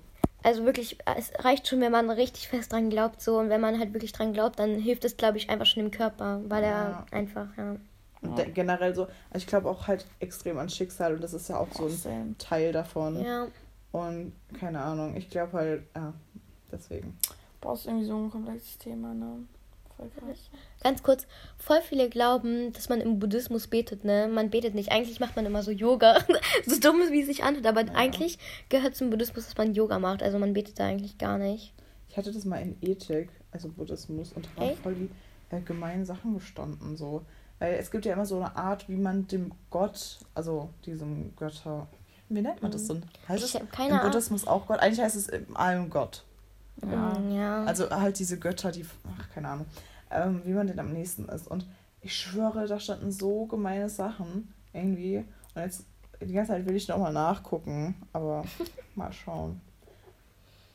Also 0.45 0.63
wirklich, 0.63 0.99
es 1.17 1.31
reicht 1.43 1.67
schon, 1.67 1.81
wenn 1.81 1.91
man 1.91 2.07
richtig 2.11 2.47
fest 2.49 2.71
dran 2.71 2.91
glaubt, 2.91 3.19
so. 3.19 3.39
Und 3.39 3.49
wenn 3.49 3.59
man 3.61 3.79
halt 3.79 3.93
wirklich 3.93 4.11
dran 4.11 4.31
glaubt, 4.31 4.59
dann 4.59 4.75
hilft 4.77 5.03
es, 5.03 5.17
glaube 5.17 5.39
ich, 5.39 5.49
einfach 5.49 5.65
schon 5.65 5.81
dem 5.81 5.89
Körper, 5.91 6.39
weil 6.47 6.61
Ja. 6.61 6.69
er 6.69 7.05
einfach, 7.11 7.47
ja. 7.57 7.77
Und 8.21 8.53
generell 8.53 8.93
so, 8.93 9.03
also 9.05 9.13
ich 9.37 9.47
glaube 9.47 9.67
auch 9.67 9.87
halt 9.87 10.05
extrem 10.19 10.59
an 10.59 10.69
Schicksal 10.69 11.15
und 11.15 11.21
das 11.23 11.33
ist 11.33 11.47
ja 11.49 11.57
auch 11.57 11.67
so 11.73 11.87
ein. 12.07 12.35
Teil 12.37 12.71
davon. 12.71 13.23
Ja, 13.23 13.47
Und 13.91 14.33
keine 14.59 14.81
Ahnung, 14.81 15.15
ich 15.15 15.29
glaube 15.31 15.53
halt, 15.53 15.83
ja, 15.95 16.13
deswegen. 16.71 17.17
Boah, 17.59 17.73
ist 17.73 17.87
irgendwie 17.87 18.05
so 18.05 18.15
ein 18.15 18.29
komplexes 18.29 18.77
Thema, 18.77 19.13
ne? 19.15 19.47
Voll 19.97 20.09
krass. 20.09 20.49
ganz 20.83 21.03
kurz, 21.03 21.25
voll 21.57 21.81
viele 21.81 22.09
glauben, 22.09 22.73
dass 22.73 22.89
man 22.89 23.01
im 23.01 23.19
Buddhismus 23.19 23.67
betet, 23.67 24.03
ne? 24.03 24.27
Man 24.27 24.49
betet 24.49 24.75
nicht. 24.75 24.91
Eigentlich 24.91 25.19
macht 25.19 25.35
man 25.35 25.45
immer 25.45 25.63
so 25.63 25.71
Yoga. 25.71 26.19
so 26.65 26.79
dumm, 26.79 27.01
wie 27.11 27.21
es 27.21 27.27
sich 27.27 27.43
anhört, 27.43 27.65
aber 27.65 27.85
eigentlich 27.95 28.37
gehört 28.69 28.95
zum 28.95 29.09
Buddhismus, 29.09 29.45
dass 29.45 29.57
man 29.57 29.73
Yoga 29.73 29.99
macht. 29.99 30.21
Also 30.21 30.37
man 30.37 30.53
betet 30.53 30.79
da 30.79 30.85
eigentlich 30.85 31.17
gar 31.17 31.37
nicht. 31.37 31.73
Ich 32.09 32.17
hatte 32.17 32.31
das 32.31 32.45
mal 32.45 32.61
in 32.61 32.77
Ethik, 32.81 33.29
also 33.51 33.69
Buddhismus, 33.69 34.33
und 34.33 34.45
da 34.45 34.61
waren 34.61 34.69
Echt? 34.69 34.81
voll 34.81 34.95
die 34.95 35.09
äh, 35.49 35.61
gemeinen 35.61 36.05
Sachen 36.05 36.33
gestanden, 36.33 36.95
so. 36.97 37.25
Weil 37.59 37.75
es 37.75 37.89
gibt 37.89 38.05
ja 38.05 38.13
immer 38.13 38.25
so 38.25 38.37
eine 38.37 38.55
Art, 38.55 38.89
wie 38.89 38.97
man 38.97 39.27
dem 39.27 39.53
Gott, 39.69 40.19
also 40.33 40.69
diesem 40.85 41.35
Götter, 41.35 41.87
wie 42.29 42.41
nennt 42.41 42.61
man 42.61 42.71
das 42.71 42.87
denn? 42.87 43.03
Heißt 43.27 43.43
Ich 43.43 43.55
es 43.55 43.69
keine 43.71 43.95
im. 43.95 44.01
Buddhismus 44.01 44.47
auch 44.47 44.65
Gott? 44.65 44.79
Eigentlich 44.79 44.99
heißt 44.99 45.15
es 45.15 45.27
im 45.27 45.55
allem 45.55 45.89
Gott. 45.89 46.23
Ja. 46.81 47.19
Mm, 47.19 47.31
ja. 47.31 47.63
Also 47.63 47.89
halt 47.89 48.19
diese 48.19 48.39
Götter, 48.39 48.71
die, 48.71 48.85
ach, 49.17 49.29
keine 49.33 49.49
Ahnung, 49.49 49.65
ähm, 50.11 50.41
wie 50.45 50.53
man 50.53 50.67
denn 50.67 50.79
am 50.79 50.91
nächsten 50.91 51.25
ist. 51.29 51.47
Und 51.47 51.65
ich 52.01 52.15
schwöre, 52.15 52.67
da 52.67 52.79
standen 52.79 53.11
so 53.11 53.45
gemeine 53.45 53.89
Sachen 53.89 54.53
irgendwie. 54.73 55.25
Und 55.53 55.61
jetzt, 55.61 55.85
die 56.21 56.33
ganze 56.33 56.51
Zeit 56.51 56.65
will 56.65 56.75
ich 56.75 56.87
nochmal 56.87 57.13
nachgucken, 57.13 57.95
aber 58.13 58.43
mal 58.95 59.11
schauen. 59.11 59.61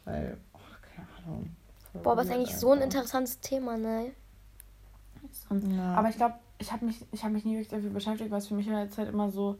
Weil, 0.05 0.37
ach, 0.55 0.81
keine 0.95 1.07
Ahnung. 1.19 1.57
Boah, 2.03 2.17
was 2.17 2.29
weird 2.29 2.39
eigentlich 2.39 2.57
so 2.57 2.69
ein 2.69 2.75
einfach. 2.75 2.85
interessantes 2.85 3.41
Thema, 3.41 3.77
ne? 3.77 4.13
Ja. 5.51 5.95
Aber 5.95 6.09
ich 6.09 6.17
glaube, 6.17 6.35
ich 6.59 6.73
habe 6.73 6.85
mich, 6.85 7.05
ich 7.13 7.25
hab 7.25 7.33
mich 7.33 7.45
nie 7.45 7.53
wirklich 7.53 7.69
dafür 7.69 7.91
beschäftigt, 7.91 8.31
weil 8.31 8.39
es 8.39 8.49
für 8.49 8.55
mich 8.55 8.67
in 8.67 8.75
der 8.75 8.91
Zeit 8.91 9.09
immer 9.09 9.31
so. 9.31 9.57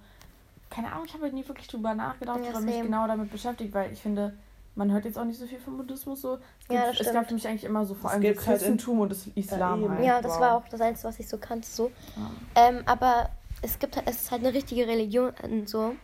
Keine 0.69 0.93
Ahnung, 0.93 1.05
ich 1.07 1.15
habe 1.15 1.25
halt 1.25 1.35
nie 1.35 1.47
wirklich 1.47 1.67
drüber 1.67 1.95
nachgedacht 1.95 2.39
Ja, 2.45 2.51
oder 2.51 2.61
mich 2.61 2.81
genau 2.81 3.09
damit 3.09 3.33
beschäftigt, 3.33 3.75
weil 3.75 3.93
ich 3.93 4.01
finde, 4.01 4.35
man 4.81 4.93
hört 4.93 5.05
jetzt 5.05 5.19
auch 5.19 5.27
nicht 5.27 5.39
so 5.39 5.47
viel 5.47 5.61
vom 5.61 5.77
Buddhismus 5.77 6.23
so. 6.23 6.39
Es, 6.59 6.69
gibt, 6.69 6.81
Ja, 6.81 6.91
es 6.99 7.13
gab 7.13 7.29
für 7.29 7.35
mich 7.35 7.47
eigentlich 7.47 7.65
immer 7.65 7.85
so 7.85 7.93
vor 7.93 8.11
allem 8.11 8.23
das 8.23 8.47
halt 8.47 8.61
Christentum 8.61 9.01
und 9.01 9.13
das 9.13 9.27
Islam 9.35 9.85
eben. 9.85 9.93
halt. 9.93 10.05
Ja, 10.07 10.23
das 10.23 10.33
wow. 10.33 10.41
war 10.41 10.57
auch 10.57 10.69
das 10.69 10.81
Einzige, 10.81 11.09
was 11.09 11.21
ich 11.21 11.29
so 11.29 11.37
kannte, 11.37 11.69
so. 11.69 11.93
Ja. 12.17 12.69
Ähm, 12.69 12.83
aber 12.87 13.29
es 13.61 13.79
gibt 13.79 13.97
halt, 13.97 14.09
es 14.09 14.23
ist 14.23 14.31
halt 14.31 14.43
eine 14.43 14.55
richtige 14.55 14.87
Religion 14.87 15.35
und 15.43 15.69
so. 15.69 15.95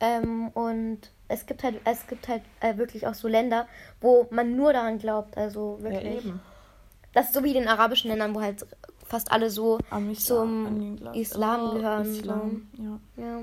Ähm, 0.00 0.48
und 0.48 0.98
es 1.28 1.46
gibt 1.46 1.64
halt, 1.64 1.80
es 1.84 2.06
gibt 2.06 2.28
halt 2.28 2.42
äh, 2.60 2.76
wirklich 2.76 3.06
auch 3.06 3.14
so 3.14 3.26
Länder, 3.26 3.66
wo 4.02 4.26
man 4.30 4.54
nur 4.54 4.74
daran 4.74 4.98
glaubt. 4.98 5.38
Also 5.38 5.78
ja, 5.82 5.90
wirklich. 5.90 6.26
eben. 6.26 6.40
Das 7.14 7.28
ist 7.28 7.34
so 7.34 7.42
wie 7.42 7.48
in 7.48 7.60
den 7.60 7.68
arabischen 7.68 8.10
Ländern, 8.10 8.34
wo 8.34 8.42
halt 8.42 8.66
fast 9.02 9.32
alle 9.32 9.48
so, 9.48 9.78
Zum 10.98 10.98
Islam 11.14 11.60
Oh, 11.62 11.74
gehören, 11.74 12.04
Islam. 12.04 12.68
Ja. 12.74 13.00
ja. 13.16 13.42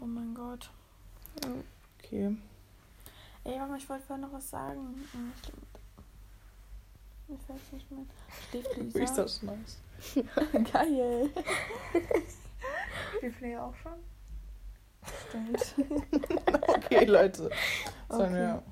Oh 0.00 0.06
mein 0.06 0.34
Gott. 0.34 0.70
Okay. 2.02 2.34
Ey, 3.44 3.58
Mama, 3.58 3.76
ich 3.76 3.88
wollte 3.88 4.04
vorhin 4.06 4.22
noch 4.24 4.32
was 4.32 4.48
sagen. 4.50 4.94
Mir 7.28 7.38
fällt's 7.46 7.72
nicht 7.72 7.90
mehr. 7.90 8.04
Schläft 8.50 8.76
Wie 8.76 8.80
ist 8.88 8.94
Lisa? 8.96 9.22
das 9.22 9.42
nice. 9.42 9.78
Geil. 10.72 11.30
Wie 13.20 13.30
viele 13.30 13.62
auch 13.62 13.74
schon? 13.76 13.92
Stimmt. 15.28 15.74
Okay, 16.84 17.04
Leute. 17.06 17.50
Sollen 18.08 18.22
Okay. 18.32 18.32
wir. 18.34 18.62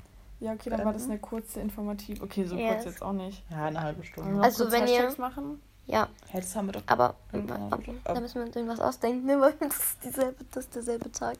Ja, 0.41 0.53
okay, 0.53 0.71
dann 0.71 0.85
war 0.85 0.93
das 0.93 1.05
eine 1.05 1.19
kurze 1.19 1.61
Informativ. 1.61 2.21
Okay, 2.23 2.45
so 2.45 2.57
Yes. 2.57 2.73
kurz 2.75 2.85
jetzt 2.87 3.03
auch 3.03 3.13
nicht. 3.13 3.43
Ja, 3.51 3.67
eine 3.67 3.81
halbe 3.81 4.05
Stunde. 4.05 4.43
Also, 4.43 4.71
wenn 4.71 4.87
ihr- 4.87 4.95
Hashtags 4.99 5.19
machen? 5.19 5.63
Ja, 5.87 6.09
Ja, 6.33 6.41
das 6.41 6.55
haben 6.57 6.67
wir 6.67 6.73
doch. 6.73 6.83
aber 6.87 7.15
Ja, 7.33 7.41
aber 7.71 7.83
da 8.05 8.21
müssen 8.21 8.35
wir 8.41 8.47
uns 8.47 8.57
irgendwas 8.57 8.81
ausdenken, 8.81 9.27
ne? 9.27 9.41
weil 9.41 9.53
das 9.55 9.77
ist, 9.79 10.05
dieselbe, 10.05 10.45
das 10.53 10.65
ist 10.65 10.75
derselbe 10.75 11.11
Tag. 11.13 11.39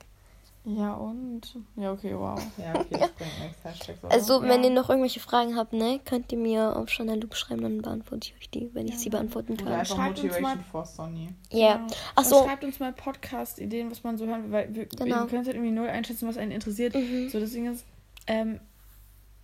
Ja, 0.65 0.95
und? 0.95 1.41
Ja, 1.75 1.91
okay, 1.93 2.15
wow. 2.17 2.39
Ja, 2.57 2.79
okay, 2.79 3.09
next 3.41 3.65
Hashtag. 3.65 3.97
so. 4.01 4.07
Also, 4.09 4.43
Ja. 4.43 4.49
wenn 4.49 4.63
ihr 4.63 4.71
noch 4.71 4.89
irgendwelche 4.91 5.19
Fragen 5.19 5.57
habt, 5.57 5.73
ne, 5.73 5.99
könnt 6.05 6.31
ihr 6.31 6.39
mir 6.39 6.77
auf 6.77 6.87
Channel 6.87 7.21
Loop 7.21 7.35
schreiben, 7.35 7.63
dann 7.63 7.83
beantworte 7.83 8.29
ich 8.29 8.35
euch 8.41 8.51
die, 8.51 8.71
wenn 8.73 8.87
ich 8.87 8.97
sie 8.99 9.11
beantworten 9.11 9.55
Oder 9.55 9.65
kann. 9.65 9.73
einfach 9.73 9.97
Schreibt 9.97 10.19
uns 10.21 10.23
Motivation 10.33 10.43
mal- 10.59 10.65
for 10.71 10.85
Sonny. 10.85 11.29
Ja. 11.51 11.75
Genau. 11.79 11.87
Ach 12.15 12.19
Und 12.23 12.25
so. 12.27 12.45
schreibt 12.45 12.63
uns 12.65 12.79
mal 12.79 12.93
Podcast-Ideen, 12.93 13.91
was 13.91 14.05
man 14.05 14.17
so 14.17 14.27
hören 14.27 14.45
will, 14.45 14.53
weil 14.53 14.75
wir, 14.75 14.87
Genau. 14.87 15.23
ihr 15.23 15.27
könnt 15.27 15.47
halt 15.47 15.57
irgendwie 15.57 15.73
null 15.73 15.89
einschätzen, 15.89 16.29
was 16.29 16.37
einen 16.37 16.53
interessiert. 16.53 16.95
Mhm. 16.95 17.29
So, 17.29 17.41
deswegen 17.41 17.67
ist, 17.67 17.85
ähm, 18.29 18.61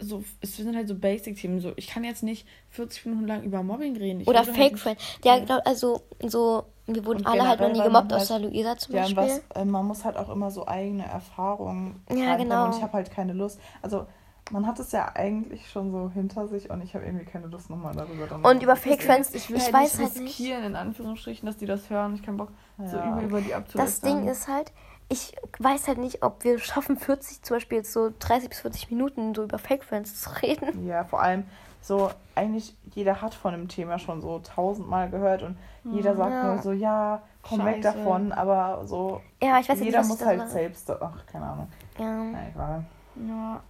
so, 0.01 0.23
es 0.41 0.57
sind 0.57 0.77
halt 0.77 0.89
so 0.89 0.95
Basic-Themen. 0.95 1.61
So, 1.61 1.73
ich 1.77 1.89
kann 1.89 2.05
jetzt 2.05 2.23
nicht 2.23 2.47
40 2.71 3.07
Minuten 3.07 3.27
lang 3.27 3.43
über 3.43 3.63
Mobbing 3.63 3.97
reden. 3.97 4.21
Ich 4.21 4.29
Oder 4.29 4.41
würde 4.47 4.53
Fake 4.55 4.73
halt 4.73 4.81
Friend. 4.81 5.01
Ja. 5.25 5.39
glaubt, 5.45 5.67
also, 5.67 6.03
so, 6.25 6.65
wir 6.87 7.05
wurden 7.05 7.27
alle 7.27 7.47
halt 7.49 7.61
noch 7.61 7.73
nie 7.73 7.83
gemobbt, 7.83 8.13
halt- 8.13 8.23
außer 8.23 8.39
Luisa 8.39 8.77
zum 8.77 8.95
Ja, 8.95 9.07
und 9.07 9.17
was, 9.17 9.27
Beispiel. 9.27 9.63
äh, 9.63 9.65
man 9.65 9.87
muss 9.87 10.05
halt 10.05 10.17
auch 10.17 10.29
immer 10.31 10.51
so 10.51 10.67
eigene 10.67 11.05
Erfahrungen 11.07 12.03
Ja, 12.11 12.37
genau. 12.37 12.67
Und 12.67 12.77
ich 12.77 12.83
habe 12.83 12.93
halt 12.95 13.11
keine 13.11 13.33
Lust. 13.33 13.61
Also, 13.83 14.07
man 14.51 14.67
hat 14.67 14.79
es 14.79 14.93
ja 14.93 15.13
eigentlich 15.15 15.69
schon 15.69 15.91
so 15.93 16.11
hinter 16.15 16.49
sich 16.49 16.71
und 16.71 16.81
ich 16.81 16.95
habe 16.95 17.05
irgendwie 17.05 17.27
keine 17.27 17.49
Lust, 17.49 17.69
nochmal 17.69 17.95
darüber 17.95 18.27
dann 18.27 18.43
Und 18.45 18.63
über 18.63 18.77
Fake 18.77 18.99
Das 18.99 19.05
Friends, 19.07 19.29
ich, 19.35 19.45
ich, 19.45 19.51
will 19.51 19.61
halt 19.61 19.75
weiß 19.75 19.99
nicht 19.99 20.07
halt 20.15 20.23
nicht. 20.23 20.39
riskieren, 20.39 20.65
in 20.65 20.77
Anführungsstrichen, 20.77 21.45
dass 21.45 21.59
die 21.59 21.67
das 21.67 21.91
hören. 21.91 22.15
Ich 22.15 22.23
kann 22.23 22.37
Bock, 22.39 22.49
so 22.79 22.97
Ja. 22.97 23.13
über, 23.19 23.23
über 23.23 23.41
die 23.43 23.53
abzulästern. 23.55 23.85
Das 23.85 24.21
Ding 24.23 24.29
ist 24.31 24.49
halt, 24.49 24.73
ich 25.09 25.35
weiß 25.59 25.89
halt 25.89 25.99
nicht, 25.99 26.23
ob 26.23 26.45
wir 26.45 26.59
schaffen, 26.59 26.99
40, 26.99 27.43
zum 27.43 27.57
Beispiel 27.57 27.79
jetzt 27.79 27.93
so 27.93 28.13
30 28.19 28.51
bis 28.51 28.61
40 28.61 28.91
Minuten 28.91 29.35
so 29.35 29.45
über 29.45 29.59
Fake 29.59 29.85
Friends 29.85 30.21
zu 30.21 30.31
reden. 30.43 30.87
Ja, 30.87 31.05
vor 31.05 31.23
allem 31.23 31.45
so, 31.81 32.11
eigentlich 32.35 32.75
jeder 32.95 33.23
hat 33.23 33.35
von 33.35 33.53
dem 33.53 33.69
Thema 33.69 33.99
schon 33.99 34.21
so 34.21 34.41
tausendmal 34.41 35.09
gehört 35.09 35.43
und 35.43 35.57
jeder 35.85 36.15
sagt 36.17 36.33
Ja. 36.33 36.53
nur 36.55 36.63
so, 36.63 36.73
ja, 36.73 37.23
komm 37.43 37.65
weg 37.65 37.83
Scheiße. 37.83 37.99
davon, 37.99 38.33
aber 38.33 38.87
so, 38.87 39.21
Ja, 39.43 39.59
ich 39.61 39.69
weiß 39.69 39.79
jeder 39.81 40.01
nicht, 40.03 40.11
was 40.11 40.19
muss 40.19 40.27
halt 40.27 40.51
selbst, 40.51 40.91
ach, 40.91 41.25
keine 41.27 41.47
Ahnung. 41.47 41.69
Ja. 41.99 42.25
Na, 42.25 42.49
egal. 42.51 42.85
Ja. 43.27 43.63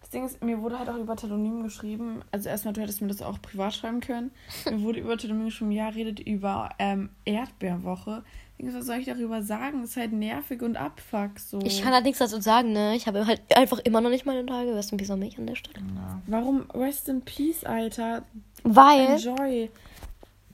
Das 0.00 0.10
Ding 0.10 0.24
ist, 0.26 0.42
mir 0.42 0.60
wurde 0.60 0.78
halt 0.78 0.88
auch 0.90 0.96
über 0.96 1.16
Telonym 1.16 1.62
geschrieben. 1.62 2.22
Also 2.30 2.48
erstmal, 2.48 2.72
du 2.74 2.80
hättest 2.80 3.00
mir 3.00 3.08
das 3.08 3.22
auch 3.22 3.40
privat 3.40 3.74
schreiben 3.74 4.00
können. 4.00 4.32
mir 4.70 4.80
wurde 4.82 5.00
über 5.00 5.16
Telonym 5.16 5.46
geschrieben, 5.46 5.70
ja, 5.72 5.88
redet 5.88 6.20
über 6.20 6.70
ähm, 6.78 7.10
Erdbeerwoche. 7.24 8.22
Was 8.58 8.86
soll 8.86 8.96
ich 8.96 9.06
darüber 9.06 9.42
sagen? 9.42 9.82
Das 9.82 9.90
ist 9.90 9.96
halt 9.96 10.12
nervig 10.12 10.62
und 10.62 10.76
abfuck 10.76 11.38
so. 11.38 11.58
Ich 11.60 11.82
kann 11.82 11.92
halt 11.92 12.04
nichts 12.04 12.18
dazu 12.20 12.40
sagen, 12.40 12.72
ne? 12.72 12.94
Ich 12.96 13.06
habe 13.06 13.26
halt 13.26 13.42
einfach 13.54 13.78
immer 13.80 14.00
noch 14.00 14.10
nicht 14.10 14.24
meine 14.26 14.46
Tage. 14.46 14.74
Rest 14.74 14.92
in 14.92 14.98
Peace 14.98 15.10
an 15.10 15.18
mich 15.18 15.36
an 15.38 15.46
der 15.46 15.56
Stelle. 15.56 15.80
Warum 16.26 16.70
Rest 16.70 17.08
in 17.08 17.20
Peace, 17.22 17.64
Alter? 17.64 18.22
Weil, 18.62 19.06
Enjoy. 19.06 19.70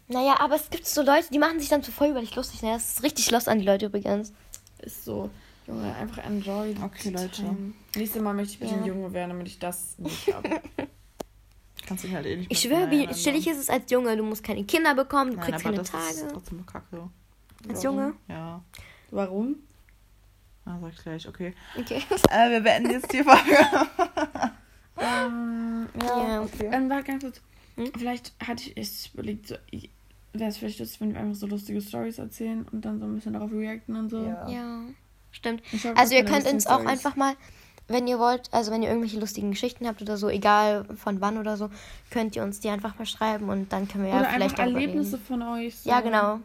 naja, 0.09 0.41
aber 0.41 0.57
es 0.57 0.71
gibt 0.71 0.87
so 0.87 1.03
Leute, 1.03 1.27
die 1.33 1.39
machen 1.39 1.61
sich 1.61 1.69
dann 1.69 1.83
zu 1.83 1.93
voll 1.93 2.09
über 2.09 2.21
dich 2.21 2.35
lustig. 2.35 2.63
Ne? 2.63 2.73
Das 2.73 2.95
ist 2.95 3.03
richtig 3.03 3.31
los 3.31 3.47
an 3.49 3.59
die 3.61 3.65
Leute 3.67 3.87
übrigens. 3.87 4.33
Ist 4.81 5.05
so. 5.05 5.31
Junge, 5.69 5.95
einfach 5.95 6.25
enjoy. 6.25 6.75
Okay, 6.83 7.11
Leute. 7.11 7.29
Time. 7.31 7.75
Nächstes 7.95 8.21
Mal 8.23 8.33
möchte 8.35 8.55
ich 8.55 8.59
bitte 8.61 8.73
Ja. 8.73 8.79
ein 8.81 8.87
Junge 8.87 9.13
werden, 9.13 9.31
damit 9.31 9.47
ich 9.47 9.59
das 9.61 9.97
nicht 9.99 10.35
habe. 10.35 10.49
Kannst 11.87 12.03
dich 12.05 12.15
halt 12.15 12.27
eh 12.27 12.37
nicht 12.37 12.51
Ich 12.51 12.61
schwöre, 12.61 12.91
wie 12.91 13.07
chillig 13.09 13.47
ist 13.47 13.59
es 13.59 13.69
als 13.71 13.91
Junge. 13.91 14.17
Du 14.17 14.23
musst 14.25 14.43
keine 14.43 14.65
Kinder 14.65 14.95
bekommen, 14.95 15.33
du 15.33 15.37
Nein, 15.37 15.47
kriegst 15.47 15.67
aber 15.67 15.77
keine 15.77 15.89
das 15.89 16.11
ist 16.17 16.21
Tage. 16.23 16.33
trotzdem 16.33 16.67
kacke. 16.67 17.11
Als 17.69 17.83
Junge? 17.83 18.15
Ja. 18.29 18.63
Warum? 19.11 19.57
Ah, 20.65 20.79
sag 20.81 20.93
ich 20.93 21.03
gleich, 21.03 21.29
okay. 21.29 21.55
Okay. 21.79 22.03
Äh, 22.31 22.51
wir 22.51 22.61
beenden 22.61 22.91
jetzt 22.91 23.13
die 23.13 23.23
Folge. 23.23 23.57
Ähm, 25.01 25.89
ja. 26.03 26.29
Ja. 26.29 26.43
Okay. 26.43 26.69
Ähm, 26.71 26.91
warte 26.91 27.05
ganz 27.05 27.23
kurz. 27.23 27.41
Hm? 27.77 27.91
Vielleicht 27.97 28.33
hatte 28.47 28.69
ich 28.69 28.77
es 28.77 29.07
überlegt, 29.15 29.49
so, 29.49 29.55
wäre 30.33 30.51
es 30.51 30.59
vielleicht 30.59 30.79
lustig, 30.79 31.01
wenn 31.01 31.15
wir 31.15 31.21
einfach 31.21 31.37
so 31.37 31.47
lustige 31.47 31.81
Stories 31.81 32.19
erzählen 32.19 32.67
und 32.71 32.85
dann 32.85 33.01
so 33.01 33.07
ein 33.07 33.15
bisschen 33.15 33.33
darauf 33.33 33.51
reacten 33.51 33.97
und 33.97 34.11
so. 34.11 34.23
Ja. 34.23 34.49
Ja, 34.49 34.81
stimmt. 35.31 35.63
Hab 35.85 35.99
Also 35.99 36.15
ihr 36.15 36.25
könnt 36.25 36.47
uns 36.47 36.67
auch 36.67 36.85
einfach 36.85 37.17
mal, 37.17 37.35
wenn 37.89 38.07
ihr 38.07 38.19
wollt, 38.19 38.53
also 38.53 38.71
wenn 38.71 38.83
ihr 38.83 38.89
irgendwelche 38.89 39.19
lustigen 39.19 39.51
Geschichten 39.51 39.87
habt 39.87 40.01
oder 40.03 40.17
so, 40.17 40.29
egal 40.29 40.85
von 40.97 41.21
wann 41.21 41.39
oder 41.39 41.57
so, 41.57 41.71
könnt 42.11 42.37
ihr 42.37 42.43
uns 42.43 42.61
die 42.61 42.69
einfach 42.69 42.99
mal 42.99 43.07
schreiben 43.07 43.49
und 43.49 43.73
dann 43.73 43.89
können 43.89 44.05
wir 44.05 44.11
ja 44.11 44.21
Oder 44.21 44.29
vielleicht 44.31 44.43
einfach 44.61 44.65
darüber 44.65 44.81
Erlebnisse 44.81 45.17
reden. 45.17 45.25
von 45.27 45.43
euch. 45.43 45.77
So. 45.77 45.89
Ja, 45.91 46.01
genau. 46.01 46.41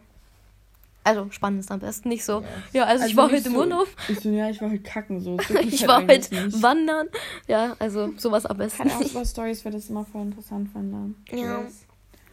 Also 1.06 1.28
spannend 1.30 1.60
ist 1.62 1.72
am 1.72 1.80
besten, 1.80 2.10
nicht 2.10 2.26
so. 2.26 2.44
Ja, 2.74 2.84
also, 2.86 3.06
ich 3.06 3.12
Also 3.12 3.18
war 3.18 3.28
nicht 3.32 3.38
heute 3.46 3.50
im 3.50 3.56
Urlaub. 3.56 3.88
Ich 4.10 4.20
so, 4.20 4.30
ja, 4.30 4.50
ich 4.50 4.60
war 4.60 4.70
heute 4.72 4.82
kacken 4.84 5.22
so. 5.22 5.38
Ich 5.62 5.82
halt 5.82 5.88
war 5.88 6.02
heute 6.08 6.46
nicht. 6.46 6.62
wandern. 6.62 7.08
Ja, 7.48 7.76
also 7.80 8.12
sowas 8.18 8.46
am 8.46 8.58
besten. 8.58 8.88
Keine 8.88 8.98
Auswahl-Stories, 8.98 9.64
weil 9.64 9.72
das 9.72 9.90
immer 9.90 10.04
voll 10.04 10.24
interessant 10.24 10.70
fand. 10.74 11.16
Ja. 11.32 11.64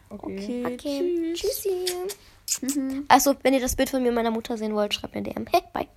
Okay. 0.09 0.63
Okay, 0.65 1.33
Tschüss. 1.35 1.39
tschüssi. 1.39 3.05
Also, 3.07 3.35
wenn 3.43 3.53
ihr 3.53 3.61
das 3.61 3.75
Bild 3.75 3.89
von 3.89 4.01
mir 4.03 4.09
und 4.09 4.15
meiner 4.15 4.31
Mutter 4.31 4.57
sehen 4.57 4.73
wollt, 4.75 4.93
schreibt 4.93 5.15
mir 5.15 5.21
DM. 5.23 5.45
Hey, 5.51 5.61
bye. 5.71 5.87